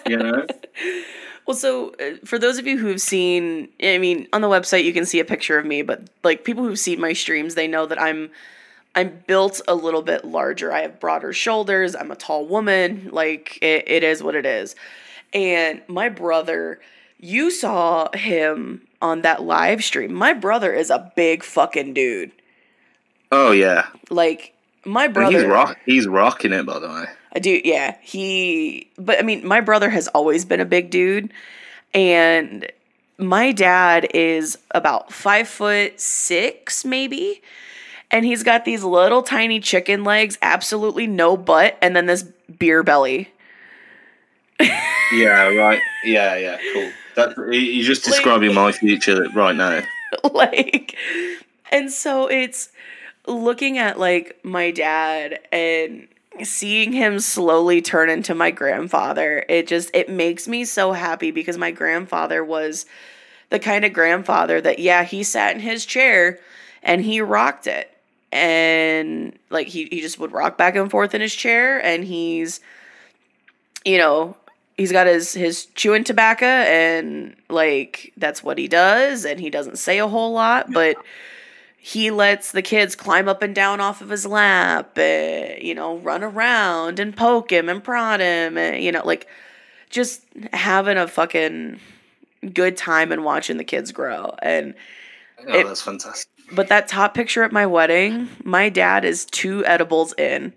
[0.07, 0.47] You know.
[1.45, 4.91] Well, so uh, for those of you who've seen, I mean, on the website you
[4.91, 7.85] can see a picture of me, but like people who've seen my streams, they know
[7.85, 8.29] that I'm
[8.97, 10.73] I'm built a little bit larger.
[10.73, 11.95] I have broader shoulders.
[11.95, 13.09] I'm a tall woman.
[13.11, 14.75] Like it, it is what it is.
[15.33, 16.79] And my brother,
[17.19, 20.11] you saw him on that live stream.
[20.15, 22.31] My brother is a big fucking dude.
[23.31, 23.85] Oh yeah.
[24.09, 25.77] Like my And brother he's rock.
[25.85, 27.05] He's rocking it, by the way.
[27.35, 27.97] I do, yeah.
[28.01, 31.31] He, but I mean, my brother has always been a big dude,
[31.93, 32.65] and
[33.19, 37.43] my dad is about five foot six, maybe,
[38.11, 42.23] and he's got these little tiny chicken legs, absolutely no butt, and then this
[42.57, 43.29] beer belly.
[45.13, 45.47] Yeah.
[45.49, 45.81] Right.
[46.03, 46.35] Yeah.
[46.35, 46.57] Yeah.
[46.73, 46.91] Cool.
[47.15, 49.81] That you're just Like- describing my future right now.
[50.31, 50.95] like
[51.71, 52.69] and so it's
[53.27, 56.07] looking at like my dad and
[56.43, 61.57] seeing him slowly turn into my grandfather it just it makes me so happy because
[61.57, 62.85] my grandfather was
[63.49, 66.39] the kind of grandfather that yeah he sat in his chair
[66.83, 67.91] and he rocked it
[68.31, 72.59] and like he, he just would rock back and forth in his chair and he's
[73.85, 74.35] you know
[74.75, 79.77] he's got his his chewing tobacco and like that's what he does and he doesn't
[79.77, 80.97] say a whole lot but
[81.79, 85.97] he lets the kids climb up and down off of his lap and, you know
[85.99, 89.27] run around and poke him and prod him and you know like
[89.89, 90.21] just
[90.51, 91.79] having a fucking
[92.53, 94.75] good time and watching the kids grow and
[95.47, 96.27] Oh, It- that's fantastic.
[96.51, 100.53] But that top picture at my wedding my dad is two edibles in.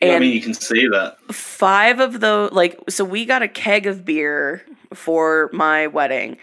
[0.00, 1.18] Yeah, I mean, you can see that.
[1.32, 4.62] five of the like so we got a keg of beer
[4.94, 6.38] for my wedding.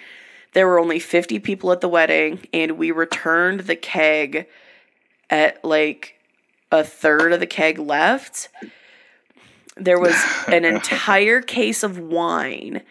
[0.54, 4.48] There were only 50 people at the wedding and we returned the keg
[5.30, 6.16] at like
[6.72, 8.50] a third of the keg left.
[9.76, 10.16] There was
[10.48, 12.84] an entire case of wine.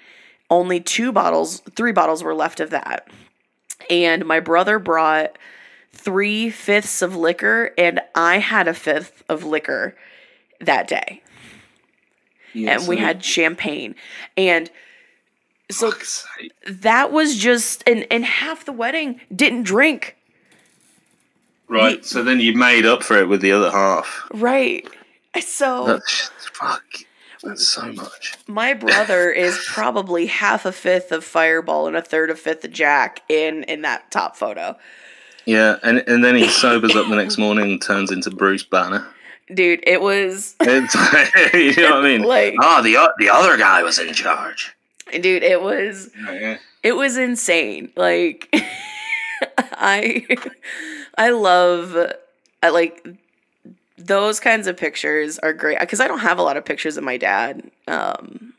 [0.50, 3.08] Only two bottles three bottles were left of that
[3.90, 5.36] and my brother brought
[5.92, 9.96] three fifths of liquor and i had a fifth of liquor
[10.60, 11.22] that day
[12.52, 13.94] Yeah, and we had champagne
[14.36, 14.70] and
[15.70, 15.92] so
[16.68, 20.16] that was just and and half the wedding didn't drink
[21.68, 22.04] right.
[22.04, 24.28] So then you made up for it with the other half.
[24.32, 24.86] right
[25.40, 26.84] so That's fuck.
[27.46, 27.96] That's so mm-hmm.
[27.96, 28.34] much.
[28.46, 32.72] my brother is probably half a fifth of fireball and a third of fifth of
[32.72, 34.76] jack in in that top photo
[35.44, 39.06] Yeah, and and then he sobers up the next morning and turns into Bruce Banner.
[39.54, 40.94] dude it was It's,
[41.54, 42.22] you know what I mean?
[42.36, 44.74] Like- oh, the the other guy was in charge.
[45.12, 46.58] dude it was Yeah.
[46.82, 48.48] it was insane like
[49.58, 50.26] i
[51.18, 51.94] i love
[52.62, 53.06] i like
[53.98, 57.04] those kinds of pictures are great because i don't have a lot of pictures of
[57.04, 58.52] my dad um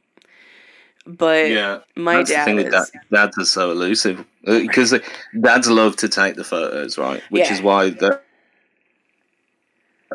[1.06, 4.94] but Yeah, my dad is dad, dads are so elusive because
[5.40, 7.24] dads love to take the photos, right?
[7.30, 7.54] Which Yeah.
[7.54, 8.20] is why the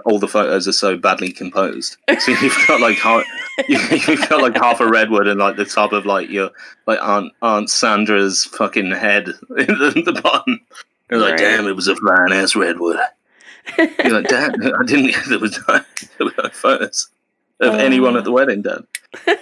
[0.04, 1.96] all the photos are so badly composed.
[2.20, 3.24] So you've got like half,
[3.68, 6.50] you've got like half a redwood and like the top of like your
[6.86, 10.60] like Aunt Aunt Sandra's fucking head in the, the bottom.
[11.10, 11.38] You're like, Right.
[11.38, 12.98] damn, it was a fine ass redwood.
[13.78, 15.80] You're like, Dad, I didn't get there was no,
[16.18, 17.08] there were no photos
[17.60, 18.84] of anyone at the wedding, Dad.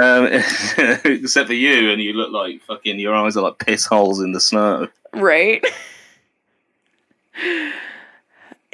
[0.00, 0.24] Um,
[1.04, 2.98] except for you, and you look like fucking.
[2.98, 4.88] Your eyes are like piss holes in the snow.
[5.12, 5.62] right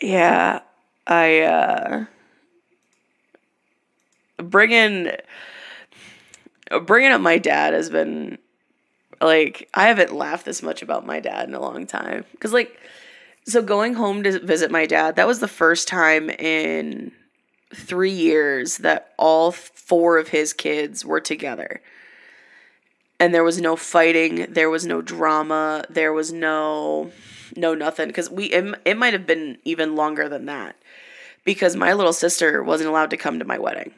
[0.01, 0.61] Yeah,
[1.07, 2.05] I uh
[4.37, 5.11] bringing
[6.83, 8.39] bringing up my dad has been
[9.21, 12.79] like I haven't laughed this much about my dad in a long time cuz like
[13.49, 17.11] so going home to visit my dad that was the first time in
[17.75, 21.81] 3 years that all four of his kids were together.
[23.21, 27.11] And there was no fighting, there was no drama, there was no
[27.57, 30.77] no nothing because we it, it might have been even longer than that
[31.45, 33.93] because my little sister wasn't allowed to come to my wedding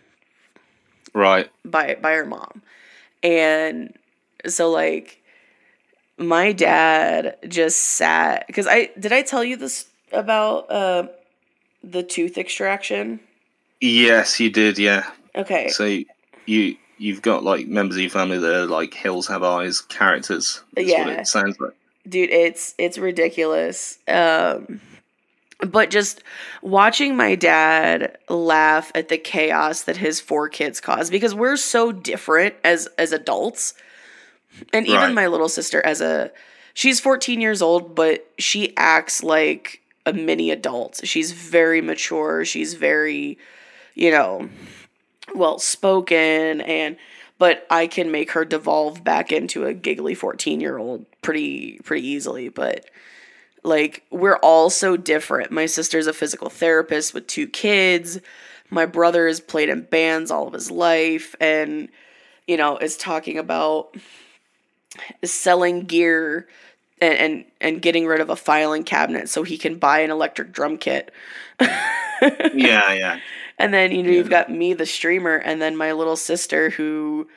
[1.12, 1.51] Right.
[1.64, 2.62] by by her mom
[3.24, 3.93] and
[4.47, 5.19] so like
[6.20, 11.06] my dad just sat because i did i tell you this about uh
[11.82, 13.18] the tooth extraction
[13.82, 14.78] Yes, you did.
[14.78, 15.10] Yeah.
[15.34, 15.98] okay So
[16.44, 20.62] you you've got like members of your family that are like hills have eyes characters.
[20.76, 21.09] Yeah.
[21.09, 21.72] it sounds like.
[22.06, 24.82] dude it's it's ridiculous um
[25.66, 26.22] but just
[26.60, 31.90] watching my dad laugh at the chaos that his four kids cause because we're so
[31.92, 33.72] different as as adults
[34.72, 35.14] and even Right.
[35.14, 36.31] my little sister as a
[36.74, 41.01] she's 14 years old but she acts like a mini adult.
[41.05, 42.44] She's very mature.
[42.44, 43.39] She's very
[43.94, 44.48] you know
[45.35, 46.97] well spoken and
[47.39, 52.06] but I can make her devolve back into a giggly 14 year old pretty pretty
[52.06, 52.48] easily.
[52.48, 52.85] But
[53.62, 55.51] like we're all so different.
[55.51, 58.18] My sister's a physical therapist with two kids.
[58.70, 61.35] My brother has played in bands all of his life.
[61.40, 61.89] And
[62.47, 63.94] you know is talking about
[65.24, 66.47] selling gear
[67.01, 70.52] and and, and getting rid of a filing cabinet so he can buy an electric
[70.52, 71.12] drum kit
[72.55, 73.20] Yeah, yeah.
[73.59, 77.28] and then you know you've got me, the streamer, and then my little sister who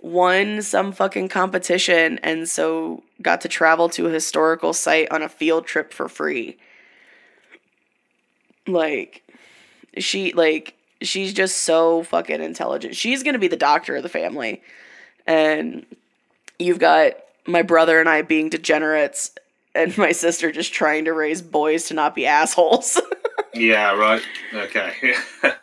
[0.00, 5.28] won some fucking competition and so got to travel to a historical site on a
[5.28, 6.58] field trip for free.
[8.66, 9.22] Like
[9.98, 12.96] she like she's just so fucking intelligent.
[12.96, 14.62] She's going to be the doctor of the family.
[15.26, 15.86] And
[16.58, 17.12] you've got
[17.46, 19.32] my brother and I being degenerates
[19.74, 23.00] and my sister just trying to raise boys to not be assholes.
[23.56, 24.20] Yeah, right.
[24.52, 25.14] Okay.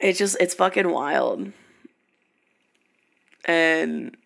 [0.00, 1.52] it's just it's fucking wild
[3.44, 4.16] and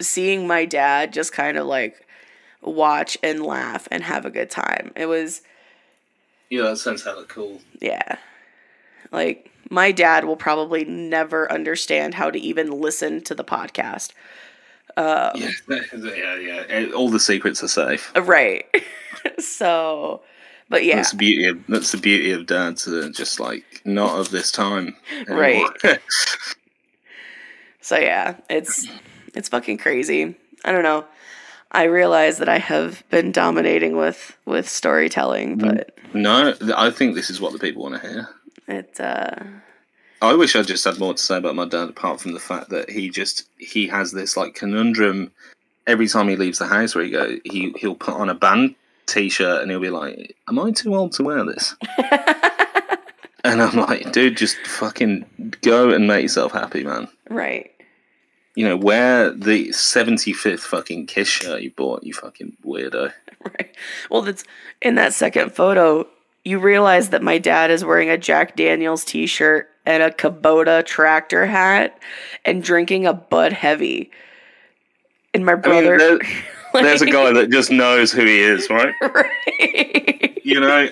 [0.00, 2.06] seeing my dad just kind of like
[2.60, 5.42] watch and laugh and have a good time it was
[6.50, 7.60] yeah, that sounds hella cool.
[7.80, 8.16] yeah
[9.12, 14.12] like my dad will probably never understand how to even listen to the podcast
[15.68, 16.92] Yeah, yeah, yeah.
[16.94, 18.12] All the secrets are safe.
[18.16, 18.64] right
[19.38, 20.20] so
[20.68, 22.86] but yeah That's the beauty of that's the beauty of dads.
[22.88, 24.96] Uh, just like not of this time.
[25.28, 25.72] anymore.
[25.82, 25.98] Right.
[27.80, 28.88] So yeah, it's
[29.34, 30.34] it's fucking crazy.
[30.64, 31.04] I don't know.
[31.70, 37.28] I realize that I have been dominating with with storytelling, but no, I think this
[37.28, 38.28] is what the people want to hear.
[38.68, 39.34] it uh
[40.22, 42.70] I wish I just had more to say about my dad, apart from the fact
[42.70, 45.32] that he just he has this like conundrum.
[45.86, 48.74] Every time he leaves the house, where he go, he he'll put on a band
[49.06, 51.76] t-shirt and he'll be like, "Am I too old to wear this?"
[53.44, 57.70] and I'm like, "Dude, just fucking go and make yourself happy, man." right.
[58.56, 63.12] You know, wear the 75th fucking Kiss shirt you bought, you fucking weirdo.
[63.44, 63.76] Right.
[64.10, 64.44] Well, that's
[64.80, 66.06] in that second photo,
[66.44, 71.46] you realize that my dad is wearing a Jack Daniels t-shirt and a Kubota tractor
[71.46, 71.98] hat
[72.44, 74.10] and drinking a Bud Heavy.
[75.32, 76.18] And my I mean, brother there-
[76.82, 78.94] there's a guy that just knows who he is, right?
[79.02, 80.38] right.
[80.44, 80.88] you know,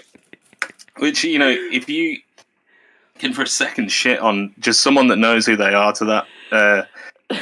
[0.99, 2.19] which you know, if you
[3.19, 6.27] can for a second shit on just someone that knows who they are to that
[6.51, 6.83] uh,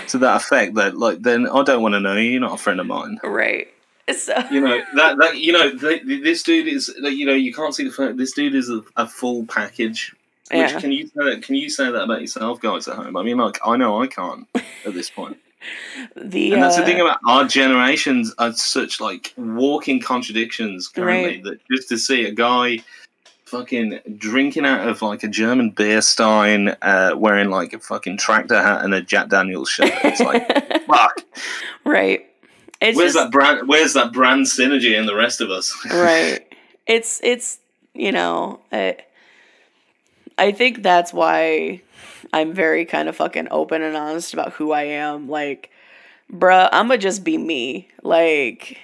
[0.09, 2.31] to that effect, that like then I don't want to know you.
[2.33, 3.19] You're not a friend of mine.
[3.25, 3.69] right.
[4.17, 7.55] So You know that that you know th this dude is like, you know you
[7.55, 10.13] can't see the fact this dude is a, a full package.
[10.51, 10.81] Which Yeah.
[10.81, 13.17] can you say that, can you say that about yourself, guys at home?
[13.17, 15.37] I mean, like I know I can't at this point.
[16.17, 21.35] the And that's the uh, thing about our generations are such like walking contradictions currently
[21.37, 21.45] Right.
[21.45, 22.79] that just to see a guy
[23.45, 28.63] fucking drinking out of like a German beer stein, uh, wearing like a fucking tractor
[28.63, 30.47] hat and a Jack Daniels shirt, it's like
[30.87, 31.23] fuck.
[31.85, 32.27] right.
[32.81, 33.69] It's Where's just that brand?
[33.69, 35.75] Where's that brand synergy in the rest of us?
[35.91, 36.41] right.
[36.87, 37.59] It's it's
[37.95, 38.59] you know,
[40.41, 41.83] I think that's why
[42.33, 45.29] I'm very kind of fucking open and honest about who I am.
[45.29, 45.71] Like,
[46.33, 47.89] bruh, I'ma just be me.
[48.03, 48.79] Like,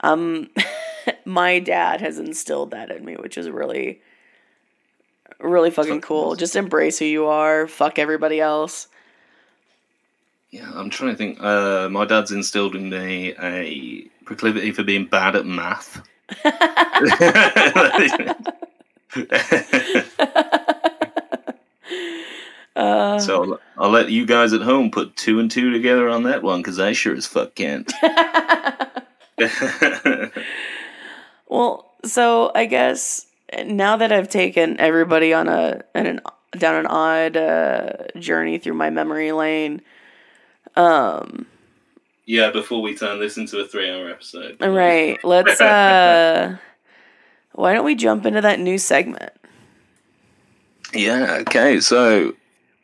[0.00, 0.48] um,
[1.26, 4.00] my dad has instilled that in me, which is really,
[5.38, 6.34] really fucking cool.
[6.34, 7.66] Just embrace who you are.
[7.66, 8.88] Fuck everybody else.
[10.50, 11.42] Yeah, I'm trying to think.
[11.42, 16.02] Uh, my dad's instilled in me a proclivity for being bad at math.
[22.76, 26.22] Uh, so I'll, I'll let you guys at home put two and two together on
[26.24, 27.92] that one because I sure as fuck can't.
[31.48, 33.26] well, so I guess
[33.64, 36.20] now that I've taken everybody on a an, an
[36.52, 39.82] down an odd uh, journey through my memory lane,
[40.76, 41.46] um,
[42.26, 44.56] yeah, before we turn this into a three-hour episode.
[44.60, 45.18] right?
[45.24, 45.60] Let's.
[45.60, 46.56] uh
[47.60, 49.32] Why don't we jump into that new segment?
[50.94, 51.36] Yeah.
[51.42, 51.80] Okay.
[51.80, 52.32] So,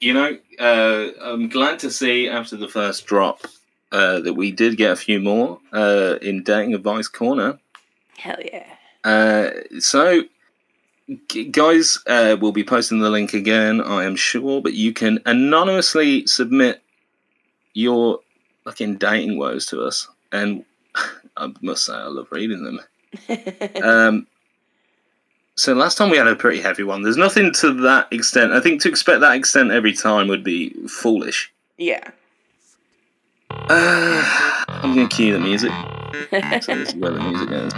[0.01, 3.47] you know, uh, I'm glad to see after the first drop
[3.90, 7.59] uh, that we did get a few more uh, in dating advice corner.
[8.19, 8.66] Hell yeah!
[9.03, 10.24] Uh, so,
[11.28, 15.20] g- guys, uh, we'll be posting the link again, I am sure, but you can
[15.24, 16.82] anonymously submit
[17.73, 18.20] your
[18.65, 20.65] fucking dating woes to us, and
[21.36, 22.81] I must say, I love reading them.
[23.82, 24.27] Um,
[25.57, 27.03] so last time we had a pretty heavy one.
[27.03, 28.53] There's nothing to that extent.
[28.53, 31.53] I think to expect that extent every time would be foolish.
[31.78, 32.11] yeah.
[33.51, 35.73] Uh, I'm gonna cue the music.
[36.62, 37.73] So this is where the music goes.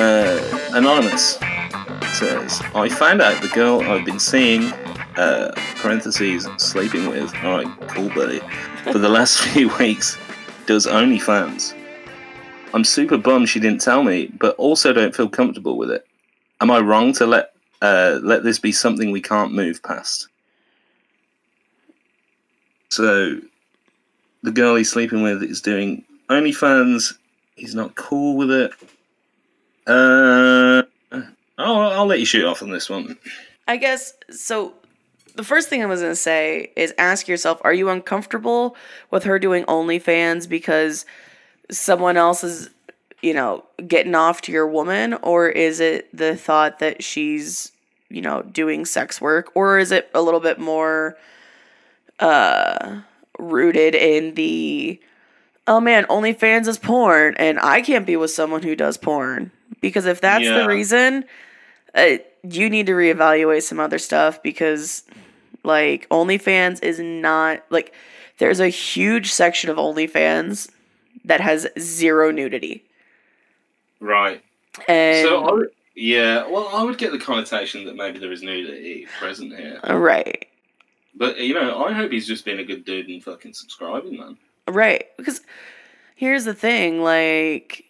[0.00, 1.36] Uh, Anonymous
[2.12, 4.64] says, I found out the girl I've been seeing,
[5.16, 8.40] uh, parentheses, sleeping with, alright, cool buddy,
[8.92, 10.18] for the last few weeks
[10.66, 11.74] does OnlyFans.
[12.74, 16.06] I'm super bummed she didn't tell me, but also don't feel comfortable with it.
[16.60, 20.28] Am I wrong to let uh, let this be something we can't move past?
[22.90, 23.40] So,
[24.42, 27.16] the girl he's sleeping with is doing OnlyFans.
[27.56, 28.72] He's not cool with it.
[29.88, 30.82] Uh,
[31.56, 33.16] I'll, I'll let you shoot off on this one.
[33.66, 34.74] I guess so.
[35.34, 38.76] The first thing I was gonna say is ask yourself: Are you uncomfortable
[39.10, 41.06] with her doing OnlyFans because
[41.70, 42.70] someone else is,
[43.22, 47.72] you know, getting off to your woman, or is it the thought that she's,
[48.10, 51.16] you know, doing sex work, or is it a little bit more
[52.20, 53.00] uh
[53.38, 55.00] rooted in the
[55.66, 60.06] oh man, OnlyFans is porn, and I can't be with someone who does porn because
[60.06, 60.58] if that's Yeah.
[60.58, 61.24] the reason,
[61.94, 65.02] uh, you need to reevaluate some other stuff because
[65.64, 67.92] like OnlyFans is not like
[68.38, 70.70] there's a huge section of OnlyFans
[71.24, 72.84] that has zero nudity.
[74.00, 74.42] Right.
[74.86, 79.06] And So, I yeah, well, I would get the connotation that maybe there is nudity
[79.18, 79.80] present here.
[79.88, 80.46] right.
[81.16, 84.36] But, you know, I hope he's just being a good dude and fucking subscribing, man.
[84.68, 85.06] Right.
[85.16, 85.40] Because
[86.14, 87.84] here's the thing, like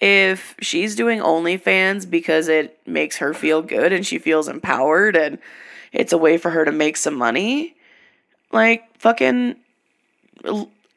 [0.00, 5.38] if she's doing OnlyFans because it makes her feel good and she feels empowered and
[5.92, 7.74] it's a way for her to make some money,
[8.52, 9.56] like fucking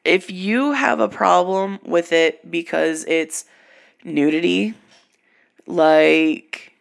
[0.04, 3.44] if you have a problem with it because it's
[4.04, 4.74] nudity,
[5.66, 6.72] like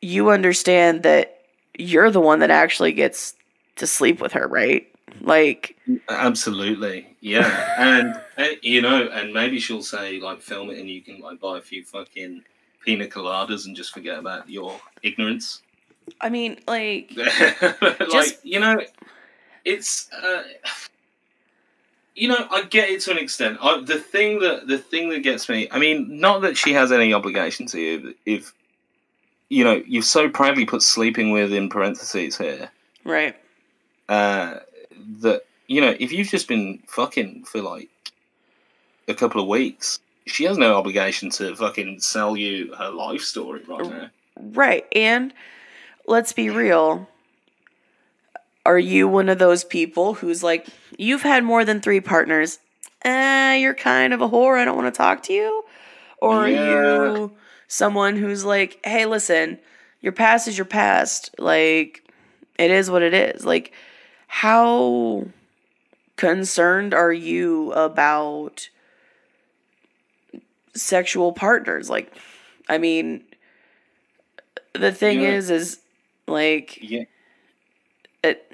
[0.00, 1.40] you understand that
[1.78, 3.34] you're the one that actually gets
[3.76, 4.86] to sleep with her, right?
[5.20, 5.76] Like
[6.08, 7.74] Absolutely, yeah.
[7.78, 11.40] and, and, you know, and maybe she'll say, like, film it and you can, like,
[11.40, 12.42] buy a few fucking
[12.84, 15.62] pina coladas and just forget about your ignorance.
[16.20, 17.12] I mean, like
[17.80, 18.80] like, Just- you know,
[19.64, 20.08] it's.
[20.12, 20.42] Uh,
[22.14, 23.58] you know, I get it to an extent.
[23.60, 26.90] I, the thing that the thing that gets me, I mean, not that she has
[26.90, 28.14] any obligation to you.
[28.24, 28.54] If
[29.50, 32.70] you know, you've so proudly put sleeping with in parentheses here.
[33.04, 33.36] right.
[34.08, 34.60] Uh,
[35.20, 37.88] that you know, if you've just been fucking for like
[39.08, 43.62] a couple of weeks, she has no obligation to fucking sell you her life story
[43.68, 44.10] right now.
[44.38, 44.84] Right.
[44.92, 45.32] And
[46.06, 47.08] let's be real.
[48.64, 50.66] Are you one of those people who's like,
[50.98, 52.58] you've had more than three partners?
[53.02, 54.58] Eh, you're kind of a whore.
[54.58, 55.64] I don't want to talk to you.
[56.18, 57.32] Or are you
[57.68, 59.58] someone who's like, hey, listen,
[60.00, 61.30] your past is your past.
[61.38, 62.02] Like,
[62.58, 63.44] it is what it is.
[63.44, 63.72] Like,
[64.40, 65.24] how
[66.16, 68.68] concerned are you about
[70.74, 71.88] sexual partners?
[71.88, 72.12] Like,
[72.68, 73.24] I mean,
[74.74, 75.30] the thing Yeah.
[75.30, 75.80] is, is
[76.26, 77.04] like, Yeah,
[78.22, 78.52] it,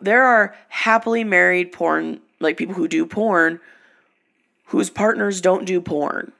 [0.00, 3.60] there are happily married porn, like people who do porn,
[4.66, 6.32] whose partners don't do porn.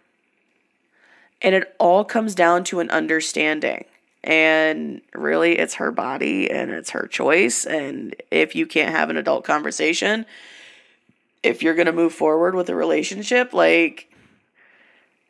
[1.40, 3.84] And it all comes down to an understanding.
[4.28, 7.64] And really, it's her body and it's her choice.
[7.64, 10.26] And if you can't have an adult conversation,
[11.42, 14.12] if you're going to move forward with a relationship, like,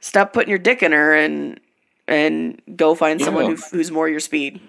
[0.00, 1.60] stop putting your dick in her and
[2.08, 4.60] and go find someone who, who's more your speed.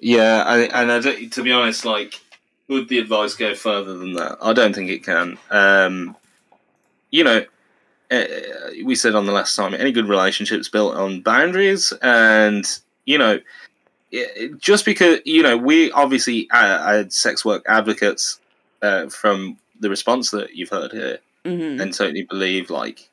[0.00, 2.14] Yeah, I, and I don't, to be honest, like,
[2.68, 4.38] would the advice go further than that?
[4.40, 5.36] I don't think it can.
[5.50, 6.16] Um,
[7.10, 7.44] you know,
[8.10, 8.24] uh,
[8.84, 12.64] we said on the last time, any good relationships built on boundaries, and
[13.06, 13.40] you know,
[14.58, 18.40] just because you know we obviously had sex work advocates
[18.82, 23.10] uh, from the response that you've heard here, hmm and totally believe like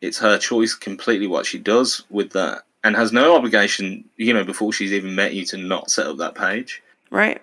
[0.00, 4.42] it's her choice completely what she does with that and has no obligation you know
[4.44, 6.82] before she's even met you to not set up that page.
[7.10, 7.40] Right.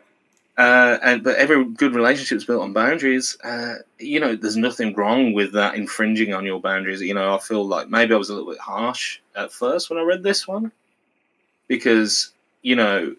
[0.58, 3.38] uh, and but every good relationship is built on boundaries.
[3.44, 7.02] Uh, you know there's nothing wrong with that infringing on your boundaries.
[7.02, 9.98] You know i feel like maybe i was a little bit harsh at first when
[10.00, 10.72] i read this one
[11.70, 13.16] because you know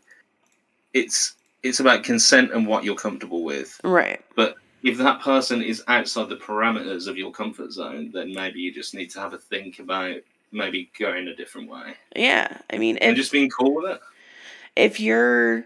[0.92, 4.22] it's it's about consent and what you're comfortable with Right.
[4.36, 8.72] But if that person is outside the parameters of your comfort zone, then maybe you
[8.72, 10.16] just need to have a think about
[10.52, 12.58] maybe going a different way Yeah.
[12.70, 14.00] I mean, and if, just being cool with it.
[14.76, 15.64] if you're,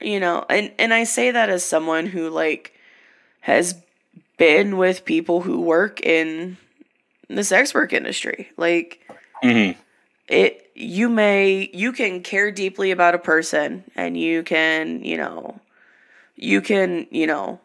[0.00, 2.74] you know, and, and I say that as someone who, like,
[3.40, 3.74] has
[4.36, 6.56] been with people who work in
[7.28, 8.50] the sex work industry.
[8.56, 9.00] Like,
[9.42, 9.80] Mm-hmm.
[10.28, 15.60] it you may you can care deeply about a person and you can you know
[16.36, 17.60] you can you know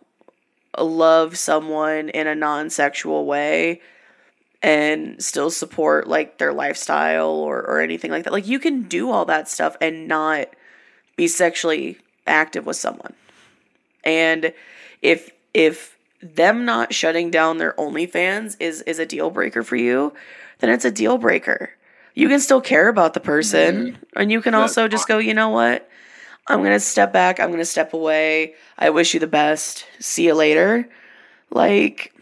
[0.78, 3.82] love someone in a non-sexual way
[4.62, 9.10] and still support like their lifestyle or, or anything like that like you can do
[9.10, 10.48] all that stuff and not
[11.16, 11.98] be sexually
[12.28, 13.14] active with someone
[14.04, 14.54] and
[15.02, 20.14] if if them not shutting down their OnlyFans is is a deal breaker for you,
[20.60, 21.72] then it's a deal breaker.
[22.16, 25.34] You can still care about the person, and you can That's also just go, you
[25.34, 25.88] know what?
[26.48, 27.40] I'm gonna step back.
[27.40, 28.56] I'm gonna step away.
[28.78, 29.86] I wish you the best.
[30.00, 30.88] See you later.
[31.52, 32.14] Like,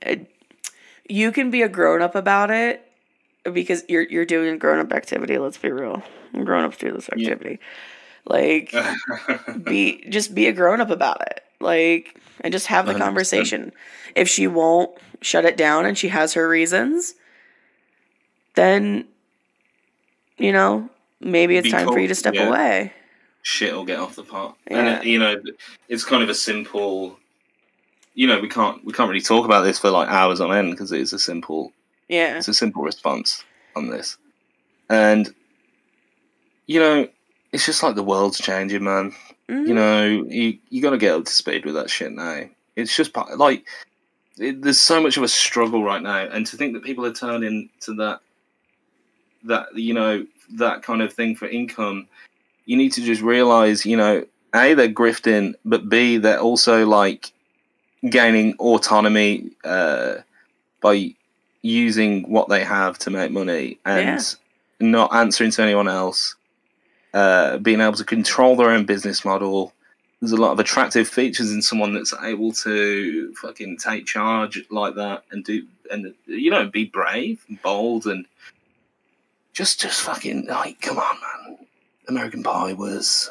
[0.00, 0.26] it-
[1.08, 2.84] you can be a grown up about it
[3.52, 5.38] because you're you're doing a grown up activity.
[5.38, 6.02] Let's be real.
[6.32, 7.30] Grown ups do this Yeah.
[7.32, 7.58] activity.
[8.24, 8.74] Like,
[9.64, 12.98] be just be a grown up about it like and just have the 100%.
[12.98, 13.72] conversation
[14.16, 14.90] if she won't
[15.20, 17.14] shut it down and she has her reasons
[18.54, 19.06] then
[20.38, 20.88] you know
[21.20, 22.48] maybe it's Be time for you to step yeah.
[22.48, 22.92] away
[23.44, 24.78] Shit will get off the pot, Yeah.
[24.78, 25.34] and it, you know
[25.88, 27.18] it's kind of a simple.
[28.14, 30.70] You know we can't we can't really talk about this for like hours on end
[30.70, 31.72] because it is a simple
[32.08, 33.42] yeah it's a simple response
[33.74, 34.16] on this,
[34.90, 35.34] and
[36.66, 37.08] you know
[37.52, 39.12] it's just like the world's changing, man.
[39.48, 39.66] Mhm.
[39.66, 42.42] you know you you got to get up to speed with that shit now
[42.76, 43.66] it's just part- like
[44.38, 47.12] it, there's so much of a struggle right now and to think that people are
[47.12, 48.20] turning to that
[49.44, 52.06] that you know that kind of thing for income
[52.66, 54.24] you need to just realize you know
[54.54, 57.32] a they're grifting but b they're also like
[58.10, 60.16] gaining autonomy uh
[60.80, 61.14] by
[61.62, 64.36] using what they have to make money and
[64.80, 66.34] not answering to anyone else
[67.14, 69.72] uh, being able to control their own business model.
[70.20, 74.94] There's a lot of attractive features in someone that's able to fucking take charge like
[74.94, 78.24] that and do and you know be brave and bold and
[79.52, 81.58] just just fucking like come on man.
[82.08, 83.30] American Pie was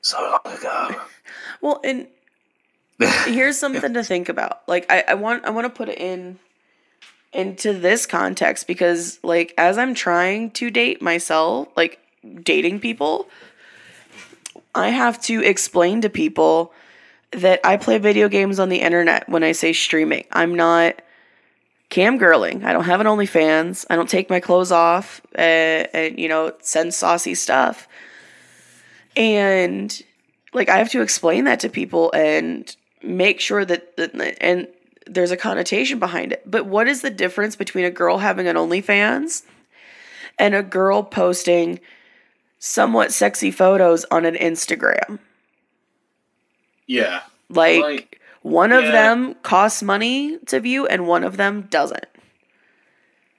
[0.00, 1.00] so long ago.
[1.60, 2.06] well and
[3.24, 6.38] here's something to think about like I, I want i want to put it in
[7.32, 11.98] into this context because like as i'm trying to date myself like
[12.42, 13.26] dating people
[14.74, 16.74] i have to explain to people
[17.30, 21.00] that i play video games on the internet when i say streaming i'm not
[21.90, 26.18] cam girling i don't have an onlyfans i don't take my clothes off and, and
[26.18, 27.86] you know send saucy stuff
[29.16, 30.02] and
[30.52, 34.68] like I have to explain that to people and make sure that, that and
[35.06, 36.42] there's a connotation behind it.
[36.46, 39.42] But what is the difference between a girl having an OnlyFans
[40.38, 41.80] and a girl posting
[42.58, 45.18] somewhat sexy photos on an Instagram?
[46.86, 47.22] Yeah.
[47.48, 48.90] Like, Like, one of yeah.
[48.92, 52.06] them costs money to view and one of them doesn't.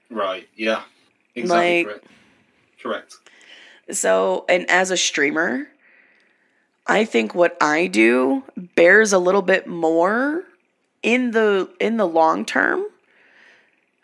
[0.09, 0.47] right.
[0.55, 0.83] Yeah.
[1.35, 2.07] Exactly Like- correct.
[2.83, 3.15] Correct.
[3.91, 5.67] So, and as a streamer,
[6.87, 8.43] I think what I do
[8.75, 10.43] bears a little bit more
[11.03, 12.85] in the in the long term.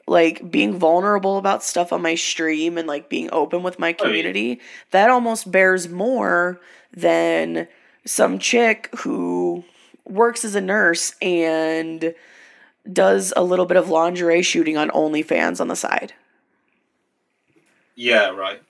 [0.10, 3.96] Like being vulnerable about stuff on my stream and like being open with my Oh,
[4.00, 4.06] yeah.
[4.06, 4.62] community,
[4.92, 6.62] that almost bears more
[6.94, 7.68] than
[8.06, 9.66] some chick who
[10.10, 12.14] works as a nurse and
[12.92, 16.14] does a little bit of lingerie shooting on OnlyFans on the side.
[17.96, 18.62] Yeah, right.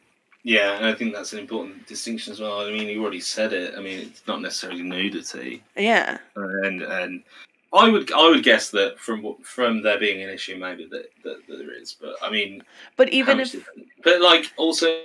[0.43, 2.61] Yeah, and I think that's an important distinction as well.
[2.61, 3.73] I mean, you already said it.
[3.77, 6.19] I mean, it's not necessarily nudity, Yeah.
[6.35, 7.23] and and
[7.73, 11.45] I would I would guess that from from there being an issue, maybe that, that,
[11.47, 11.97] that there is.
[11.99, 12.63] But I mean,
[12.95, 13.55] But even if
[14.03, 15.01] but like also,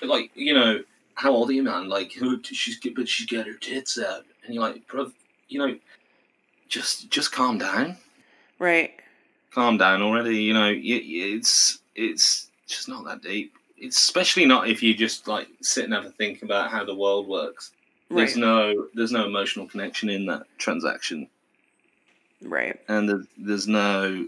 [0.00, 0.82] but like you know,
[1.16, 1.90] how old are you, man?
[1.90, 5.12] Like, who she's but she's got her tits out, and you're like, bro,
[5.48, 5.78] you know,
[6.68, 7.96] just just calm down,
[8.58, 8.90] right,
[9.52, 10.38] calm down already.
[10.38, 13.54] You know, it's it's just not that deep.
[13.78, 16.96] It's especially not if you just like sit and have a think about how the
[16.96, 17.70] world works.
[18.10, 21.28] There's right, no there's no emotional connection in that transaction,
[22.42, 24.26] right, and there's, there's no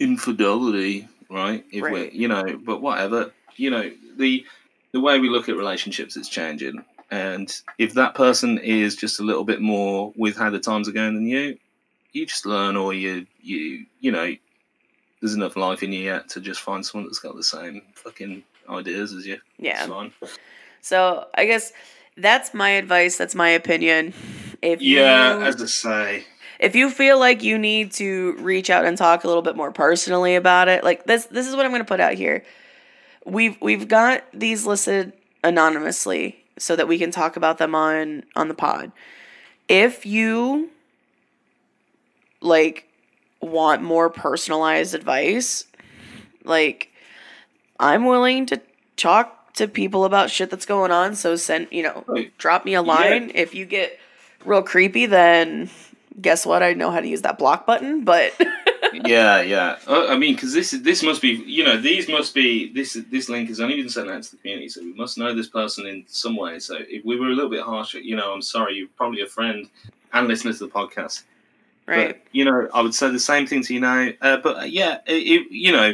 [0.00, 1.64] infidelity, right?
[1.70, 2.12] If we Right.
[2.12, 4.44] you know, but whatever, you know, the
[4.90, 9.22] the way we look at relationships is changing, and if that person is just a
[9.22, 11.58] little bit more with how the times are going than you,
[12.12, 14.34] you just learn, or you you you know,
[15.20, 18.42] there's enough life in you yet to just find someone that's got the same fucking
[18.68, 19.38] ideas as you.
[19.58, 19.86] yeah.
[20.80, 21.72] So I guess
[22.16, 23.16] that's my advice.
[23.16, 24.12] That's my opinion.
[24.62, 26.26] If Yeah, you, as I say,
[26.58, 29.72] if you feel like you need to reach out and talk a little bit more
[29.72, 32.44] personally about it, like this this is what I'm going to put out here.
[33.24, 35.12] We've we've got these listed
[35.44, 38.92] anonymously so that we can talk about them on on the pod.
[39.68, 40.70] If you
[42.40, 42.86] like
[43.40, 45.64] want more personalized advice,
[46.44, 46.90] like
[47.78, 48.60] I'm willing to
[48.96, 52.36] talk to people about shit that's going on, so send, you know, Right.
[52.38, 53.32] drop me a line.
[53.34, 53.98] If you get
[54.44, 55.70] real creepy, then
[56.20, 56.62] guess what?
[56.62, 58.32] I know how to use that block button, but
[58.92, 59.78] yeah, yeah.
[59.86, 62.98] Uh, I mean, because this is this must be you know these must be this
[63.10, 65.48] this link has only been sent out to the community, so we must know this
[65.48, 66.58] person in some way.
[66.58, 68.76] So if we were a little bit harsh, you know, I'm sorry.
[68.76, 69.68] You're probably a friend
[70.12, 71.24] and listener to the podcast,
[71.86, 72.08] right.
[72.08, 74.08] But, you know, I would say the same thing to you now.
[74.20, 75.92] Uh, but uh, yeah, if, you know,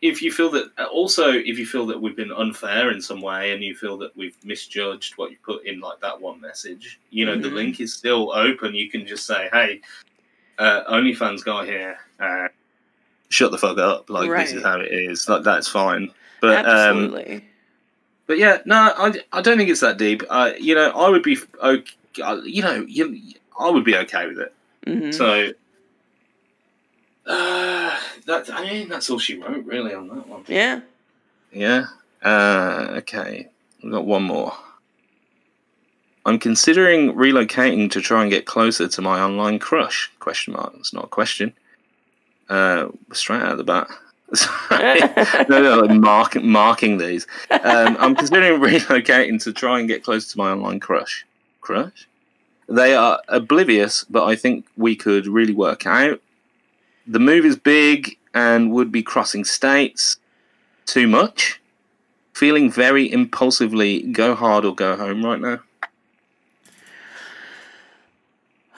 [0.00, 3.20] if you feel that uh, also if you feel that we've been unfair in some
[3.22, 7.00] way and you feel that we've misjudged what you put in like that one message,
[7.10, 7.54] you know, the Mhm.
[7.54, 8.74] link is still open.
[8.74, 9.80] You can just say, "Hey,
[10.58, 12.48] uh, OnlyFans guy here." Uh,
[13.30, 14.10] Shut the fuck up!
[14.10, 15.28] Like this is how it is.
[15.28, 16.10] Like that's fine.
[16.40, 17.42] But um,
[18.26, 20.22] but yeah, no, I, I don't think it's that deep.
[20.30, 21.94] Uh, you know, I would be okay.
[22.16, 23.18] You know, you,
[23.58, 24.54] I would be okay with it.
[24.86, 25.48] hmm So
[27.26, 30.44] uh, that I mean that's all she wrote really on that one.
[30.46, 30.80] yeah.
[31.52, 31.86] Yeah.
[32.22, 33.48] Uh, okay,
[33.82, 34.52] we've got one more.
[36.26, 40.10] I'm considering relocating to try and get closer to my online crush.
[40.20, 40.72] Question mark.
[40.78, 41.52] It's not a question.
[42.48, 43.88] Uh, straight out of the bat.
[45.48, 47.26] No, no, like mark, marking these.
[47.50, 51.26] Um, I'm considering relocating to try and get close to my online crush.
[51.60, 52.08] Crush?
[52.68, 56.20] They are oblivious, but I think we could really work out.
[57.06, 60.16] The move is big and would be crossing states.
[60.86, 61.60] Too much.
[62.32, 65.60] Feeling very impulsively go hard or go home right now.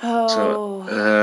[0.03, 0.29] Oh.
[0.29, 1.16] So, uh,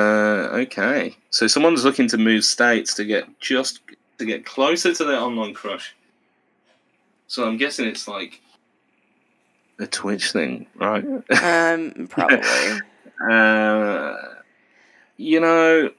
[0.54, 1.16] okay.
[1.30, 3.82] So someone's looking to move states to get just
[4.18, 5.96] to get closer to their online crush.
[7.28, 8.40] So I'm guessing it's like
[9.80, 11.04] a Twitch thing, right?
[11.42, 12.80] um, probably.
[13.30, 14.16] uh,
[15.18, 15.90] you know,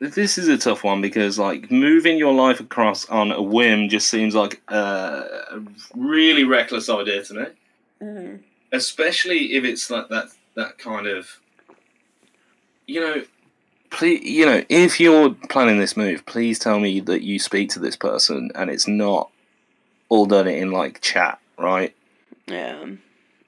[0.00, 4.08] this is a tough one because like moving your life across on a whim just
[4.08, 5.62] seems like uh, a
[5.94, 7.44] really reckless idea to me
[8.02, 8.40] Mhm.
[8.72, 11.28] especially if it's like that that kind of
[12.90, 13.22] you know
[13.90, 17.78] please you know if you're planning this move please tell me that you speak to
[17.78, 19.30] this person and it's not
[20.08, 21.94] all done in like chat right
[22.48, 22.86] Yeah.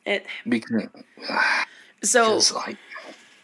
[0.06, 0.86] It because
[2.02, 2.76] so it's like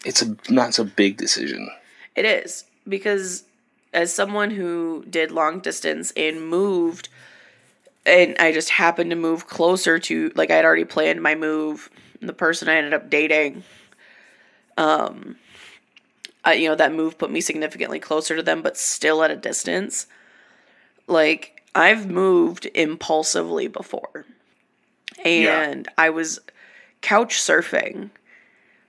[0.04, 1.68] it's a that's a big decision
[2.14, 3.44] It is because
[3.92, 7.08] as someone who did long distance and moved
[8.06, 11.90] and I just happened to move closer to like I had already planned my move
[12.20, 13.64] and the person I ended up dating
[14.76, 15.36] um
[16.52, 20.06] You know that move put me significantly closer to them but still at a distance
[21.06, 24.26] like I've moved impulsively before
[25.24, 26.40] and I was
[27.00, 28.10] couch surfing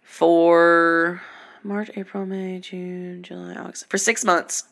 [0.04, 1.22] for
[1.64, 3.90] March, April, May, June, July, August.
[3.90, 4.64] For six months.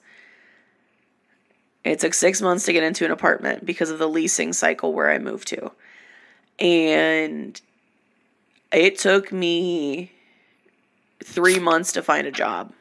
[1.84, 5.10] It took six months to get into an apartment because of the leasing cycle where
[5.10, 5.72] I moved to.
[6.60, 7.60] And
[8.74, 10.12] it took me
[11.24, 12.72] three months to find a job.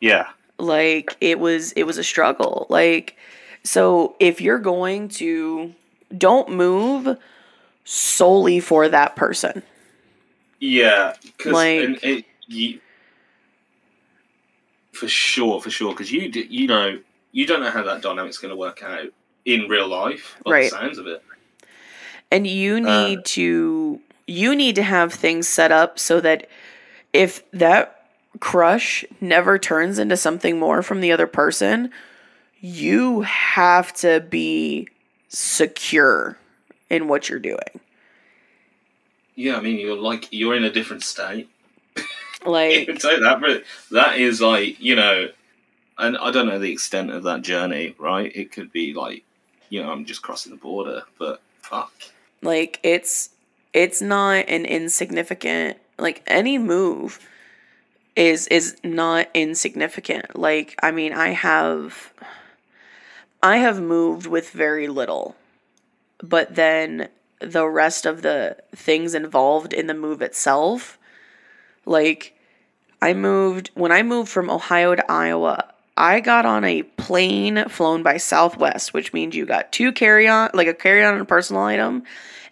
[0.00, 0.28] yeah
[0.58, 2.66] Like it was it was a struggle.
[2.68, 3.16] Like
[3.64, 5.74] so if you're going to
[6.16, 7.18] don't move
[7.84, 9.62] solely for that person.
[10.60, 12.80] yeah because Like- it, you,
[14.92, 16.98] for sure for sure because you you know
[17.32, 19.06] you don't know how that dynamic's going to work out
[19.44, 20.70] in real life by Right.
[20.70, 21.22] the sounds of it
[22.30, 26.48] And you Uh, need to you need to have things set up so that
[27.12, 28.06] if that
[28.40, 31.90] crush never turns into something more from the other person,
[32.60, 34.86] you have to be
[35.28, 36.38] secure
[36.90, 37.80] in what you're doing.
[39.34, 41.48] Yeah, I mean, you're like you're in a different state.
[42.46, 45.28] Like, that, but that is like you know,
[45.98, 48.30] and I don't know the extent of that journey, right?
[48.32, 49.24] It could be like,
[49.70, 51.92] you know, I'm just crossing the border, but fuck.
[52.40, 53.30] like it's
[53.78, 57.20] it's not an insignificant like any move
[58.16, 60.36] is is not insignificant.
[60.36, 62.12] Like i mean i have
[63.40, 65.36] i have moved with very little
[66.20, 67.08] but then
[67.40, 70.98] the rest of the things involved in the move itself
[71.86, 72.36] like
[73.00, 78.02] i moved when i moved from ohio to iowa i got on a plane flown
[78.02, 82.02] by southwest which means you got two carry-on like a carry-on and a personal item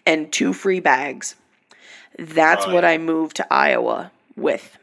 [0.07, 1.35] and two free bags
[2.17, 2.93] that's what Right.
[2.95, 4.77] i moved to iowa with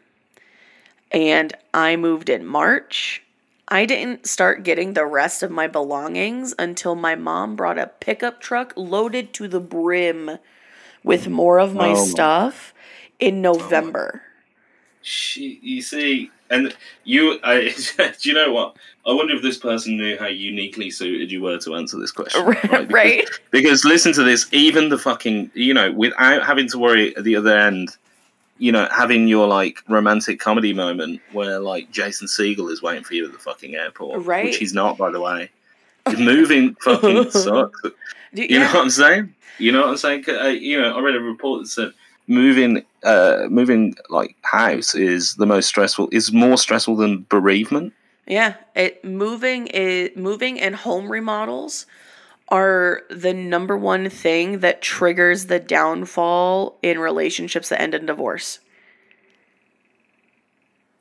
[1.10, 3.20] and i moved in march
[3.66, 8.38] I didn't start getting the rest of my belongings until my mom brought a pickup
[8.42, 10.38] truck loaded to the brim
[11.02, 12.74] with more of my Oh my- stuff
[13.18, 14.20] in November.
[15.00, 18.76] She, you see, and you, I, do you know what?
[19.06, 22.44] I wonder if this person knew how uniquely suited you were to answer this question.
[22.90, 23.20] Right?
[23.20, 27.24] Because, because listen to this, even the fucking, you know, without having to worry at
[27.24, 27.90] the other end,
[28.58, 33.14] you know, having your like romantic comedy moment where like Jason Segel is waiting for
[33.14, 34.46] you at the fucking airport, Right.
[34.46, 35.50] Which he's not, by the way.
[36.18, 37.80] Moving fucking sucks.
[38.32, 38.58] You yeah.
[38.58, 39.34] know what I'm saying?
[39.58, 40.24] You know what I'm saying?
[40.28, 41.92] Uh, you know, I read a report that said
[42.26, 46.08] moving, uh, moving like house is the most stressful.
[46.12, 47.92] Is more stressful than bereavement.
[48.26, 51.86] Yeah, it moving is moving and home remodels
[52.48, 58.60] are the number one thing that triggers the downfall in relationships that end in divorce.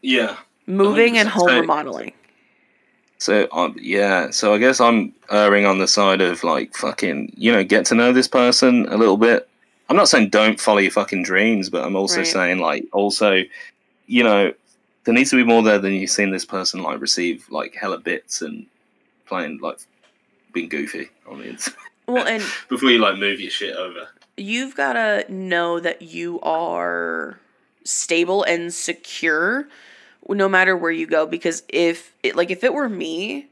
[0.02, 0.38] Yeah.
[0.66, 1.32] Moving and 100%.
[1.32, 2.14] home So- remodeling.
[3.20, 7.54] So um, yeah, so I guess I'm erring on the side of like fucking, you
[7.54, 9.48] know, get to know this person a little bit.
[9.90, 12.28] I'm not saying don't follow your fucking dreams, but I'm also Right.
[12.28, 13.44] saying like also,
[14.08, 14.54] you know,
[15.04, 17.98] there needs to be more there than you've seen this person like receive like hella
[18.00, 18.66] bits and
[19.26, 19.78] playing like
[20.54, 24.08] being goofy on the internet Well, and before you like move your shit over.
[24.38, 27.40] you've got to know that you are
[27.84, 29.68] stable and secure
[30.30, 33.48] no matter where you go because if it, like if it were me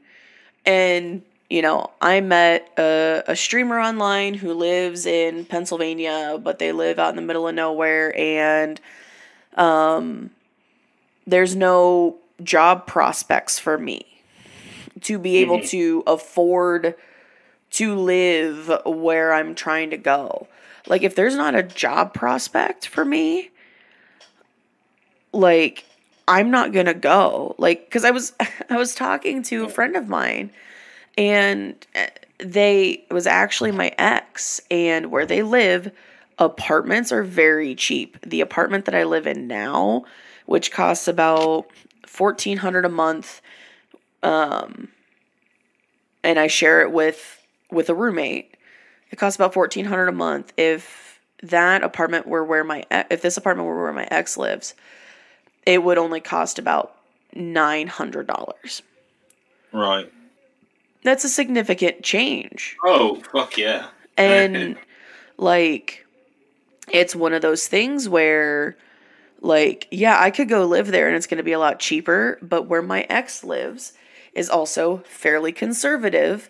[0.64, 1.22] and
[1.52, 6.98] you know i met a, a streamer online who lives in pennsylvania but they live
[6.98, 8.80] out in the middle of nowhere and
[9.56, 10.30] um
[11.26, 14.00] there's no job prospects for me
[15.02, 15.68] to be able Mhm.
[15.68, 16.94] to afford
[17.72, 20.46] to live where I'm trying to go.
[20.86, 23.50] Like if there's not a job prospect for me,
[25.32, 25.84] like
[26.28, 27.54] I'm not going to go.
[27.58, 28.32] Like cuz I was
[28.70, 30.50] I was talking to a friend of mine
[31.16, 32.06] and uh,
[32.38, 35.92] they was actually my ex and where they live
[36.38, 38.18] apartments are very cheap.
[38.22, 40.04] The apartment that I live in now,
[40.46, 41.66] which costs about
[42.14, 43.40] 1400 a month
[44.22, 44.88] um
[46.24, 48.56] and I share it with with a roommate.
[49.10, 53.68] It costs about 1400 a month if that apartment were where my if this apartment
[53.68, 54.74] were where my ex lives,
[55.66, 56.96] it would only cost about
[57.34, 58.82] $900.
[59.72, 60.12] Right.
[61.02, 62.76] That's a significant change.
[62.84, 63.88] Oh fuck yeah.
[64.16, 64.76] And
[65.36, 66.06] like
[66.92, 68.76] it's one of those things where
[69.40, 72.38] like yeah, I could go live there and it's going to be a lot cheaper,
[72.40, 73.92] but where my ex lives
[74.32, 76.48] is also fairly conservative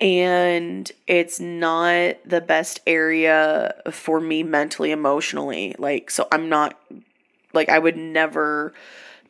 [0.00, 5.76] and it's not the best area for me mentally emotionally.
[5.78, 6.78] Like so I'm not
[7.52, 8.74] like I would never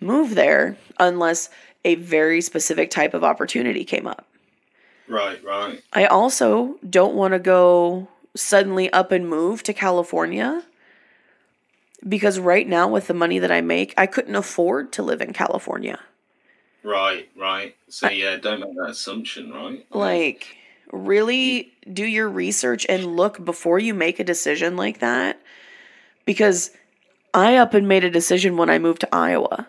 [0.00, 1.50] move there unless
[1.84, 4.26] a very specific type of opportunity came up.
[5.12, 5.82] Right, right.
[5.92, 10.62] I also don't want to go suddenly up and move to California
[12.08, 15.34] because right now, with the money that I make, I couldn't afford to live in
[15.34, 16.00] California.
[16.82, 17.76] Right, right.
[17.88, 19.86] So yeah, don't make that assumption, right?
[19.92, 20.56] Like,
[20.90, 25.40] really do your research and look before you make a decision like that
[26.24, 26.70] because
[27.34, 29.68] I up and made a decision when I moved to Iowa.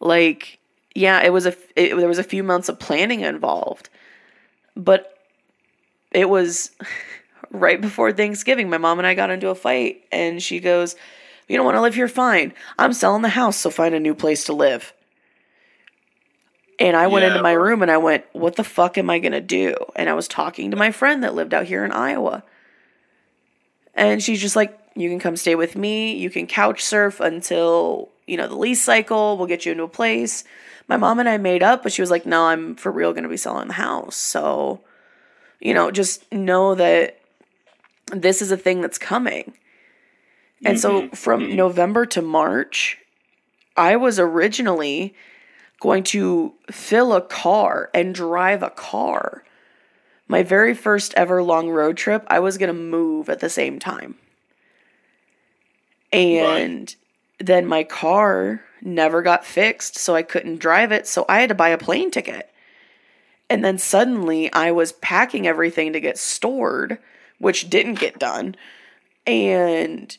[0.00, 0.58] Like,
[0.94, 3.88] yeah, it was a it, there was a few months of planning involved,
[4.76, 5.18] but
[6.12, 6.70] it was
[7.50, 8.70] right before Thanksgiving.
[8.70, 10.96] My mom and I got into a fight, and she goes,
[11.48, 12.08] "You don't want to live here?
[12.08, 12.54] Fine.
[12.78, 14.92] I'm selling the house, so find a new place to live."
[16.80, 19.18] And I went Yeah, into my room and I went, "What the fuck am I
[19.20, 22.42] gonna do?" And I was talking to my friend that lived out here in Iowa,
[23.94, 26.14] And she's just like, you can come stay with me.
[26.16, 29.36] You can couch surf until, you know, the lease cycle.
[29.36, 30.44] We'll get you into a place.
[30.88, 33.22] My mom and I made up, but she was like, no, I'm for real going
[33.24, 34.16] to be selling the house.
[34.16, 34.80] So,
[35.60, 37.18] you know, just know that
[38.12, 39.54] this is a thing that's coming.
[40.64, 41.14] And so mm-hmm.
[41.14, 41.56] from mm-hmm.
[41.56, 42.98] November to March,
[43.76, 45.14] I was originally
[45.80, 49.44] going to fill a car and drive a car.
[50.28, 53.78] My very first ever long road trip, I was going to move at the same
[53.78, 54.16] time.
[56.12, 56.94] And
[57.38, 61.54] then my car never got fixed, so I couldn't drive it, so I had to
[61.54, 62.50] buy a plane ticket.
[63.50, 66.98] And then suddenly I was packing everything to get stored,
[67.38, 68.56] which didn't get done.
[69.26, 70.16] And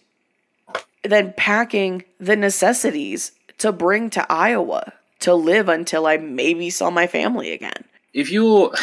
[1.04, 7.08] then packing the necessities to bring to Iowa to live until I maybe saw my
[7.08, 7.86] family again.
[8.14, 8.74] if you're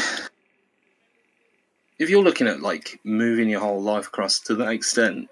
[1.99, 5.29] if you're looking at like moving your whole life across to that extent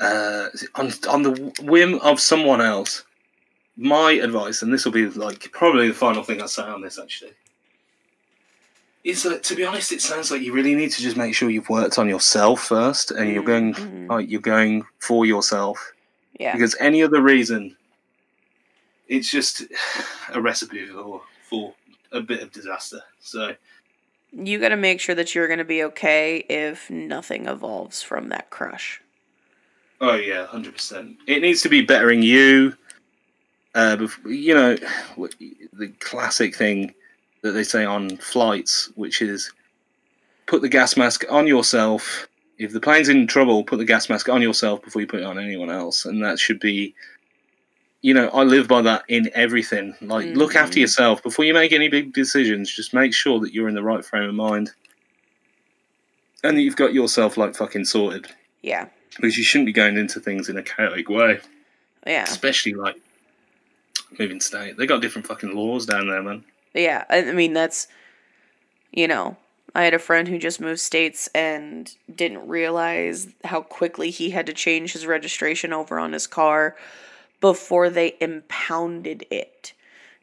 [0.00, 3.04] uh on on the whim of someone else
[3.76, 6.98] my advice and this will be like probably the final thing i say on this
[6.98, 7.32] actually
[9.04, 11.50] is that to be honest it sounds like you really need to just make sure
[11.50, 14.08] you've worked on yourself first and you're going Mhm.
[14.08, 15.92] like you're going for yourself
[16.38, 16.52] Yeah.
[16.52, 17.76] because any other reason
[19.08, 19.62] it's just
[20.32, 21.74] a recipe for for
[22.12, 23.54] a bit of disaster so
[24.32, 28.28] You got to make sure that you're going to be okay if nothing evolves from
[28.30, 29.00] that crush.
[30.00, 31.16] Oh yeah, hundred percent.
[31.26, 32.74] It needs to be bettering you.
[33.76, 34.74] Uh, bef- you know,
[35.74, 36.92] the classic thing
[37.42, 39.52] that they say on flights, which is
[40.46, 42.26] put the gas mask on yourself.
[42.58, 45.26] If the plane's in trouble, put the gas mask on yourself before you put it
[45.26, 46.94] on anyone else, and that should be.
[48.02, 49.94] You know, I live by that in everything.
[50.00, 50.82] Like, look after Mhm.
[50.82, 52.74] yourself before you make any big decisions.
[52.74, 54.70] Just make sure that you're in the right frame of mind,
[56.44, 58.28] and that you've got yourself like fucking sorted
[58.62, 58.86] Yeah.
[59.16, 61.40] because you shouldn't be going into things in a chaotic way,
[62.06, 62.24] Yeah.
[62.24, 62.96] especially like
[64.18, 64.76] moving state.
[64.76, 66.44] They got different fucking laws down there, man.
[66.74, 67.04] Yeah.
[67.08, 67.88] I mean, that's,
[68.92, 69.36] you know,
[69.74, 74.46] I had a friend who just moved states and didn't realize how quickly he had
[74.46, 76.76] to change his registration over on his car
[77.40, 79.72] before they impounded it.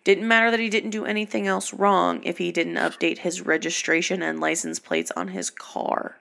[0.04, 4.22] Didn't matter that he didn't do anything else wrong if he didn't update his registration
[4.22, 6.18] and license plates on his car.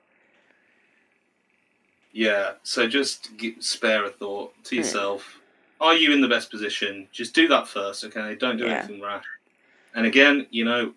[2.12, 3.30] Yeah, so just
[3.60, 4.82] spare a thought to Yeah.
[4.82, 5.38] yourself.
[5.82, 7.08] Are you in the best position?
[7.12, 8.36] Just do that first, okay?
[8.36, 8.78] Don't do Yeah.
[8.78, 9.24] anything rash.
[9.94, 10.94] And again, you know,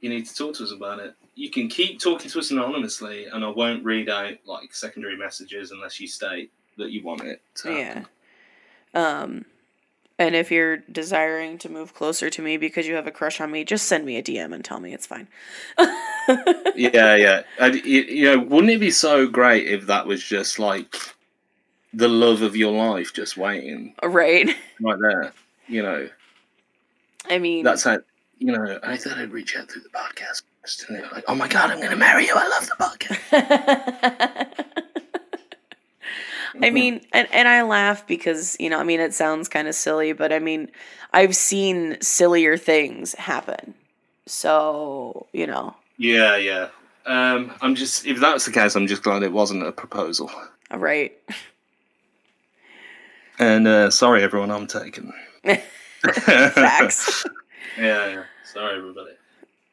[0.00, 1.14] you need to talk to us about it.
[1.34, 5.72] You can keep talking to us anonymously, and I won't read out like secondary messages
[5.72, 7.42] unless you state that you want it.
[7.56, 8.04] To Yeah.
[8.94, 9.44] Um,
[10.18, 13.50] and if you're desiring to move closer to me because you have a crush on
[13.50, 15.26] me, just send me a DM and tell me it's fine.
[16.76, 17.42] yeah, yeah.
[17.58, 20.94] Y- you know, wouldn't it be so great if that was just like
[21.92, 24.48] the love of your life just waiting right?
[24.80, 25.32] right there?
[25.68, 26.08] You know,
[27.28, 27.98] I mean, that's how,
[28.38, 30.42] you know, I thought I'd reach out through the podcast.
[30.88, 32.34] And they were like, oh my God, I'm going to marry you.
[32.36, 34.66] I love the podcast.
[36.62, 39.74] I mean, and, and I laugh because, you know, I mean, it sounds kind of
[39.74, 40.70] silly, but I mean,
[41.12, 43.74] I've seen sillier things happen.
[44.26, 46.68] So, you know, Yeah, yeah.
[47.06, 50.30] Um, I'm just, if that's the case, I'm just glad it wasn't a proposal.
[50.70, 51.16] right.
[53.40, 55.12] And uh, sorry, everyone, I'm taken.
[56.02, 57.24] Facts.
[57.78, 58.22] yeah, yeah.
[58.44, 59.12] Sorry, everybody.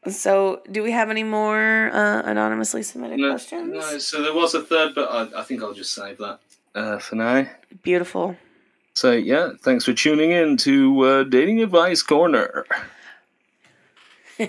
[0.09, 3.73] So, do we have any more uh, anonymously submitted No, questions?
[3.73, 6.39] no, so there was a third, but I, I think I'll just save that
[6.75, 7.45] uh, for now.
[7.83, 8.37] Beautiful.
[8.93, 12.65] So yeah, thanks for tuning in to uh, Dating Advice Corner.
[14.39, 14.47] you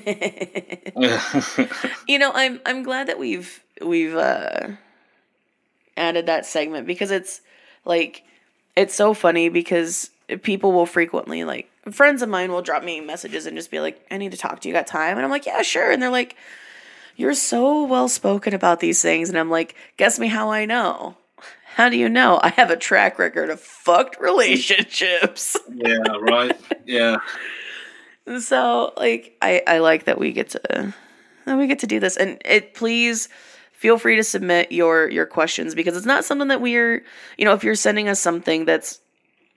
[2.19, 4.69] know, I'm I'm glad that we've we've uh
[5.97, 7.41] added that segment because it's
[7.85, 8.23] like
[8.79, 10.11] it's so funny because
[10.43, 14.05] people will frequently like friends of mine will drop me messages and just be like,
[14.11, 15.17] I need to talk to you, got time?
[15.17, 15.91] And I'm like, Yeah, sure.
[15.91, 16.37] And they're like,
[17.17, 19.29] You're so well spoken about these things.
[19.29, 21.17] And I'm like, guess me how I know.
[21.75, 22.41] How do you know?
[22.43, 25.57] I have a track record of fucked relationships.
[25.73, 26.61] yeah, right.
[26.87, 27.19] Yeah,
[28.39, 30.95] so like I, I like that we get to
[31.45, 33.29] that we get to do this and it please
[33.79, 37.05] feel free to submit your your questions because it's not something that we're
[37.39, 39.01] you know if you're sending us something that's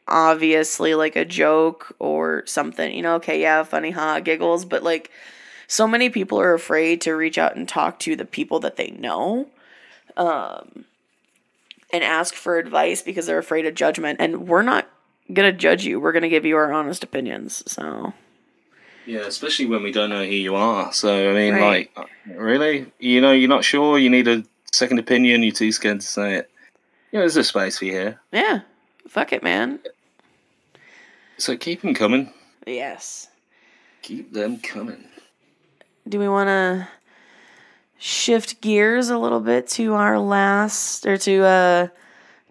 [0.08, 5.10] obviously like a joke or something you know okay yeah funny ha giggles but like
[5.68, 8.92] so many people are afraid to reach out and talk to the people that they
[8.92, 9.48] know
[10.18, 10.86] um
[11.92, 14.88] and ask for advice because they're afraid of judgment and we're not
[15.34, 16.00] gonna judge you.
[16.00, 18.14] We're gonna give you our honest opinions so
[19.06, 19.20] yeah.
[19.22, 20.92] Especially when we don't know who you are.
[20.94, 21.90] So I mean, Right.
[21.96, 23.98] like, uh, really, you know, you're not sure.
[23.98, 26.50] You need a second opinion, you're too scared to say it.
[27.12, 28.20] You know, there's a space for you here.
[28.32, 28.62] Yeah.
[29.08, 29.80] Fuck it, man.
[31.38, 32.32] So keep them coming.
[32.66, 33.28] Yes.
[34.02, 35.04] Keep them coming.
[36.08, 36.88] Do we want to
[37.98, 41.88] shift gears a little bit to our last or to uh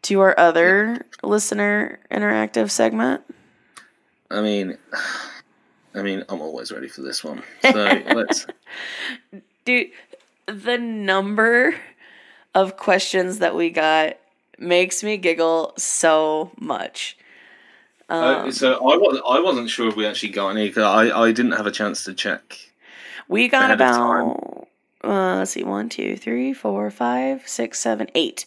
[0.03, 3.23] to our other listener interactive segment?
[4.31, 4.79] I mean,
[5.95, 7.43] I mean, I'm always ready for this one.
[7.63, 8.47] So let's.
[9.65, 9.91] Dude,
[10.47, 11.75] the number
[12.55, 14.17] of questions that we got
[14.59, 17.17] makes me giggle so much.
[18.09, 19.25] Um, Uh, so I wasn't.
[19.29, 20.71] I wasn't sure if we actually got any.
[20.71, 22.59] 'cause I I didn't have a chance to check.
[23.29, 24.27] We got ahead of time.
[24.31, 24.69] about
[25.03, 28.45] uh, let's see, one, two, three, four, five, six, seven, eight.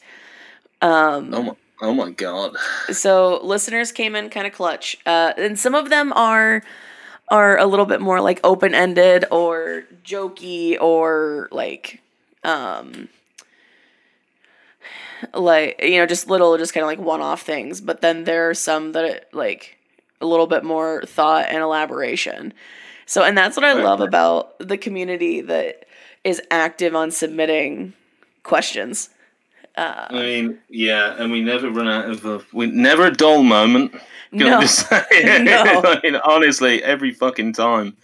[0.82, 1.56] Um, Oh my!
[1.82, 2.56] Oh my god!
[2.92, 6.62] so listeners came in kind of clutch, uh, and some of them are
[7.30, 12.02] are a little bit more like open ended or jokey or like
[12.44, 13.08] um
[15.34, 17.82] like you know just little just kind of like one off things.
[17.82, 19.78] But then there are some that it, like
[20.22, 22.54] a little bit more thought and elaboration.
[23.06, 25.86] So and that's what I love about the community that
[26.24, 27.94] is active on submitting
[28.44, 29.10] questions.
[29.76, 32.42] I mean, yeah, and we never run out of a.
[32.54, 33.94] We never a dull moment.
[34.32, 34.62] No.
[35.12, 35.82] No.
[35.86, 37.96] I mean, honestly, every fucking time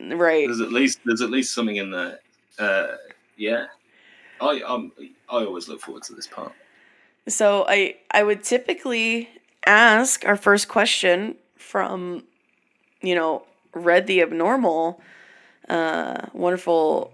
[0.00, 0.46] Right.
[0.46, 2.18] there's at least there's at least something in there.
[2.58, 2.96] Uh,
[3.36, 3.66] yeah,
[4.40, 4.92] I um
[5.28, 6.52] I always look forward to this part.
[7.28, 9.28] So I I would typically
[9.66, 12.24] ask our first question from,
[13.02, 15.00] you know, Red the Abnormal,
[15.68, 17.12] uh, wonderful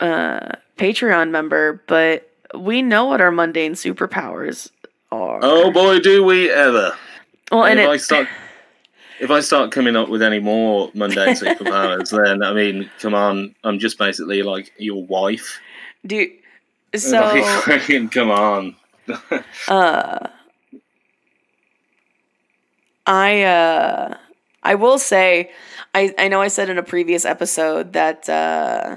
[0.00, 4.70] uh, Patreon member, but we know what our mundane superpowers
[5.10, 5.40] are.
[5.42, 6.96] Oh boy, do we ever!
[7.50, 8.28] well, and if I start
[9.20, 13.54] if I start coming up with any more mundane superpowers, then I mean, come on,
[13.64, 15.60] I'm just basically like your wife.
[16.06, 16.30] dude.
[16.96, 18.74] So fucking come on.
[19.68, 20.28] uh,
[23.06, 24.16] I uh,
[24.62, 25.50] I will say,
[25.94, 28.96] I I know I said in a previous episode that uh,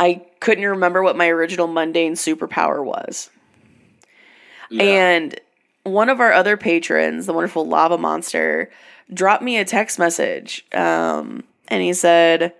[0.00, 3.30] I couldn't remember what my original mundane superpower was,
[4.70, 4.82] Yeah.
[4.84, 5.40] and
[5.84, 8.70] one of our other patrons, the wonderful Lava Monster,
[9.12, 12.54] dropped me a text message, um, and he said.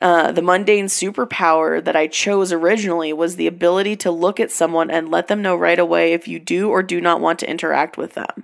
[0.00, 4.90] Uh, the mundane superpower that I chose originally was the ability to look at someone
[4.90, 7.96] and let them know right away if you do or do not want to interact
[7.96, 8.42] with them.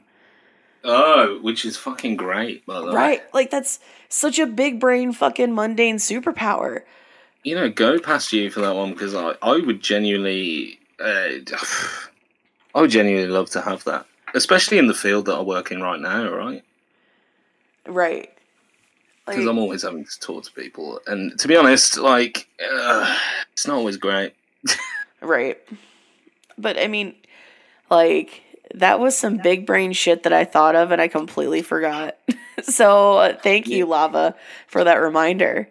[0.84, 2.94] oh, which is fucking great, by the way.
[2.94, 3.34] Right?
[3.34, 6.82] Like, that's such a big brain fucking mundane superpower.
[7.48, 11.30] You know, go past you for that one because I, I would genuinely, uh,
[12.74, 14.04] I would genuinely love to have that,
[14.34, 16.30] especially in the field that I work in right now.
[16.30, 16.62] Right?
[17.86, 18.30] Right.
[19.24, 23.16] Because Like, I'm always having to talk to people, and to be honest, like uh,
[23.54, 24.34] it's not always great.
[25.22, 25.58] right.
[26.58, 27.14] But I mean,
[27.90, 28.42] like,
[28.74, 32.18] that was some big brain shit that I thought of and I completely forgot.
[32.62, 34.34] so uh, thank you, Lava,
[34.66, 35.70] for that reminder.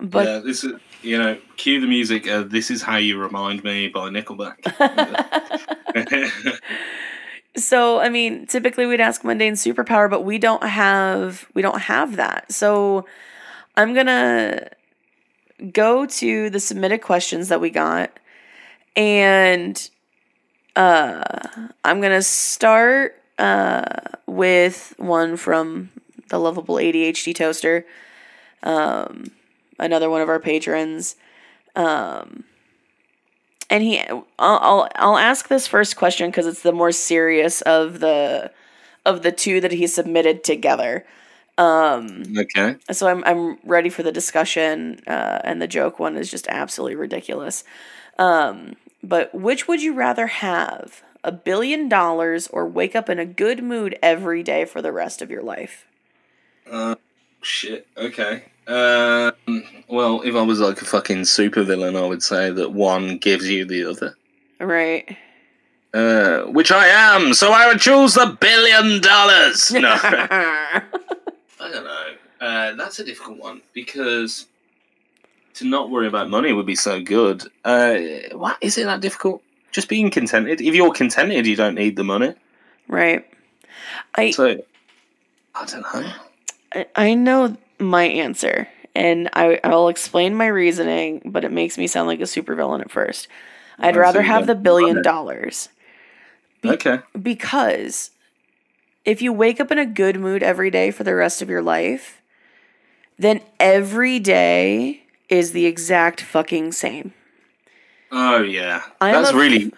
[0.00, 0.72] But yeah, this is
[1.02, 2.26] you know, cue the music.
[2.26, 4.60] Uh, this is how you remind me by Nickelback.
[7.56, 12.16] So I mean, typically we'd ask mundane superpower, but we don't have we don't have
[12.16, 12.50] that.
[12.50, 13.06] So
[13.76, 14.70] I'm gonna
[15.72, 18.18] go to the submitted questions that we got,
[18.96, 19.88] and
[20.74, 21.22] uh,
[21.84, 23.84] I'm gonna start uh,
[24.26, 25.90] with one from
[26.30, 27.86] the lovable ADHD toaster,
[28.64, 29.30] um,
[29.78, 31.16] another one of our patrons.
[31.76, 32.44] Um,
[33.70, 38.00] and he I'll I'll, I'll ask this first question because it's the more serious of
[38.00, 38.50] the
[39.04, 41.04] of the two that he submitted together.
[41.56, 42.76] Um, okay.
[42.90, 46.96] so I'm I'm ready for the discussion, uh, and the joke one is just absolutely
[46.96, 47.64] ridiculous.
[48.18, 51.02] Um, but which would you rather have?
[51.26, 55.22] A billion dollars or wake up in a good mood every day for the rest
[55.22, 55.86] of your life?
[56.70, 56.96] Uh,
[57.40, 57.86] shit.
[57.96, 58.44] Okay.
[58.66, 59.32] Um,
[59.88, 63.64] well, if I was like a fucking supervillain, I would say that one gives you
[63.64, 64.16] the other.
[64.60, 65.16] Right.
[65.92, 69.70] Uh, which I am, so I would choose the billion dollars.
[69.72, 70.80] No, I
[71.60, 72.06] don't know.
[72.40, 74.46] Uh, that's a difficult one because
[75.54, 77.44] to not worry about money would be so good.
[77.64, 77.96] Uh,
[78.32, 79.40] what is it that difficult?
[79.70, 80.60] Just being contented.
[80.60, 82.34] If you're contented, you don't need the money.
[82.88, 83.24] right.
[84.16, 84.58] I So
[85.54, 86.12] I don't know.
[86.74, 91.86] I- I know my answer, and I I'll explain my reasoning, but it makes me
[91.86, 93.28] sound like a supervillain at first.
[93.78, 95.68] I'd Oh, rather so have the billion dollars
[96.62, 97.00] Be- Okay.
[97.20, 98.10] because
[99.04, 101.62] if you wake up in a good mood every day for the rest of your
[101.62, 102.20] life,
[103.18, 107.12] then every day is the exact fucking same.
[108.10, 109.72] Oh yeah, I'm that's a- really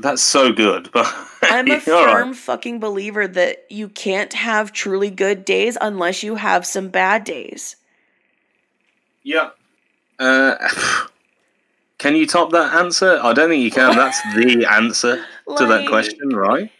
[0.00, 0.90] that's so good.
[0.92, 1.12] But
[1.42, 2.12] I'm a All right.
[2.12, 7.24] firm fucking believer that you can't have truly good days unless you have some bad
[7.24, 7.76] days.
[9.22, 9.50] Yeah.
[10.18, 10.56] Uh,
[11.98, 13.20] can you top that answer?
[13.22, 13.96] I don't think you can.
[13.96, 15.24] That's the answer
[15.56, 16.70] to that question, right?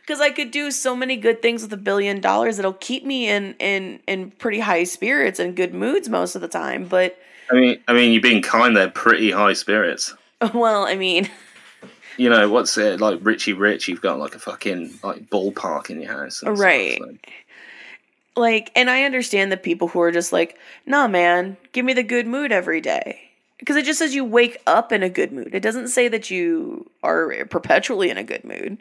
[0.00, 3.28] Because I could do so many good things with a billion dollars that'll keep me
[3.28, 6.86] in in in pretty high spirits and good moods most of the time.
[6.86, 7.18] But
[7.50, 8.88] I mean, I mean, you're being kind there.
[8.88, 10.14] Pretty high spirits.
[10.54, 11.28] well, I mean,
[12.18, 13.20] You know what's it like?
[13.22, 16.98] Richie Rich, you've got like a fucking like ballpark in your house, and stuff, Right.
[16.98, 17.14] so-
[18.36, 22.02] like, and I understand the people who are just like, nah, man, give me the
[22.04, 23.20] good mood every day.
[23.58, 25.52] Because it just says you wake up in a good mood.
[25.54, 28.78] It doesn't say that you are perpetually in a good mood.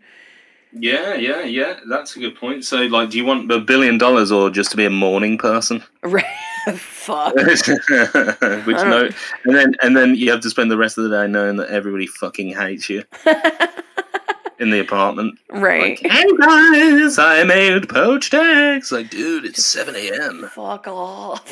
[0.73, 1.79] Yeah, yeah, yeah.
[1.89, 2.65] That's a good point.
[2.65, 5.83] So, like, do you want a billion dollars or just to be a morning person?
[6.03, 6.23] Right?
[6.75, 7.35] Fuck.
[7.35, 9.09] Which no,
[9.45, 11.69] and then and then you have to spend the rest of the day knowing that
[11.69, 13.03] everybody fucking hates you
[14.59, 15.39] in the apartment.
[15.49, 16.01] right.
[16.03, 18.91] Like, hey guys, I made poached eggs.
[18.91, 20.49] Like, dude, it's seven a.m.
[20.53, 21.51] Fuck off.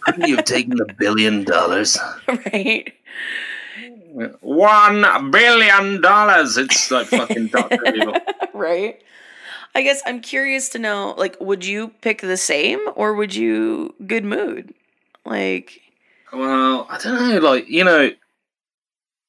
[0.00, 1.98] Couldn't you have taken the billion dollars?
[2.26, 2.92] right.
[4.40, 6.56] One billion dollars.
[6.56, 8.16] It's like fucking Doctor Evil.
[8.54, 9.00] right.
[9.74, 13.94] I guess I'm curious to know like would you pick the same or would you
[14.06, 14.74] good mood?
[15.24, 15.80] Like
[16.32, 17.38] Well, I don't know.
[17.38, 18.10] Like, you know,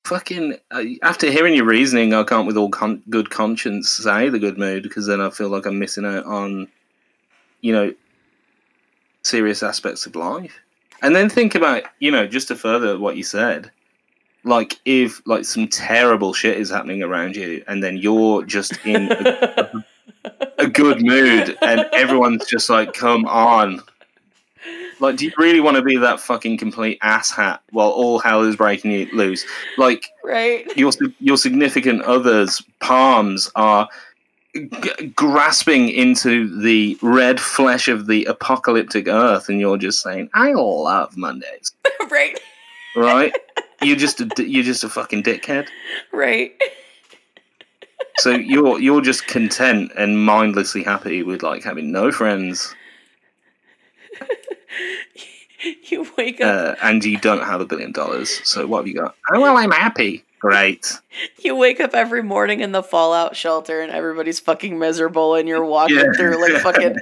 [0.05, 0.55] fucking.
[0.72, 4.57] Uh, after hearing your reasoning, I can't, with all con- good conscience, say the good
[4.57, 6.68] mood because then I feel like I'm missing out on,
[7.61, 7.93] you know,
[9.23, 10.53] serious aspects of life.
[11.03, 13.72] And then think about, you know, just to further what you said,
[14.43, 19.11] like if like some terrible shit is happening around you, and then you're just in
[19.11, 19.72] a,
[20.57, 23.81] a good mood, and everyone's just like, "Come on."
[24.99, 28.56] Like, do you really want to be that fucking complete asshat while all hell is
[28.56, 29.43] breaking you loose?
[29.77, 30.65] Like, right?
[30.77, 33.89] your your significant other's palms are
[34.53, 40.53] g- grasping into the red flesh of the apocalyptic earth, and you're just saying, "I
[40.53, 41.72] love Mondays,"
[42.11, 42.39] right.
[42.95, 43.34] right?
[43.81, 45.68] you're just a you're just a fucking dickhead.
[46.11, 46.53] Right.
[48.22, 52.76] So you're you're just content and mindlessly happy with like having no friends,
[55.84, 58.41] You wake up uh, and you don't have a billion dollars.
[58.48, 59.15] So what have you got?
[59.31, 60.23] Oh well, I'm happy.
[60.39, 60.99] Great.
[61.38, 65.64] you wake up every morning in the fallout shelter and everybody's fucking miserable and you're
[65.64, 66.11] walking Yeah.
[66.18, 66.98] through like fucking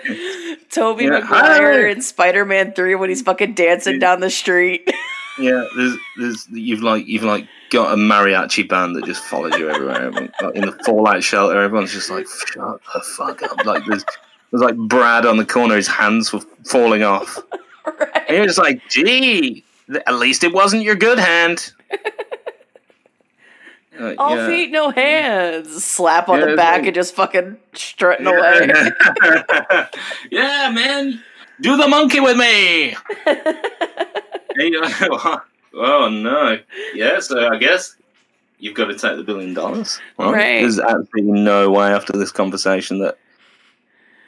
[0.69, 1.19] Tobey Yeah.
[1.19, 1.89] Maguire Hi.
[1.89, 4.89] in Spider-Man 3 when he's fucking dancing down the street.
[5.39, 9.69] Yeah, there's, there's, you've like, you've like got a mariachi band that just follows you
[9.69, 10.11] everywhere.
[10.11, 13.65] Like, in the fallout shelter, everyone's just like, shut the fuck up.
[13.65, 14.03] Like there's,
[14.51, 17.37] there's like Brad on the corner, his hands were falling off,
[17.85, 18.29] and right.
[18.29, 19.63] you're just like, gee,
[20.07, 21.71] at least it wasn't your good hand.
[23.99, 24.47] Like, All yeah.
[24.47, 25.83] feet, no hands.
[25.83, 28.69] Slap on Yeah, the back like- and just fucking strutting away.
[28.69, 29.87] Yeah.
[30.31, 31.21] yeah, man,
[31.59, 32.95] do the monkey with me.
[34.57, 34.71] Hey,
[35.73, 36.59] oh no!
[36.93, 37.95] Yeah, so I guess
[38.59, 39.99] you've got to take the billion dollars.
[40.17, 40.61] Right.
[40.61, 43.17] There's absolutely no way after this conversation that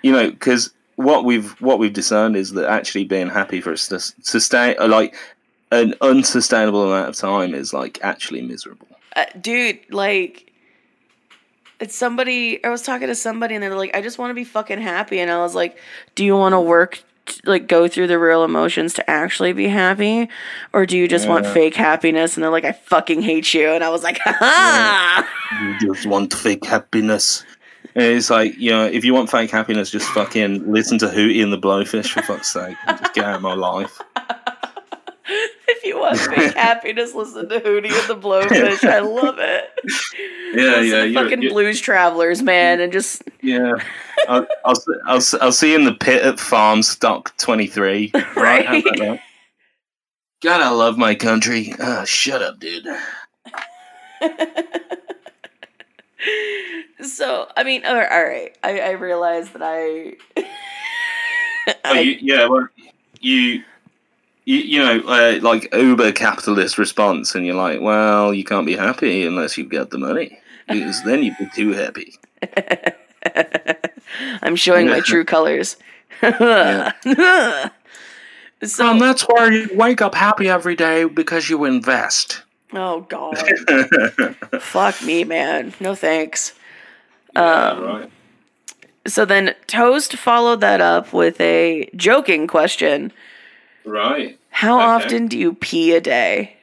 [0.03, 3.77] you know because what we've what we've discerned is that actually being happy for a
[3.77, 5.15] sus- sustain uh, like
[5.71, 8.87] an unsustainable amount of time is like actually miserable.
[9.15, 10.51] Uh, dude, like,
[11.79, 12.63] it's somebody.
[12.63, 15.19] I was talking to somebody, and they're like, "I just want to be fucking happy,"
[15.19, 15.77] and I was like,
[16.15, 17.03] "Do you want to work?"
[17.45, 20.29] Like go through the real emotions to actually be happy,
[20.73, 22.35] or do you just want fake happiness?
[22.35, 25.27] And they're like, "I fucking hate you," and I was like, "Ha!"
[25.61, 27.45] You just want fake happiness.
[27.95, 31.43] And it's like you know, if you want fake happiness, just fucking listen to Hootie
[31.43, 32.77] and the Blowfish for fuck's sake.
[32.87, 33.99] Just get out of my life.
[35.77, 38.83] if you want fake happiness, listen to Hootie and the Blowfish.
[38.87, 39.69] I love it.
[40.53, 43.75] Yeah, listen yeah, you're- fucking you're- blues travelers, man, and just Yeah,
[44.27, 48.11] I'll, I'll, see- I'll, see- I'll see you in the pit at Farm Stock 23.
[48.35, 48.67] Right?
[48.67, 49.19] Right.
[50.41, 51.73] God, I love my country.
[51.79, 52.85] Ah, shut up, dude.
[57.01, 57.47] so.
[57.55, 58.55] I mean, all right.
[58.63, 60.15] I, I realize that I.
[61.67, 62.67] Oh, I- you, yeah, well,
[63.21, 63.63] you,
[64.51, 68.75] you, you know, uh, like uber capitalist response, and you're like, well, you can't be
[68.75, 70.37] happy unless you've got the money,
[70.67, 72.15] because then you'd be too happy.
[74.41, 75.77] I'm showing my true colors.
[76.21, 76.91] so
[78.91, 82.43] And that's why you wake up happy every day because you invest.
[82.73, 83.37] oh god,
[84.59, 85.73] fuck me, man.
[85.79, 86.53] No thanks.
[87.35, 88.11] Yeah, Um, right.
[89.07, 93.11] So then Toast followed that up with a joking question.
[93.85, 94.37] Right.
[94.49, 94.95] How Okay.
[94.95, 96.57] often do you pee a day?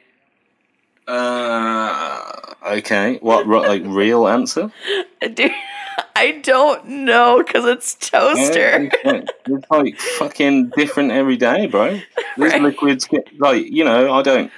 [1.07, 3.17] Uh, okay.
[3.21, 4.71] What, like, real answer?
[5.33, 5.51] Dude,
[6.15, 8.89] I don't know because it's toaster.
[9.03, 12.01] Yeah, It's like fucking different every day, bro.
[12.37, 12.61] These Right.
[12.61, 14.51] liquids, get, like, you know, I don't,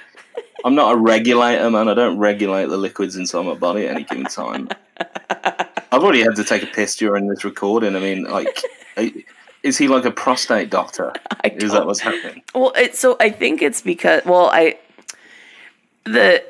[0.64, 1.88] I'm not a regulator, man.
[1.88, 4.68] I don't regulate the liquids inside my body at any given time.
[5.00, 7.96] I've already had to take a piss during this recording.
[7.96, 8.66] I mean, like,
[9.62, 11.12] is he like a prostate doctor?
[11.44, 12.42] I Is that what's happening?
[12.54, 14.78] Well, it, so I think it's because well, I
[16.04, 16.44] the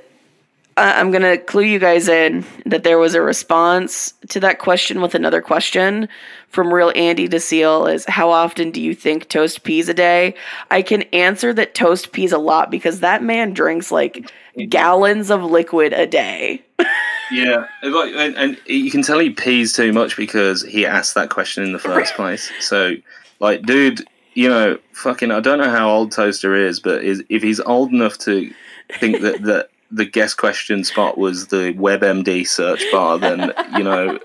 [0.76, 5.00] I I'm gonna clue you guys in that there was a response to that question
[5.00, 6.08] with another question
[6.48, 10.34] from real Andy DeSeal is how often do you think Toast pees a day?
[10.70, 14.30] I can answer that Toast pees a lot because that man drinks like
[14.68, 16.62] gallons of liquid a day.
[17.32, 21.30] Yeah, like, and, and you can tell he pees too much because he asked that
[21.30, 22.50] question in the first place.
[22.60, 22.94] So,
[23.40, 24.04] like, dude,
[24.34, 27.90] you know, fucking, I don't know how old Toaster is, but is if he's old
[27.92, 28.52] enough to
[28.98, 34.18] think that that the guest question spot was the WebMD search bar, then you know,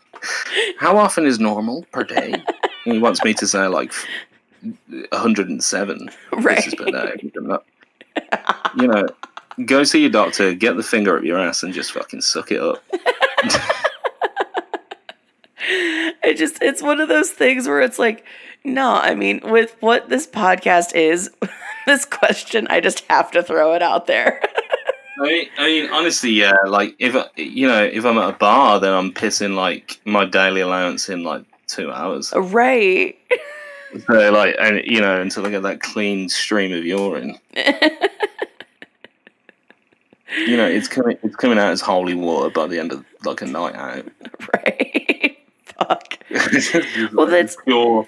[0.78, 2.34] how often is normal per day?
[2.84, 3.92] He wants me to say like
[5.10, 6.76] 107 Right.
[6.76, 7.30] per day.
[8.76, 9.06] You know,
[9.64, 12.60] go see your doctor, get the finger up your ass, and just fucking suck it
[12.60, 12.82] up.
[15.58, 18.24] it just it's one of those things where it's like
[18.64, 21.30] no i mean with what this podcast is
[21.86, 24.40] this question i just have to throw it out there
[25.16, 26.56] I mean, I mean, honestly, yeah.
[26.66, 30.24] Like, if I- you know, if I'm at a bar, then I'm pissing like my
[30.24, 32.32] daily allowance in like two hours.
[32.36, 33.16] right
[34.08, 37.38] So, like, and you know, until I get that clean stream of urine,
[40.46, 43.42] you know, it's coming, it's coming out as holy water by the end of like
[43.42, 43.98] a night out.
[43.98, 44.02] Eh?
[44.54, 46.18] right fuck
[47.12, 48.06] Well, like that's- pure.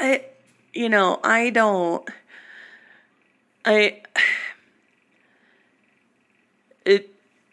[0.00, 0.24] i
[0.72, 2.08] you know i don't
[3.64, 4.00] i
[6.84, 7.10] it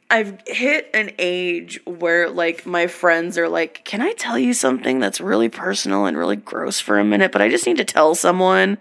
[0.10, 4.99] I've hit an age where like my friends are like, "Can I tell you something
[4.99, 8.15] that's really personal and really gross for a minute, but I just need to tell
[8.15, 8.77] someone."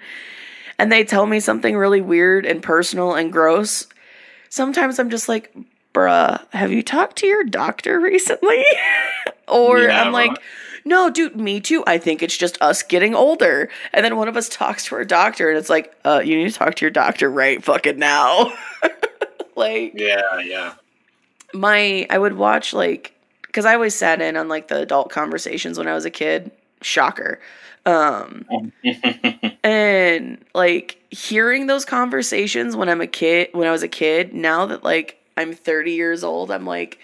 [0.79, 3.89] And they tell me something really weird and personal and gross.
[4.49, 5.55] Sometimes I'm just like,
[5.95, 8.65] "Bruh, have you talked to your doctor recently?"
[9.49, 10.33] or Yeah, I'm like.
[10.85, 11.83] "No, dude, me too.
[11.85, 15.05] I think it's just us getting older." And then one of us talks to our
[15.05, 18.53] doctor and it's like, "Uh, you need to talk to your doctor right fucking now."
[19.57, 20.75] like Yeah, yeah.
[21.53, 25.77] my I would watch like because I always sat in on like the adult conversations
[25.79, 26.53] when I was a kid.
[26.83, 27.41] Shocker.
[27.87, 28.45] Um,
[29.67, 34.67] and like hearing those conversations when I'm a kid, when I was a kid, now
[34.67, 37.01] that like I'm 30 years old, I'm like,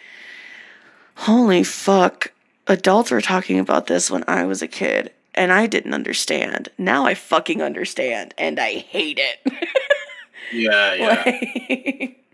[1.16, 2.32] holy fuck,
[2.68, 5.10] adults were talking about this when I was a kid.
[5.34, 6.68] And I didn't understand.
[6.76, 9.40] Now I fucking understand, and I hate it.
[10.52, 11.22] yeah, yeah.
[11.24, 12.24] Like-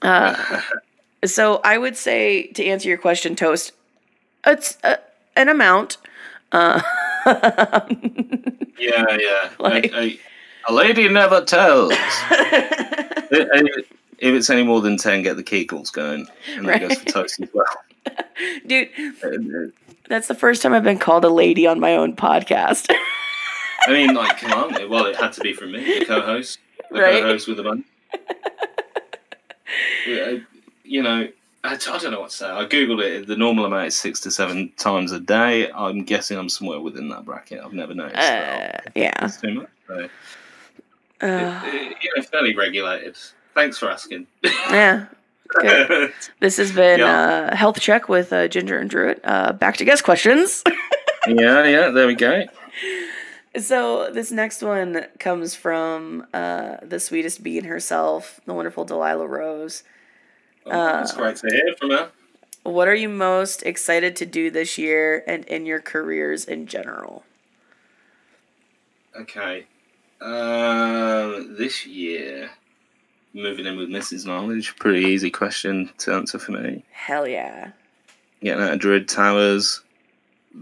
[0.00, 0.62] uh,
[1.24, 3.72] so I would say to answer your question, toast.
[4.46, 4.96] It's uh,
[5.34, 5.96] an amount.
[6.52, 6.80] Uh,
[7.26, 9.50] Yeah, yeah.
[9.58, 10.18] Like- A-
[10.72, 11.92] lady never tells.
[13.30, 13.86] if
[14.20, 16.26] it's any more than 10, get the kegels going.
[16.56, 17.08] And that goes for Right.
[17.08, 17.66] toast as well.
[18.66, 18.88] dude,
[19.22, 19.70] Uh,
[20.08, 22.86] that's the first time I've been called a lady on my own podcast.
[23.86, 24.88] I mean, like, come on.
[24.90, 26.58] Well, it had to be from me, the co-host,
[26.90, 27.22] the Right.
[27.22, 27.84] co-host with the money.
[30.84, 31.28] You know,
[31.62, 32.48] I, I don't know what to say.
[32.48, 33.26] I googled it.
[33.26, 35.70] The normal amount is six to seven times a day.
[35.72, 37.60] I'm guessing I'm somewhere within that bracket.
[37.62, 38.16] I've never noticed.
[38.18, 39.26] Uh, yeah.
[39.26, 39.68] Too much.
[39.86, 40.08] So,
[41.22, 43.16] Uh, it- you know, fairly regulated.
[43.54, 44.26] Thanks for asking.
[44.44, 45.06] yeah.
[45.48, 46.12] Good.
[46.38, 47.48] This has been Yeah.
[47.50, 49.20] uh, health check with uh, Ginger and Druid.
[49.24, 50.62] Uh, back to guest questions.
[51.28, 51.88] yeah, yeah.
[51.90, 52.44] There we go.
[53.58, 59.82] So this next one comes from uh, the sweetest being herself, the wonderful Delilah Rose.
[60.70, 62.10] That's great to hear from her.
[62.62, 67.24] What are you most excited to do this year and in your careers in general?
[69.18, 69.66] Okay.
[70.20, 72.50] Um, this year,
[73.32, 74.26] moving in with Mrs.
[74.26, 76.84] Knowledge, pretty easy question to answer for me.
[76.92, 77.72] Hell yeah.
[78.42, 79.82] Getting out of Druid Towers,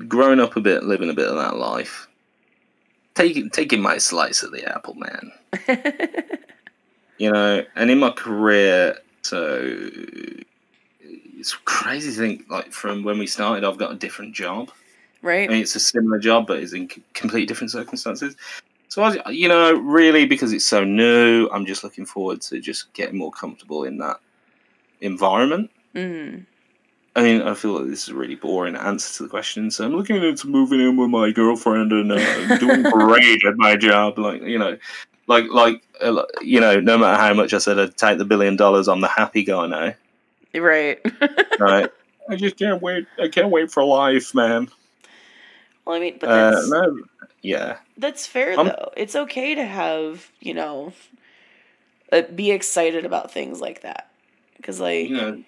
[0.06, 2.06] growing up a bit, living a bit of that life.
[3.14, 5.32] Taking taking my slice of the apple, man.
[7.18, 9.60] You know, and in my career, so
[11.38, 14.70] it's crazy to think like from when we started, I've got a different job.
[15.22, 15.48] Right.
[15.48, 18.36] I mean, it's a similar job, but it's in completely different circumstances.
[18.88, 22.92] So, I, you know, really, because it's so new, I'm just looking forward to just
[22.94, 24.18] getting more comfortable in that
[25.00, 25.70] environment.
[25.94, 26.46] Mm.
[27.16, 29.70] I mean, I feel like this is a really boring answer to the question.
[29.70, 33.76] So I'm looking into moving in with my girlfriend and uh, doing great at my
[33.76, 34.18] job.
[34.18, 34.78] Like, you know,
[35.28, 38.56] like like uh, you know, no matter how much I said I'd take the billion
[38.56, 39.94] dollars, I'm the happy guy now.
[40.60, 41.00] Right.
[41.60, 41.90] Right.
[42.30, 43.06] I just can't wait.
[43.20, 44.68] I can't wait for life, man.
[45.84, 47.02] well, I mean, but Uh, no,
[47.42, 48.92] yeah, that's fair I'm- though.
[48.96, 50.92] It's okay to have you know,
[52.12, 54.10] uh, be excited about things like that
[54.56, 55.42] because like you know,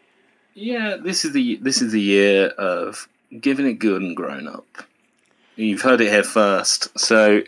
[0.55, 0.97] yeah.
[1.01, 3.09] This is the this is the year of
[3.41, 4.67] giving it good and grown up.
[5.57, 7.43] You've heard it here first, so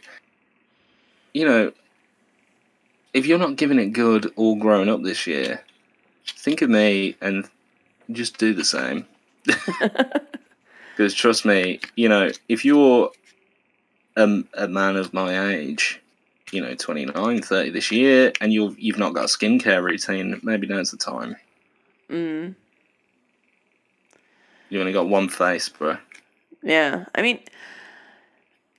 [1.35, 1.73] you know,
[3.15, 5.63] if you're not giving it good or grown up this year,
[6.27, 7.49] think of me and
[8.11, 9.07] just do the same.
[10.95, 13.11] Because trust me, you know, if you're
[14.15, 16.03] a, a man of my age,
[16.51, 20.67] you know, 29, 30 this year, and you've you've not got a skincare routine, maybe
[20.67, 21.37] now's the time.
[22.11, 22.55] mm,
[24.69, 25.97] You only got one face, bro.
[26.63, 27.07] yeah.
[27.15, 27.41] I mean,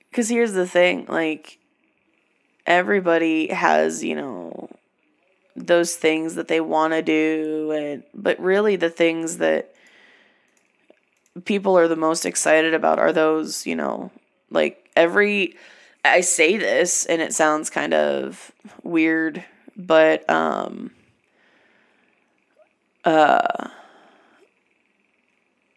[0.08, 1.58] because here's the thing, like
[2.66, 4.68] everybody has you know
[5.56, 9.74] those things that they want to do and but really the things that
[11.44, 14.10] people are the most excited about are those you know
[14.50, 15.54] like every
[16.04, 19.44] i say this and it sounds kind of weird
[19.76, 20.90] but um
[23.04, 23.68] uh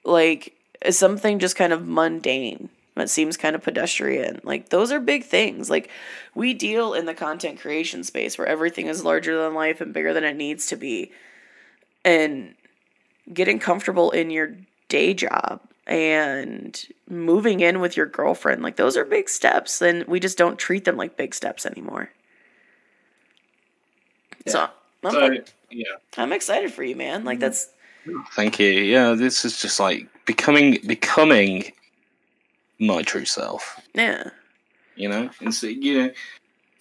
[0.03, 0.53] like
[0.89, 4.39] something just kind of mundane that seems kind of pedestrian.
[4.43, 5.69] Like those are big things.
[5.69, 5.89] Like
[6.35, 10.13] we deal in the content creation space where everything is larger than life and bigger
[10.13, 11.11] than it needs to be.
[12.05, 12.55] And
[13.33, 14.55] getting comfortable in your
[14.89, 20.19] day job and moving in with your girlfriend, like those are big steps and we
[20.19, 22.09] just don't treat them like big steps anymore.
[24.45, 24.69] So
[25.03, 25.85] I'm, So yeah,
[26.17, 27.23] I'm excited for you, man.
[27.23, 27.41] Like mm-hmm.
[27.41, 27.69] that's
[28.33, 28.69] thank you.
[28.69, 31.71] Yeah, this is just like becoming becoming
[32.79, 33.79] my true self.
[33.93, 34.29] yeah.
[34.95, 36.11] You know, and so you know,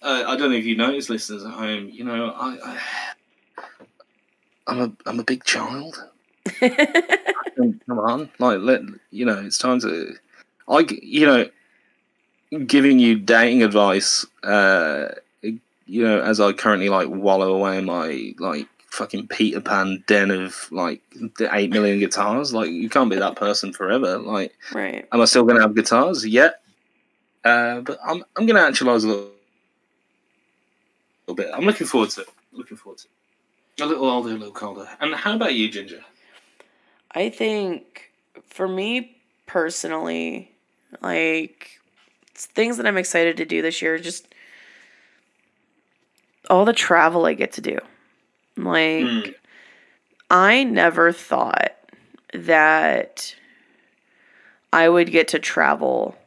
[0.01, 1.87] uh, I don't know if you noticed, listeners at home.
[1.91, 2.79] You know, I, I
[4.65, 6.03] I'm a I'm a big child.
[6.59, 10.15] Come on, like let you know, it's time to.
[10.67, 11.49] I you know,
[12.65, 14.25] giving you dating advice.
[14.43, 15.09] Uh,
[15.41, 20.31] you know, as I currently like wallow away in my like fucking Peter Pan den
[20.31, 21.01] of like
[21.37, 22.53] the eight million guitars.
[22.53, 24.17] Like you can't be that person forever.
[24.17, 25.07] Like, right.
[25.11, 26.25] am I still gonna have guitars?
[26.25, 26.51] Yeah.
[27.43, 29.31] Uh, but I'm I'm gonna actualize a little,
[31.27, 31.51] little bit.
[31.53, 32.29] I'm looking forward to it.
[32.51, 33.83] Looking forward to it.
[33.83, 34.89] A little older, a little colder.
[34.99, 36.03] And how about you, Ginger?
[37.11, 38.11] I think
[38.47, 40.51] for me personally,
[41.01, 41.79] like
[42.33, 44.27] things that I'm excited to do this year, just
[46.49, 47.79] all the travel I get to do.
[48.57, 49.35] Like, Mm.
[50.29, 51.73] I never thought
[52.33, 53.35] that
[54.73, 56.17] I would get to travel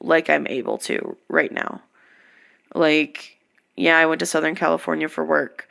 [0.00, 1.82] like I'm able to right now.
[2.74, 3.36] Like,
[3.76, 5.68] yeah, I went to Southern California for work.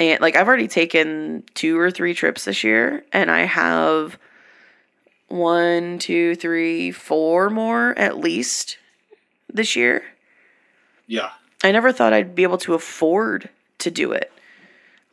[0.00, 4.16] And like I've already taken two or three trips this year, and I have
[5.26, 8.78] one, two, three, four more at least
[9.52, 10.04] this year.
[11.08, 11.30] Yeah.
[11.64, 13.48] I never thought I'd be able to afford
[13.78, 14.30] to do it,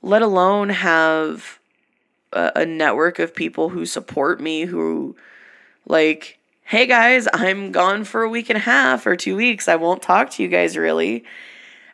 [0.05, 1.59] let alone have
[2.31, 5.15] a, a network of people who support me who,
[5.87, 9.67] like, hey guys, I'm gone for a week and a half or two weeks.
[9.67, 11.25] I won't talk to you guys really.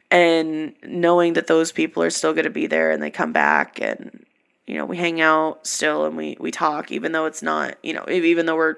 [0.10, 3.80] And knowing that those people are still going to be there and they come back
[3.80, 4.26] and,
[4.68, 7.94] you know, we hang out still and we, we talk, even though it's not, you
[7.94, 8.76] know, even though we're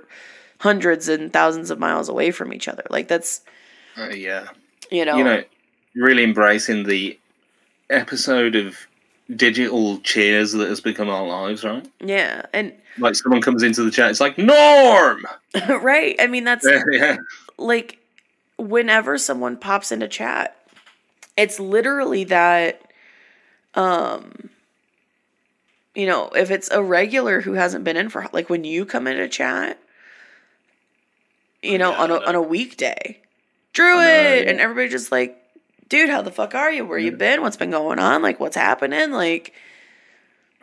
[0.59, 2.83] hundreds and thousands of miles away from each other.
[2.91, 3.41] Like, that's,
[3.97, 4.49] Uh, yeah.
[4.91, 5.43] you know, you know,
[5.95, 7.19] really embracing the
[7.89, 8.77] episode of
[9.37, 11.85] digital cheers that has become our lives, right?
[11.99, 12.45] yeah.
[12.53, 15.25] And, Like someone comes into the chat, it's like Norm.
[15.69, 16.15] right.
[16.19, 17.17] I mean, that's yeah,
[17.57, 17.97] like
[18.57, 20.55] whenever someone pops into chat,
[21.37, 22.81] it's literally that
[23.75, 24.49] um
[25.95, 29.05] you know, if it's a regular who hasn't been in for like when you come
[29.07, 29.77] into chat,
[31.61, 33.19] you know, Yeah, on a on a weekday,
[33.73, 34.03] Druid, know,
[34.43, 34.49] yeah.
[34.49, 35.37] and everybody just like,
[35.89, 36.85] dude, how the fuck are you?
[36.85, 37.41] Where you been?
[37.41, 38.21] What's been going on?
[38.21, 39.11] Like, what's happening?
[39.11, 39.53] Like,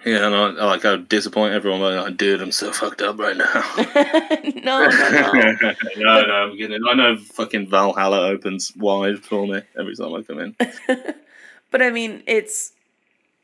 [0.05, 1.81] yeah, and I, I like I disappoint everyone.
[1.81, 3.45] But like, dude, I'm so fucked up right now.
[4.65, 5.33] no, no, no.
[5.97, 6.81] no, no, I'm kidding.
[6.89, 10.57] I know fucking Valhalla opens wide for me every time I come in.
[11.71, 12.73] but I mean, it's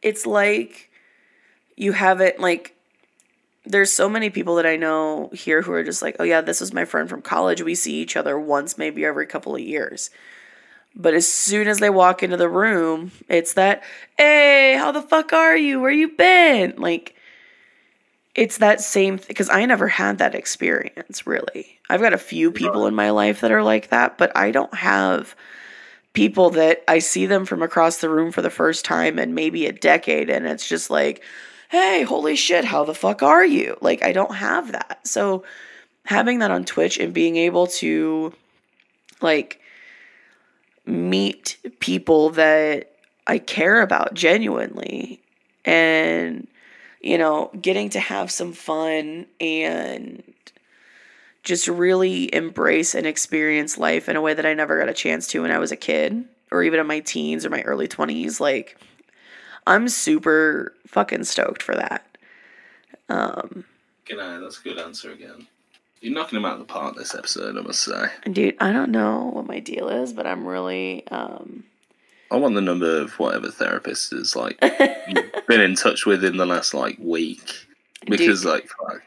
[0.00, 0.90] it's like
[1.76, 2.74] you haven't like
[3.66, 6.62] there's so many people that I know here who are just like, oh yeah, this
[6.62, 7.60] is my friend from college.
[7.60, 10.08] We see each other once, maybe every couple of years.
[10.96, 13.82] But as soon as they walk into the room, it's that,
[14.16, 15.78] hey, how the fuck are you?
[15.78, 16.74] Where you been?
[16.78, 17.14] Like,
[18.34, 21.78] it's that same because I never had that experience really.
[21.88, 24.74] I've got a few people in my life that are like that, but I don't
[24.74, 25.36] have
[26.12, 29.66] people that I see them from across the room for the first time in maybe
[29.66, 31.22] a decade, and it's just like,
[31.68, 33.76] hey, holy shit, how the fuck are you?
[33.80, 35.06] Like, I don't have that.
[35.06, 35.44] So,
[36.04, 38.32] having that on Twitch and being able to,
[39.20, 39.60] like,
[40.86, 42.92] meet people that
[43.26, 45.20] I care about genuinely
[45.64, 46.46] and,
[47.00, 50.22] you know, getting to have some fun and
[51.42, 55.26] just really embrace and experience life in a way that I never got a chance
[55.28, 58.40] to when I was a kid or even in my teens or my early 20s.
[58.40, 58.78] Like,
[59.66, 62.18] I'm super fucking stoked for that.
[63.08, 63.64] Um,
[64.08, 65.46] You know, that's a good answer again.
[66.00, 68.06] You're knocking him out of the park this episode, I must say.
[68.30, 71.64] dude, I don't know what my deal is, but I'm really, um,
[72.30, 74.58] I want the number of whatever therapist is like
[75.08, 77.52] you've been in touch with in the last like week.
[78.06, 79.02] Because like fuck.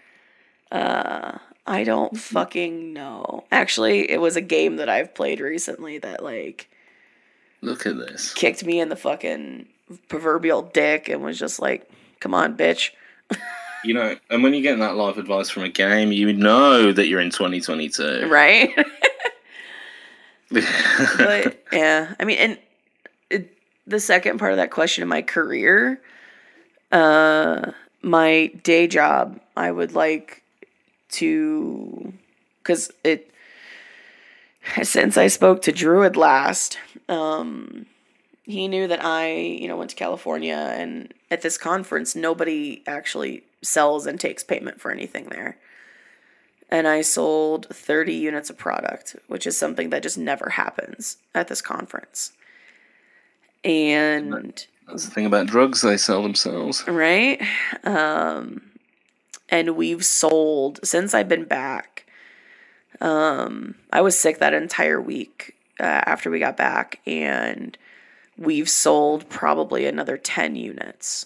[0.72, 1.38] uh,
[1.68, 3.44] I don't fucking know.
[3.52, 6.68] Actually, it was a game that I've played recently that, like,
[7.62, 8.34] Look at this.
[8.34, 9.68] kicked me in the fucking
[10.08, 11.90] proverbial dick and was just like,
[12.20, 12.92] come on, bitch.
[13.84, 17.08] You know, and when you're getting that life advice from a game, you know that
[17.08, 18.28] you're in 2022.
[18.28, 18.72] Right?
[20.52, 22.60] but yeah, I mean, and
[23.30, 23.56] it,
[23.88, 26.02] the second part of that question in my career,
[26.92, 30.44] uh, my day job, I would like
[31.12, 32.14] to,
[32.62, 33.32] because it,
[34.84, 36.78] since I spoke to Druid last,
[37.08, 37.86] um,
[38.44, 43.44] he knew that I, you know, went to California and at this conference, nobody actually
[43.62, 45.58] sells and takes payment for anything there
[46.72, 51.48] and I sold 30 units of product, which is something that just never happens at
[51.48, 52.34] this conference.
[53.64, 56.88] And That's the thing about drugs, they sell themselves.
[56.88, 57.42] right?
[57.84, 58.62] Um
[59.52, 62.06] and we've sold since I've been back.
[63.02, 67.78] Um I was sick that entire week uh, after we got back and
[68.38, 71.26] we've sold probably another 10 units.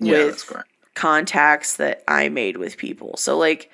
[0.00, 0.64] Yeah, with that's great.
[0.94, 3.16] Contacts that I made with people.
[3.16, 3.70] So like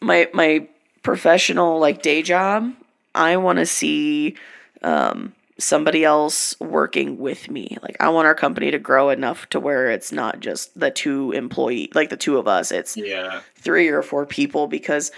[0.00, 0.68] my my
[1.02, 2.72] professional like day job,
[3.14, 4.36] I want to see
[4.82, 7.78] um somebody else working with me.
[7.82, 11.32] Like I want our company to grow enough to where it's not just the two
[11.32, 12.70] employee like the two of us.
[12.70, 13.40] It's Yeah.
[13.54, 15.10] three or four people because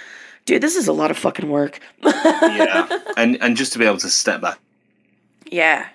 [0.45, 1.81] dude, this is a lot of fucking work.
[2.05, 3.01] Yeah.
[3.17, 4.59] and and just to be able to step back
[5.51, 5.89] yeah.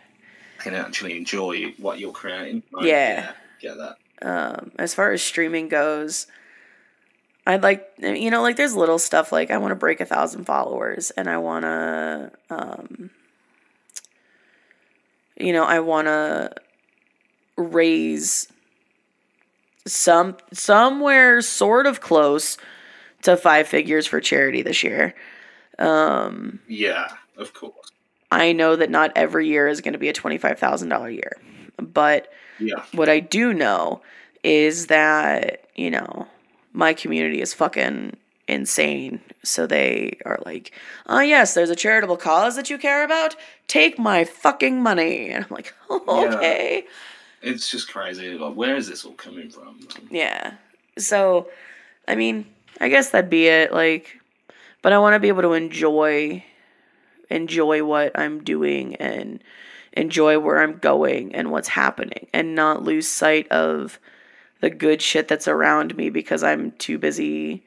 [0.66, 2.64] and actually enjoy what you're creating.
[2.74, 3.32] Like, Yeah.
[3.62, 3.95] Get that.
[4.22, 6.27] Um, as far as streaming goes,
[7.45, 10.45] I'd like you know like there's little stuff like I want to break a thousand
[10.45, 13.10] followers and I want to um,
[15.38, 16.52] you know I want to
[17.57, 18.48] raise
[19.85, 22.57] some somewhere sort of close
[23.23, 25.14] to five figures for charity this year.
[25.80, 27.91] Um, Yeah, of course.
[28.31, 31.10] I know that not every year is going to be a twenty five thousand dollar
[31.10, 31.34] year,
[31.77, 32.84] but Yeah.
[32.94, 34.02] what I do know
[34.44, 36.28] is that, you know,
[36.74, 38.18] my community is fucking
[38.48, 39.22] insane.
[39.44, 40.72] So they are like,
[41.08, 43.36] oh, yes, there's a charitable cause that you care about.
[43.68, 45.30] Take my fucking money.
[45.34, 46.36] And I'm like, oh, Yeah.
[46.36, 46.86] okay.
[47.42, 48.34] It's just crazy.
[48.38, 49.80] Like, where is this all coming from?
[50.10, 50.54] Yeah.
[50.98, 51.50] So,
[52.08, 52.46] I mean,
[52.80, 53.72] I guess that'd be it.
[53.74, 54.20] Like,
[54.82, 56.44] but I want to be able to enjoy,
[57.30, 59.42] enjoy what I'm doing and
[59.94, 63.99] enjoy where I'm going and what's happening and not lose sight of
[64.61, 67.64] the good shit that's around me because I'm too busy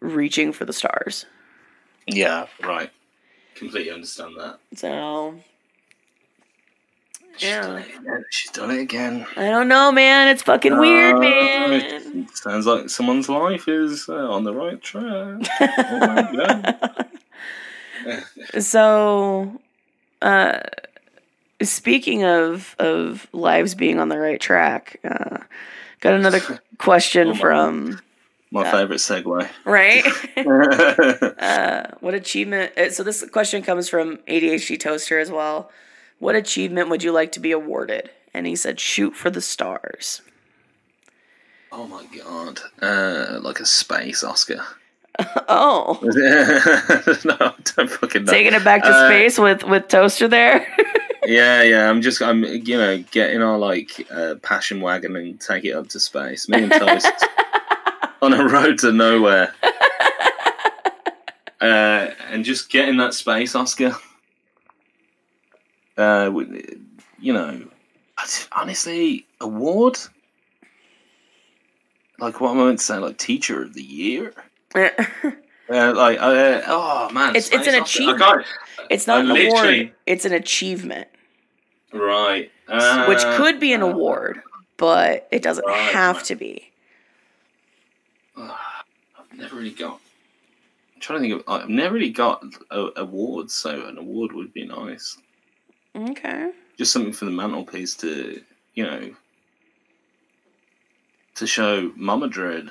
[0.00, 1.26] reaching for the stars.
[2.06, 2.90] Yeah, right.
[3.54, 4.58] Completely understand that.
[4.74, 5.38] So,
[7.36, 7.60] She's Yeah.
[7.62, 8.24] done it again.
[8.30, 9.26] She's done it again.
[9.36, 10.26] I don't know, man.
[10.28, 12.28] It's fucking weird, Uh, man.
[12.34, 15.46] Sounds like someone's life is uh, on the right track.
[15.60, 16.62] Oh
[18.60, 19.60] so
[20.22, 20.60] uh
[21.62, 25.38] speaking of of lives being on the right track uh
[26.00, 26.40] got another
[26.78, 28.00] question Oh my from
[28.50, 29.48] My favourite segue.
[29.64, 30.04] right
[31.38, 35.70] uh what achievement uh, so this question comes from adhd toaster as well
[36.18, 40.22] what achievement would you like to be awarded and he said shoot for the stars
[41.72, 42.60] oh my god.
[42.80, 44.62] Uh, like a space Oscar.
[45.48, 48.32] oh no, I don't fucking know.
[48.32, 50.66] taking it back to Uh, space with with toaster there
[51.26, 51.90] Yeah, yeah.
[51.90, 55.88] I'm just, I'm, you know, getting our like uh, passion wagon and take it up
[55.88, 56.48] to space.
[56.48, 57.12] Me and Toast
[58.22, 59.52] on a road to nowhere,
[61.60, 63.94] uh, and just getting that space Oscar.
[65.98, 66.30] Uh,
[67.18, 67.62] you know,
[68.52, 69.98] honestly, award.
[72.18, 72.96] Like what am I meant to say?
[72.96, 74.32] Like teacher of the year.
[74.74, 78.18] Uh, like, uh, oh man, It's- it's Space an achievement.
[78.20, 78.46] Can't-
[78.90, 79.92] It's not I an award.
[80.06, 81.08] It's an achievement,
[81.92, 84.40] right, which uh, could be an uh, award,
[84.78, 86.24] but it doesn't Right, have right.
[86.26, 86.70] to be.
[88.36, 88.50] I've
[89.36, 90.00] never really got.
[90.94, 91.52] I'm trying to think of.
[91.62, 95.18] I've never really got a, awards, so an award would be nice.
[95.94, 96.50] Okay.
[96.78, 98.40] Just something for the mantelpiece to,
[98.74, 99.14] you know,
[101.34, 102.70] to show Mama Dread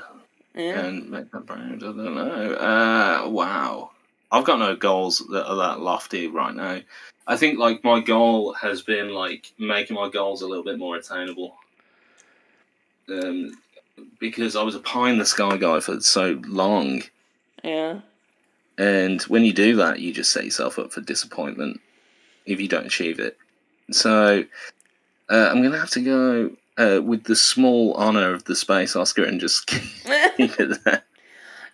[0.58, 0.86] Yeah.
[0.86, 1.60] and make that proud.
[1.76, 2.54] I don't know.
[2.54, 3.92] Uh, wow.
[4.32, 6.82] I've got no goals that are that lofty right now.
[7.28, 10.96] I think like my goal has been like making my goals a little bit more
[10.98, 11.56] attainable.
[13.10, 13.58] Um,
[14.20, 17.04] because I was a pie in the sky guy for so long,
[17.64, 18.02] Yeah.
[18.78, 21.80] and when you do that, you just set yourself up for disappointment
[22.46, 23.38] if you don't achieve it.
[23.92, 24.44] So
[25.30, 29.24] uh, I'm gonna have to go uh, with the small honor of the space Oscar
[29.24, 29.68] and just
[30.38, 31.04] keep it there.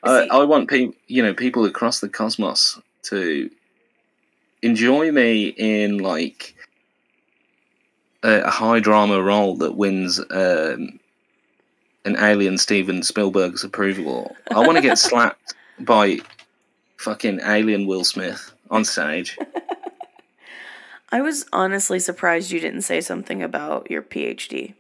[0.03, 3.49] I, I want people, you know, people across the cosmos to
[4.61, 6.55] enjoy me in like
[8.23, 10.99] a, a high drama role that wins um,
[12.05, 14.35] an alien Steven Spielberg's approval.
[14.51, 16.19] I want to get slapped by
[16.97, 19.37] fucking alien Will Smith on stage.
[21.11, 24.73] I was honestly surprised you didn't say something about your PhD.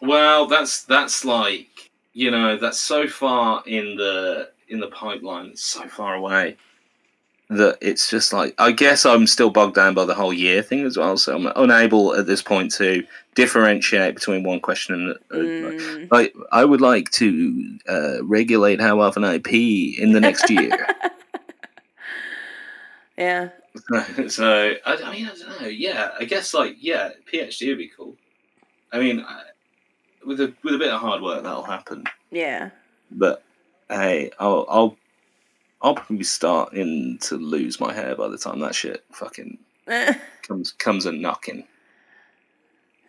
[0.00, 5.64] Well, that's that's like you know that's so far in the in the pipeline, it's
[5.64, 6.56] so far away
[7.50, 10.86] that it's just like I guess I'm still bogged down by the whole year thing
[10.86, 11.16] as well.
[11.16, 13.04] So I'm unable at this point to
[13.34, 15.48] differentiate between one question and
[15.80, 16.10] Mm.
[16.12, 20.86] like I would like to uh, regulate how often I pee in the next year.
[23.16, 23.50] Yeah.
[24.28, 25.68] so I, I mean I don't know.
[25.68, 28.16] Yeah, I guess like yeah, PhD would be cool.
[28.92, 29.42] I mean, I,
[30.24, 32.04] with a with a bit of hard work, that'll happen.
[32.30, 32.70] Yeah.
[33.10, 33.42] But
[33.88, 34.96] hey, I'll I'll
[35.82, 39.58] I'll probably start in to lose my hair by the time that shit fucking
[40.42, 41.64] comes comes a knocking.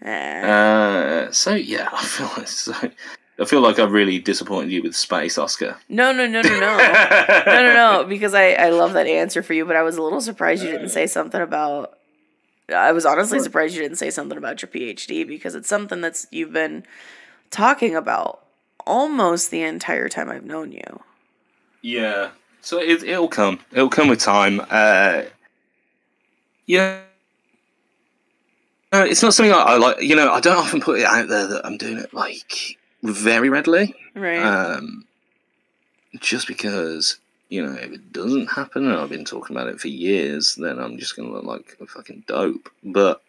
[0.04, 0.10] Ah.
[0.10, 2.74] Uh, so yeah, I feel like so,
[3.40, 5.78] I feel like I've really disappointed you with space, Oscar.
[5.90, 6.78] no, no, no, no, no.
[7.46, 10.02] no, no, no, because I, I love that answer for you, but I was a
[10.02, 11.98] little surprised you didn't say something about.
[12.72, 16.28] I was honestly surprised you didn't say something about your PhD because it's something that's
[16.32, 16.84] you've been
[17.50, 18.46] talking about
[18.86, 21.02] almost the entire time I've known you.
[21.82, 22.32] Yeah.
[22.62, 23.60] So it, it'll come.
[23.72, 24.62] It'll come with time.
[24.70, 25.24] Uh,
[26.66, 27.02] yeah.
[28.94, 30.02] No, it's not something I, I like.
[30.02, 33.50] You know, I don't often put it out there that I'm doing it like very
[33.50, 33.96] readily.
[34.16, 34.44] Right.
[34.44, 35.06] Um,
[36.20, 37.18] just because
[37.52, 40.80] you know, if it doesn't happen, and I've been talking about it for years, then
[40.80, 42.70] I'm just gonna look like a fucking dope.
[42.84, 43.22] But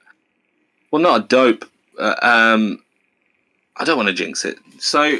[0.91, 1.65] well, not a dope.
[1.99, 2.83] Uh, um,
[3.77, 4.59] I don't want to jinx it.
[4.79, 5.19] So,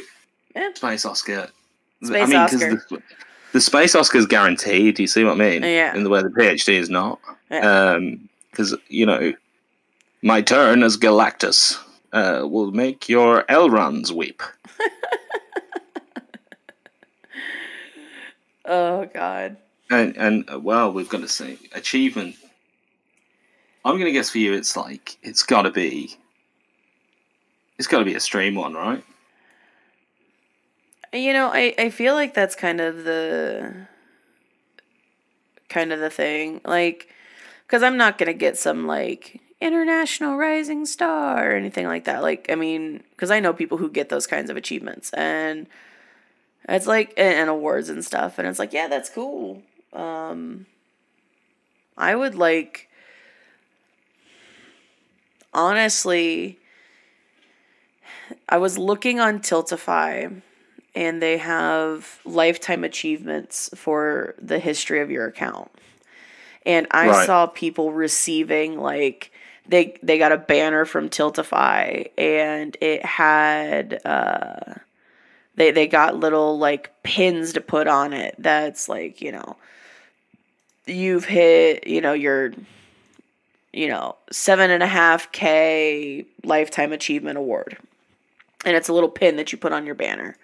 [0.55, 0.73] Yeah.
[0.75, 1.49] Space Oscar.
[2.03, 2.77] Space 'cause Oscar.
[2.91, 3.03] The,
[3.53, 4.95] the Space Oscar is guaranteed.
[4.97, 5.63] Do you see what I mean?
[5.63, 5.95] Yeah.
[5.97, 7.19] In the way the PhD is not.
[7.51, 7.93] Yeah.
[7.95, 9.33] Um, because you know,
[10.23, 11.77] my turn as Galactus
[12.13, 14.43] uh, will make your Elrons weep.
[18.65, 19.57] oh God.
[19.91, 22.37] And and uh, well, we've got to say achievement.
[23.85, 26.17] I'm gonna guess for you, it's like it's got to be.
[27.79, 29.03] It's got to be a stream one, right?
[31.13, 33.87] You know, I, I feel like that's kind of the
[35.69, 36.61] kind of the thing.
[36.65, 37.09] Like
[37.69, 42.23] cuz I'm not going to get some like international rising star or anything like that.
[42.23, 45.67] Like I mean, cuz I know people who get those kinds of achievements and
[46.69, 49.63] it's like and, awards and stuff and it's like, yeah, that's cool.
[49.93, 50.67] Um
[51.97, 52.89] I would like
[55.55, 56.59] honestly
[58.49, 60.41] I was looking on Tiltify
[60.95, 65.71] and they have lifetime achievements for the history of your account.
[66.65, 67.27] And I Right.
[67.27, 69.33] saw people receiving like
[69.67, 74.75] they they got a banner from Tiltify and it had uh
[75.57, 79.57] they they got little like pins to put on it that's like, you know,
[80.87, 82.53] you've hit, you know, your
[83.73, 87.79] you know, seven and a half K lifetime achievement award.
[88.65, 90.37] And it's a little pin that you put on your banner.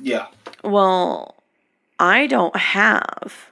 [0.00, 0.26] Yeah.
[0.64, 1.36] Well,
[1.98, 3.48] I don't have.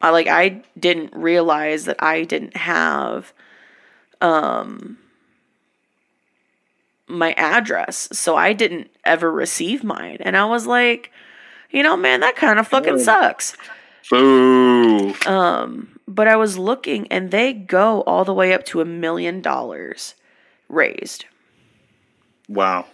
[0.00, 3.32] I like I didn't realize that I didn't have
[4.20, 4.98] um
[7.08, 8.08] my address.
[8.12, 10.18] So I didn't ever receive mine.
[10.20, 11.10] And I was like,
[11.70, 13.56] you know, man, that kind of fucking sucks.
[14.10, 15.14] Boo.
[15.26, 19.40] Um, but I was looking and they go all the way up to a million
[19.40, 20.14] dollars
[20.68, 21.26] raised.
[22.48, 22.86] Wow.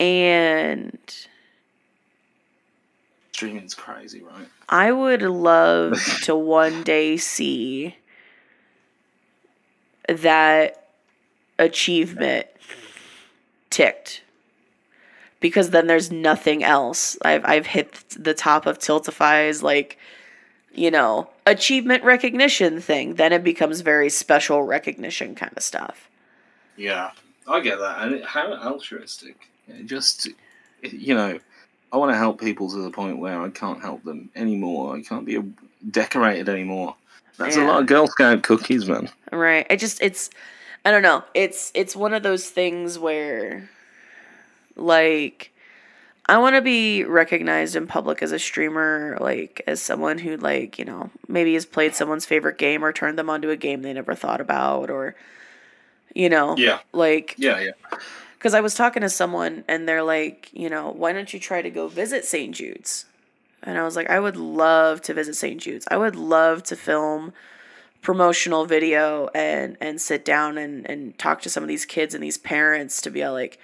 [0.00, 0.98] And
[3.32, 4.48] Streaming's crazy, right?
[4.68, 7.96] I would love to one day see
[10.08, 10.88] that
[11.58, 12.46] achievement
[13.70, 14.22] ticked.
[15.40, 17.16] Because then there's nothing else.
[17.22, 19.98] I've I've hit the top of Tiltify's like,
[20.74, 23.14] you know, achievement recognition thing.
[23.14, 26.08] Then it becomes very special recognition kind of stuff.
[26.76, 27.10] Yeah,
[27.46, 29.36] I get that, and it, how altruistic.
[29.68, 30.28] It just,
[30.82, 31.38] you know,
[31.92, 34.96] I want to help people to the point where I can't help them anymore.
[34.96, 35.42] I can't be
[35.90, 36.96] decorated anymore.
[37.36, 37.64] That's Yeah.
[37.64, 39.10] a lot of Girl Scout cookies, man.
[39.32, 39.66] Right.
[39.70, 40.30] I just it's
[40.86, 41.24] I don't know.
[41.34, 43.68] It's it's one of those things where
[44.76, 45.52] like
[46.28, 50.78] I want to be recognized in public as a streamer, like as someone who like,
[50.78, 53.92] you know, maybe has played someone's favorite game or turned them onto a game they
[53.92, 55.16] never thought about or
[56.14, 57.98] you know, Yeah, like yeah, yeah.
[58.38, 61.62] because I was talking to someone and they're like, you know, why don't you try
[61.62, 62.54] to go visit St.
[62.54, 63.06] Jude's?
[63.64, 65.60] And I was like, I would love to visit St.
[65.60, 65.86] Jude's.
[65.90, 67.32] I would love to film
[68.06, 72.22] promotional video and and sit down and and talk to some of these kids and
[72.22, 73.58] these parents to be like,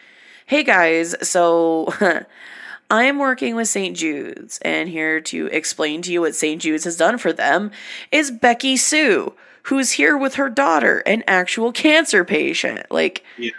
[0.47, 1.95] hey guys, so
[2.91, 3.97] I'm working with St.
[3.97, 6.61] Jude's and here to explain to you what St.
[6.61, 7.71] Jude's has done for them
[8.11, 12.91] is Becky Sue, who's here with her daughter, an actual cancer patient.
[12.91, 13.53] Like Yeah.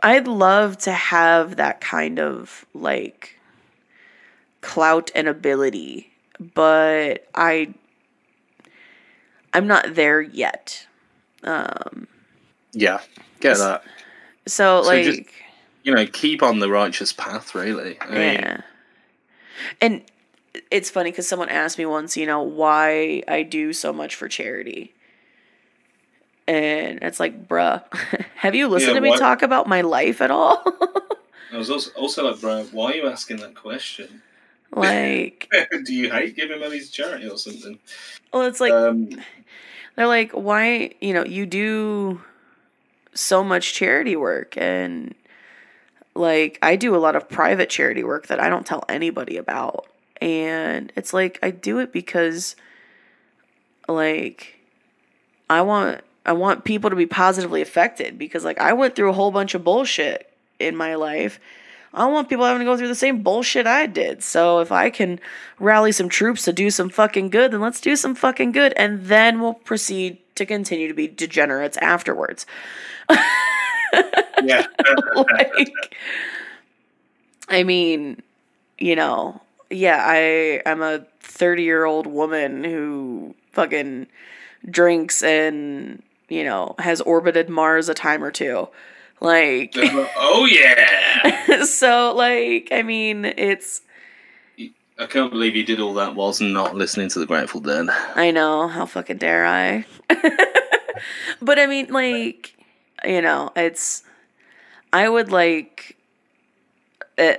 [0.00, 3.36] I'd love to have that kind of like
[4.60, 6.12] clout and ability,
[6.54, 7.74] but I
[9.54, 10.86] I'm not there yet.
[11.44, 12.06] Um
[12.72, 13.00] Yeah,
[13.40, 13.82] get that.
[14.46, 15.20] so, So like just-
[15.82, 17.98] You know, keep on the righteous path, really.
[18.00, 18.60] I mean, yeah.
[19.80, 20.02] And
[20.70, 24.28] it's funny cuz someone asked me once, you know, why I do so much for
[24.28, 24.92] charity.
[26.46, 27.82] And it's like, bruh,
[28.36, 30.62] have you listened Yeah, to me why- talk about my life at all?
[31.52, 34.22] I was also, also like, bro, why are you asking that question?
[34.72, 35.50] Like,
[35.84, 37.78] Do you hate giving money to charity or something?
[38.32, 39.10] well, it's like, um,
[39.96, 42.20] they're like, why, you know, you do
[43.14, 45.14] so much charity work and
[46.14, 49.86] like I do a lot of private charity work that I don't tell anybody about.
[50.20, 52.56] And it's like I do it because
[53.88, 54.56] like
[55.48, 59.14] I want I want people to be positively affected because like I went through a
[59.14, 61.40] whole bunch of bullshit in my life.
[61.92, 64.22] I don't want people having to go through the same bullshit I did.
[64.22, 65.18] So if I can
[65.58, 69.04] rally some troops to do some fucking good, then let's do some fucking good and
[69.06, 72.46] then we'll proceed to continue to be degenerates afterwards.
[74.42, 74.66] yeah.
[75.14, 75.96] like
[77.48, 78.22] I mean,
[78.78, 84.06] you know, yeah, I I'm a 30-year-old woman who fucking
[84.68, 88.68] drinks and, you know, has orbited Mars a time or two.
[89.20, 91.64] Like oh yeah!
[91.64, 93.82] so like I mean, it's
[94.98, 97.88] I can't believe you did all that whilst not listening to the Grateful Dead.
[97.88, 99.86] I know, how fucking dare I?
[101.40, 102.54] but I mean, like,
[103.04, 104.02] you know, it's.
[104.92, 105.96] I would like
[107.18, 107.38] a,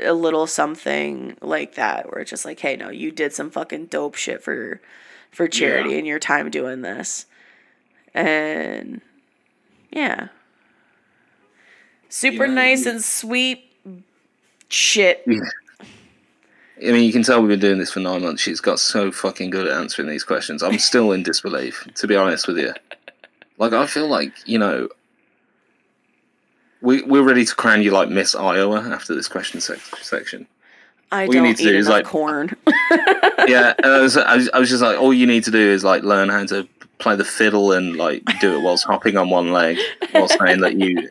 [0.00, 3.86] a little something like that where it's just like, hey, no, you did some fucking
[3.86, 4.80] dope shit for
[5.30, 5.96] for charity Yeah.
[5.98, 7.26] in your time doing this.
[8.14, 9.00] And
[9.92, 10.28] yeah.
[12.08, 13.64] Super Yeah, nice you- and sweet
[14.68, 15.24] shit.
[16.80, 18.40] I mean, you can tell we've been doing this for nine months.
[18.40, 20.62] She's got so fucking good at answering these questions.
[20.62, 22.72] I'm still in disbelief, to be honest with you.
[23.58, 24.88] Like, I feel like, you know,
[26.80, 30.46] we, we're ready to crown you like Miss Iowa after this question sec- section.
[31.10, 32.54] I All don't need to eat do is, like- corn.
[33.48, 35.58] Yeah, and I was, I was, I was just like, all you need to do
[35.58, 36.68] is like learn how to
[36.98, 39.78] play the fiddle and like do it whilst hopping on one leg,
[40.12, 41.08] while saying that you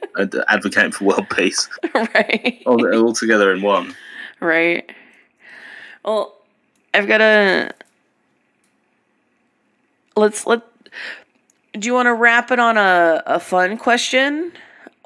[0.47, 2.61] advocate for world peace, right.
[2.65, 3.95] all, all together in one.
[4.39, 4.89] Right.
[6.03, 6.35] Well,
[6.93, 7.71] I've got a.
[10.15, 10.61] Let's let.
[11.73, 14.51] Do you want to wrap it on a, a fun question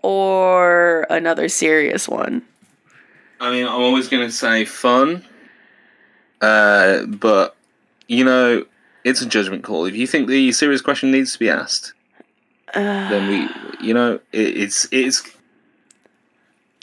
[0.03, 2.43] or another serious one?
[3.40, 5.26] I mean, I'm always going to say fun,
[6.40, 7.56] uh, but
[8.08, 8.66] you know,
[9.03, 9.85] it's a judgment call.
[9.85, 11.93] If you think the serious question needs to be asked,
[12.73, 15.23] Uh, then we, you know, it, it's it's.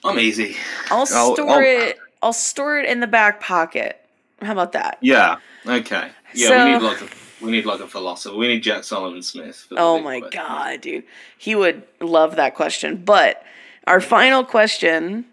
[0.05, 0.57] I'm easy.
[0.91, 1.99] I'll I'll- store I'll- it.
[2.23, 4.01] I'll store it in the back pocket.
[4.43, 4.99] How about that?
[5.01, 5.37] Yeah.
[5.67, 6.11] Okay.
[6.35, 6.49] Yeah.
[6.49, 7.09] So- we need like a
[7.41, 8.37] we need like a philosopher.
[8.37, 9.67] We need Jack Solomon Smith.
[9.69, 10.43] for Oh my question.
[10.43, 11.05] god, dude.
[11.39, 12.97] He would love that question.
[12.97, 13.43] But
[13.87, 15.25] our final question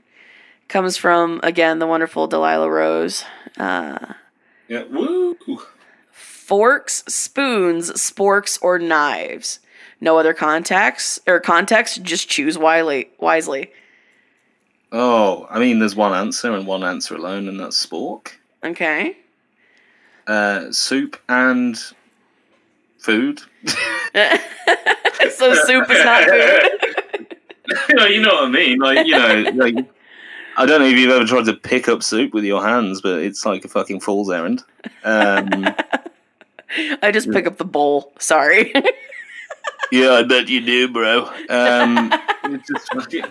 [0.67, 3.23] comes from again the wonderful Delilah Rose.
[3.59, 3.97] Uh
[4.67, 4.83] Yeah.
[4.83, 5.35] Woo.
[6.45, 9.59] Forks, spoons, sporks, or knives.
[9.99, 12.03] No other context or context.
[12.03, 13.09] Just choose wisely.
[13.19, 13.71] Wisely.
[14.91, 18.33] Oh, I mean, there's one answer and one answer alone, and that's spork.
[18.63, 19.17] Okay.
[20.27, 21.77] Uh, soup and
[22.99, 23.41] food.
[23.65, 27.37] so soup is not food.
[27.89, 28.77] you, know, you know what I mean?
[28.79, 29.75] Like, you know, like
[30.57, 33.19] I don't know if you've ever tried to pick up soup with your hands, but
[33.19, 34.63] it's like a fucking fool's errand.
[35.03, 35.65] Um,
[37.01, 38.13] I just pick up the bowl.
[38.19, 38.71] Sorry.
[39.91, 41.25] yeah, I bet you do, bro.
[41.49, 42.11] Um,
[42.45, 43.25] it's just fucking-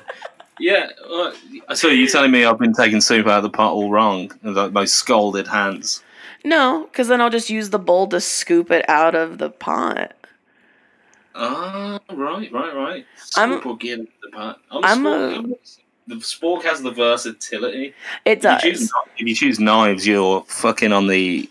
[0.61, 0.91] yeah.
[1.11, 4.31] uh, So you're telling me I've been taking soup out of the pot all wrong?
[4.43, 6.03] Like my scalded hands.
[6.45, 10.13] no, because then I'll just use the bowl to scoop it out of the pot.
[11.35, 13.07] Ah, right, right, right.
[13.37, 14.61] I'm- Spork will get the pot.
[14.71, 15.59] I'm, I'm spork, a-
[16.07, 17.95] the spork has the versatility.
[18.25, 18.93] It If you, choose, does.
[19.19, 21.49] if you choose knives, you're fucking on the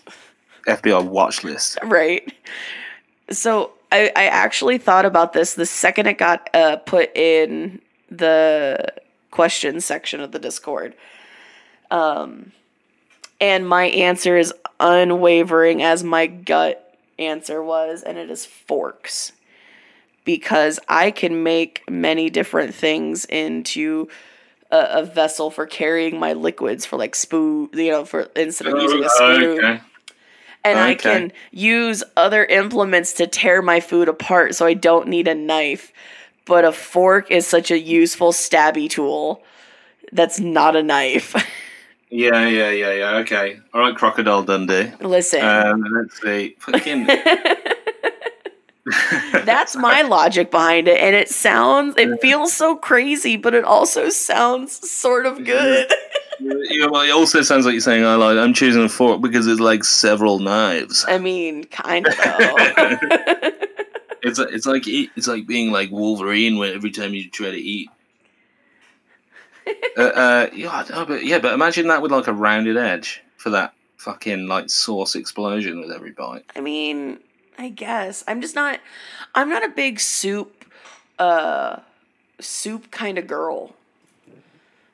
[0.68, 1.78] FBI watch list.
[1.84, 2.32] Right.
[3.30, 8.94] So I, I actually thought about this the second it got uh, put in the
[9.32, 10.96] question section of the Discord.
[11.92, 12.52] Um,
[13.40, 19.34] and my answer is unwavering as my gut answer was, and it is forks.
[20.26, 24.08] Because I can make many different things into
[24.72, 28.82] a, a vessel for carrying my liquids for like spoon, you know, for instead of
[28.82, 29.82] using a spoon Oh, okay.
[30.64, 35.28] And I can use other implements to tear my food apart so I don't need
[35.28, 35.92] a knife.
[36.46, 39.44] But a fork is such a useful stabby tool
[40.12, 41.36] that's not a knife.
[42.16, 43.16] Yeah, yeah, yeah, yeah.
[43.22, 43.60] Okay.
[43.74, 44.92] All right, Crocodile Dundee.
[45.02, 46.56] Listen, Um, let's see.
[46.60, 47.08] Fucking.
[49.46, 51.00] that's my logic behind it.
[51.00, 55.92] And it sounds, it feels so crazy, but it also sounds sort of good.
[56.40, 59.48] Yeah, well, it also sounds like you're saying I like I'm choosing a fork because
[59.48, 61.06] it's like several knives.
[61.08, 62.14] I mean, kind of.
[64.24, 67.58] It's it's like eat, it's like being like Wolverine when every time you try to
[67.58, 67.90] eat.
[69.98, 73.50] uh, uh, yeah, I but yeah, but imagine that with like a rounded edge for
[73.50, 76.46] that fucking like sauce explosion with every bite.
[76.56, 77.20] I mean,
[77.58, 78.80] I guess I'm just not.
[79.36, 80.66] I'm not a big soup,
[81.20, 81.78] uh,
[82.40, 83.74] soup kind of girl.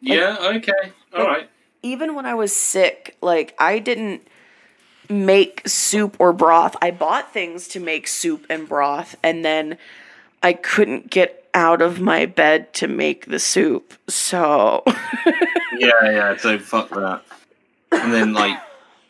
[0.02, 0.38] Yeah.
[0.56, 0.92] Okay.
[1.16, 1.50] All right.
[1.82, 4.28] Even when I was sick, like I didn't
[5.10, 6.76] make soup or broth.
[6.82, 9.78] I bought things to make soup and broth, and then
[10.44, 13.94] I couldn't get out of my bed to make the soup.
[14.08, 14.84] So
[15.78, 16.38] Yeah, yeah.
[16.38, 17.24] So fuck that.
[17.92, 18.60] And then like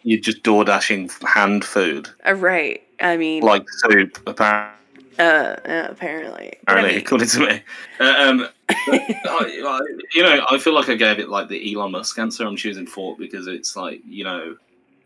[0.03, 2.81] you're just door dashing hand food uh, right.
[3.01, 4.17] I mean, like soup.
[4.27, 4.75] Apparently.
[5.19, 6.53] uh, uh, apparently.
[6.65, 7.61] But I apparently, mean, according to me.
[8.01, 9.81] Uh, um, I,
[10.13, 12.45] you know, I feel like I gave it like the Elon Musk answer.
[12.45, 14.55] I'm choosing fork because it's like you know,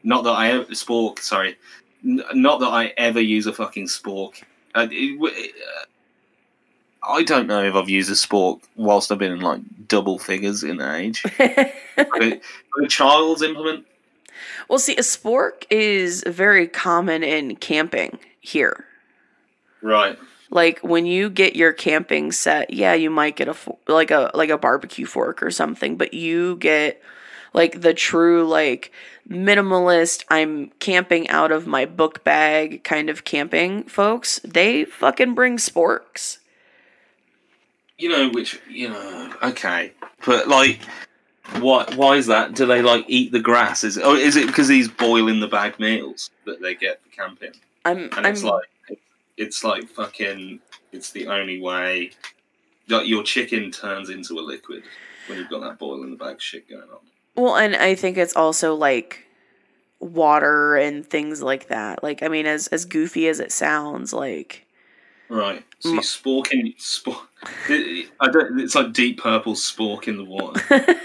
[0.04, 1.20] not that I ever spork.
[1.20, 1.58] Sorry,
[2.04, 4.44] n- not that I ever use a fucking spork.
[4.76, 5.86] Uh, it, w- uh,
[7.12, 10.64] I don't know if I've used a spork whilst I've been in like double figures
[10.64, 11.24] in age.
[11.96, 12.42] But a,
[12.76, 13.86] but a child's implement.
[14.70, 18.86] Well, see, a spork is very common in camping here.
[19.82, 20.18] Right.
[20.50, 23.56] like when you get your camping set yeah you might get a
[23.90, 27.02] like a like a barbecue fork or something but you get
[27.54, 28.94] like the true like
[29.30, 35.58] minimalist i'm camping out of my book bag kind of camping folks they fucking bring
[35.58, 36.38] sporks
[37.98, 39.34] You know which you know.
[39.44, 39.92] Okay,
[40.26, 40.80] but like,
[41.60, 41.96] what?
[41.96, 42.54] Why is that?
[42.56, 43.84] Do they like eat the grass?
[43.84, 44.04] Is it?
[44.04, 47.54] Oh, is it because these boiling the bag meals that they get for camping?
[47.86, 48.70] i'm And i'm it's like,
[49.38, 50.60] it's like fucking.
[50.92, 52.12] It's the only way.
[52.88, 54.84] Like your chicken turns into a liquid
[55.28, 57.00] when you've got that boiling the bag shit going on.
[57.36, 59.26] well and i think it's also like
[60.02, 64.66] water and things like that like i mean as as goofy as it sounds like
[65.30, 65.64] Right.
[65.80, 67.26] So you spork in spork.
[68.20, 68.60] I don't.
[68.60, 70.62] It's like deep purple spork in the water.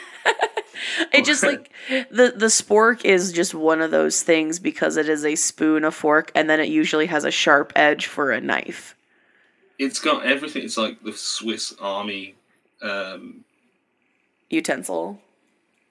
[1.13, 1.71] it just like
[2.11, 5.91] the the spork is just one of those things because it is a spoon, a
[5.91, 8.95] fork, and then it usually has a sharp edge for a knife.
[9.79, 10.65] it's got everything.
[10.65, 12.35] It's like the Swiss Army.
[12.83, 13.45] Um,
[14.51, 15.21] Utensil.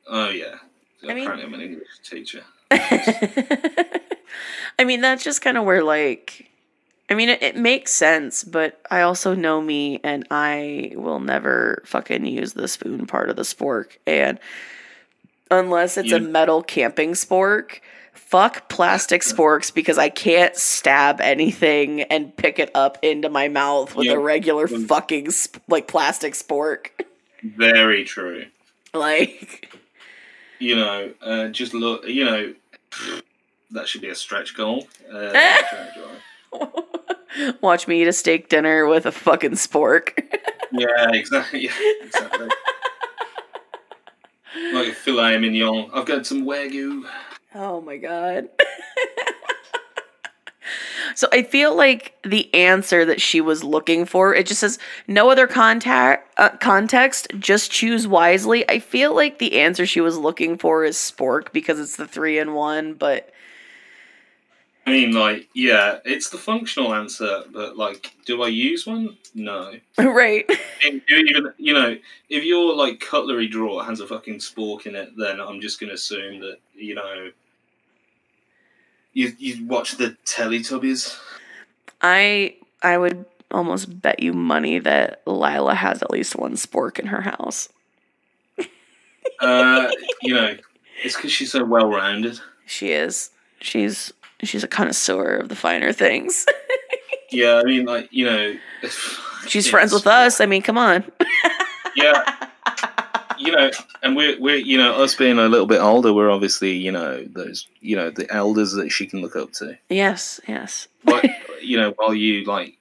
[0.08, 0.56] oh yeah.
[1.04, 2.44] I mean- Apparently, I'm an English teacher.
[4.80, 6.50] I mean, that's just kind of where like.
[7.10, 11.82] I mean, it, it makes sense, but I also know me, and I will never
[11.86, 13.98] fucking use the spoon part of the spork.
[14.06, 14.40] And
[15.52, 17.80] unless it's a metal camping spork,
[18.14, 23.96] fuck plastic sporks because I can't stab anything and pick it up into my mouth
[23.96, 24.14] with Yeah.
[24.14, 26.88] a regular fucking sp- like plastic spork.
[27.44, 28.46] Very true.
[28.94, 29.72] like,
[30.60, 32.06] You know, uh, just look.
[32.08, 32.54] You know,
[33.72, 34.88] that should be a stretch goal.
[35.12, 35.62] Uh,
[37.62, 40.18] watch me eat a steak dinner with a fucking spork.
[40.72, 41.66] yeah, exactly.
[41.66, 42.48] Yeah, exactly.
[44.74, 45.90] Like a filet mignon.
[45.94, 47.04] I've got some wagyu.
[47.56, 48.50] Oh my god.
[51.16, 55.30] so I feel like the answer that she was looking for, it just says no
[55.30, 58.68] other contact uh, context, just choose wisely.
[58.70, 62.40] I feel like the answer she was looking for is spork because it's the 3
[62.40, 63.32] in 1, but
[64.88, 69.18] I mean, like, yeah, it's the functional answer, but like, do I use one?
[69.36, 69.74] No.
[69.98, 70.50] right.
[70.82, 71.98] You even, you know,
[72.30, 75.90] if your like cutlery drawer has a fucking spork in it, then I'm just going
[75.90, 77.32] to assume that you know
[79.12, 81.20] you you watch the Teletubbies.
[82.02, 87.08] I I would almost bet you money that Lila has at least one spork in
[87.08, 87.68] her house.
[89.42, 89.92] Uh,
[90.22, 90.56] you know,
[91.04, 92.40] it's because she's so well rounded.
[92.66, 93.32] She is.
[93.60, 96.46] She's she's a connoisseur of the finer things.
[97.30, 98.56] Yeah, I mean, like you know,
[99.48, 100.40] she's friends with us.
[100.40, 101.04] I mean, come on.
[101.94, 102.24] Yeah,
[103.38, 103.70] you know,
[104.02, 107.26] and we're we're you know us being a little bit older, we're obviously you know
[107.26, 109.78] those you know the elders that she can look up to.
[109.90, 110.88] yes, yes.
[111.04, 111.26] But
[111.62, 112.78] you know, while you like.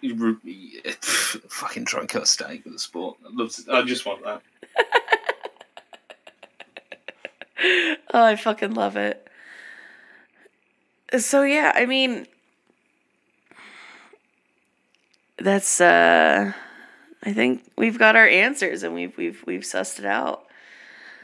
[0.00, 3.14] You re- fucking try and cut a steak with a spork.
[3.24, 4.42] I, love to, I just want that.
[8.12, 9.28] Oh, I fucking love it.
[11.18, 12.26] So yeah, I mean
[15.38, 16.52] that's uh
[17.24, 20.46] I think we've got our answers and we've we've we've sussed it out.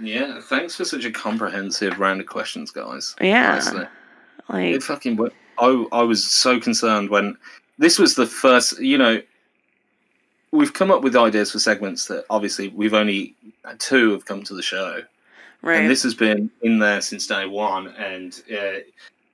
[0.01, 3.17] Yeah, thanks for such a comprehensive round of questions, guys.
[3.21, 3.53] Yeah.
[3.53, 3.87] Honestly.
[4.49, 5.19] Like It fucking.
[5.59, 7.37] I I was so concerned when
[7.79, 8.81] this was the first.
[8.81, 9.23] You know,
[10.53, 13.35] we've come up with ideas for segments that obviously we've only
[13.79, 15.03] two have come to the show,
[15.63, 15.81] right.
[15.81, 17.89] and this has been in there since day one.
[17.89, 18.81] And uh,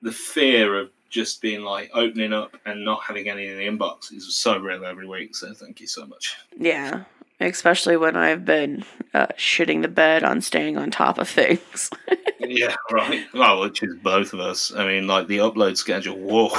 [0.04, 4.12] the fear of just being like opening up and not having any in the inbox
[4.12, 5.34] is so real every week.
[5.34, 6.36] So thank you so much.
[6.56, 7.04] yeah.
[7.40, 11.90] Especially when I've been uh, shitting the bed on staying on top of things.
[12.38, 13.24] yeah, right.
[13.34, 14.72] Well, which is both of us.
[14.74, 16.16] I mean, like the upload schedule.
[16.16, 16.50] Whoa.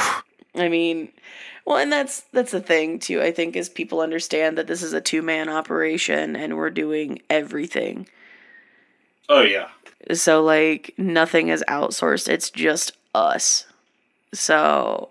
[0.53, 1.13] I mean,
[1.63, 3.21] well, and that's that's the thing too.
[3.21, 7.21] I think is people understand that this is a two man operation and we're doing
[7.29, 8.07] everything.
[9.29, 9.69] Oh yeah.
[10.13, 12.27] So like nothing is outsourced.
[12.27, 13.65] It's just us.
[14.33, 15.09] So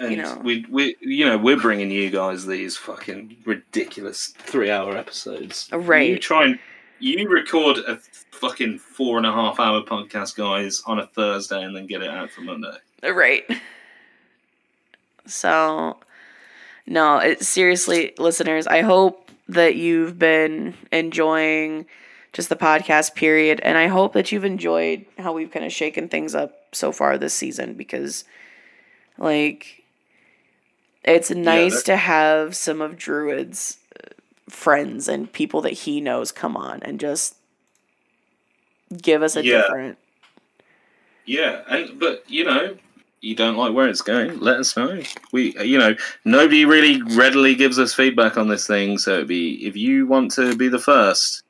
[0.00, 0.40] And You know.
[0.44, 5.68] we we you know we're bringing you guys these fucking ridiculous three hour episodes.
[5.72, 6.10] Right.
[6.10, 6.58] You try and
[7.00, 7.96] you record a
[8.32, 12.10] fucking four and a half hour podcast, guys, on a Thursday, and then get it
[12.10, 12.76] out for Monday.
[13.02, 13.44] right.
[15.26, 15.98] So
[16.86, 21.86] no, it, seriously, listeners, I hope that you've been enjoying
[22.32, 26.08] just the podcast period and I hope that you've enjoyed how we've kind of shaken
[26.08, 28.24] things up so far this season because
[29.16, 29.82] like
[31.04, 34.08] it's nice that- to have some of Druid's uh,
[34.50, 37.36] friends and people that he knows come on and just
[39.02, 39.62] give us a Yeah.
[39.62, 39.98] different
[41.24, 42.76] Yeah, and but you know.
[43.20, 44.38] You don't like where it's going?
[44.38, 45.02] Let us know.
[45.32, 48.96] We, you know, nobody really readily gives us feedback on this thing.
[48.96, 51.42] So it'd be if you want to be the first,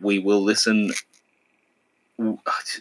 [0.00, 0.92] we will listen.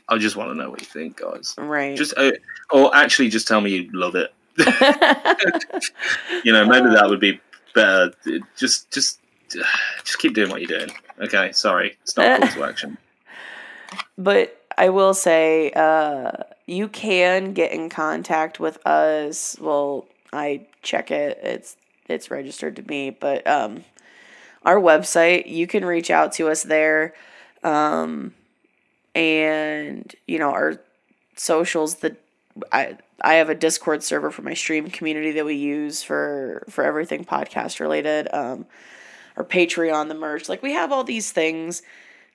[0.09, 1.55] I just want to know what you think, guys.
[1.57, 1.97] right.
[1.97, 2.31] Just uh,
[2.71, 4.33] or actually, just tell me you love it.
[6.43, 7.39] You know, maybe that would be
[7.73, 8.11] better.
[8.55, 9.19] Just, just,
[10.03, 10.91] just keep doing what you're doing.
[11.19, 12.97] Okay, sorry, it's not call to action.
[14.17, 16.31] but I will say, uh,
[16.65, 19.57] you can get in contact with us.
[19.59, 21.75] Well, I check it; it's
[22.07, 23.09] it's registered to me.
[23.09, 23.83] But um,
[24.63, 27.13] our website, you can reach out to us there,
[27.63, 28.33] um,
[29.15, 30.81] and you know our
[31.35, 31.95] socials.
[31.95, 32.15] The
[32.71, 36.83] I I have a Discord server for my stream community that we use for for
[36.83, 38.27] everything podcast related.
[38.33, 38.65] Um,
[39.37, 41.81] our Patreon, the merch, like we have all these things.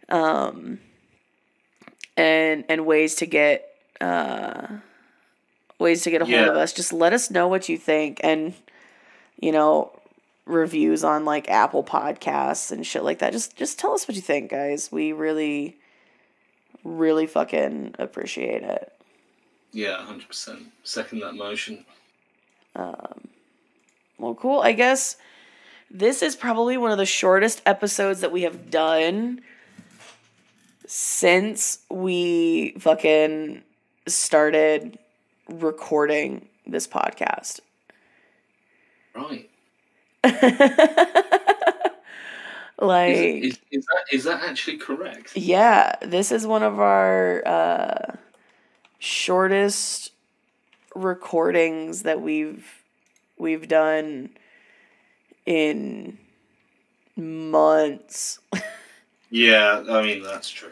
[0.08, 0.78] Um,
[2.16, 3.68] and and ways to get
[4.00, 4.66] uh
[5.78, 6.48] ways to get a hold Yeah.
[6.50, 8.54] of us just let us know what you think and
[9.40, 9.90] you know
[10.46, 14.20] reviews on like apple podcasts and shit like that just just tell us what you
[14.22, 15.76] think guys we really
[16.84, 18.92] really fucking appreciate it
[19.72, 20.60] Yeah, hundred percent.
[20.82, 21.84] Second that motion.
[22.76, 23.28] Um
[24.18, 25.16] well cool i guess
[25.90, 29.40] this is probably one of the shortest episodes that we have done
[30.86, 33.62] since we fucking
[34.06, 34.98] started
[35.48, 37.60] recording this podcast.
[39.14, 39.48] Right.
[42.78, 45.36] like, Is, is, is that is that actually correct?
[45.36, 48.16] yeah, this is one of our uh,
[48.98, 50.12] shortest
[50.94, 52.82] recordings that we've
[53.38, 54.30] we've done
[55.46, 56.18] in
[57.16, 58.38] months.
[59.30, 60.68] Yeah, I mean that's true.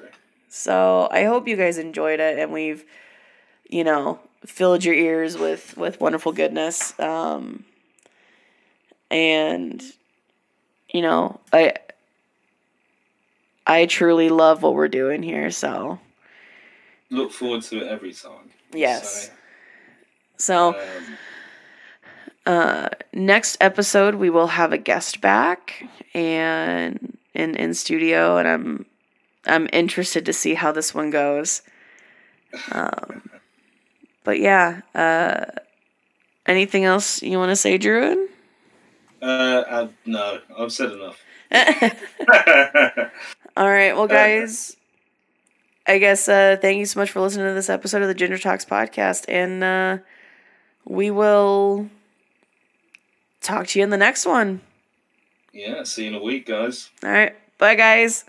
[0.48, 2.84] So I hope you guys enjoyed it and we've,
[3.68, 6.96] you know, filled your ears with with wonderful goodness.
[7.00, 7.64] Um,
[9.12, 9.82] and
[10.92, 11.74] you know, I
[13.66, 15.50] I truly love what we're doing here.
[15.50, 16.00] So
[17.10, 18.50] Look forward to it every time.
[18.72, 19.30] yes.
[20.38, 21.18] So, So um,
[22.46, 25.84] uh, next episode we will have a guest back
[26.14, 28.86] and in in studio, and I'm
[29.46, 31.62] I'm interested to see how this one goes.
[32.70, 33.30] Um,
[34.24, 34.80] but yeah.
[34.94, 35.44] Uh,
[36.46, 38.18] anything else you want to say, Druid?
[39.22, 41.18] Uh, uh, no, I've said enough.
[43.56, 44.76] All right, well, guys.
[45.86, 48.38] I guess uh, thank you so much for listening to this episode of the Ginger
[48.38, 49.98] Talks podcast, and uh,
[50.84, 51.88] we will
[53.40, 54.60] talk to you in the next one.
[55.52, 56.90] yeah, see you in a week, guys.
[57.02, 58.24] All right, bye, guys.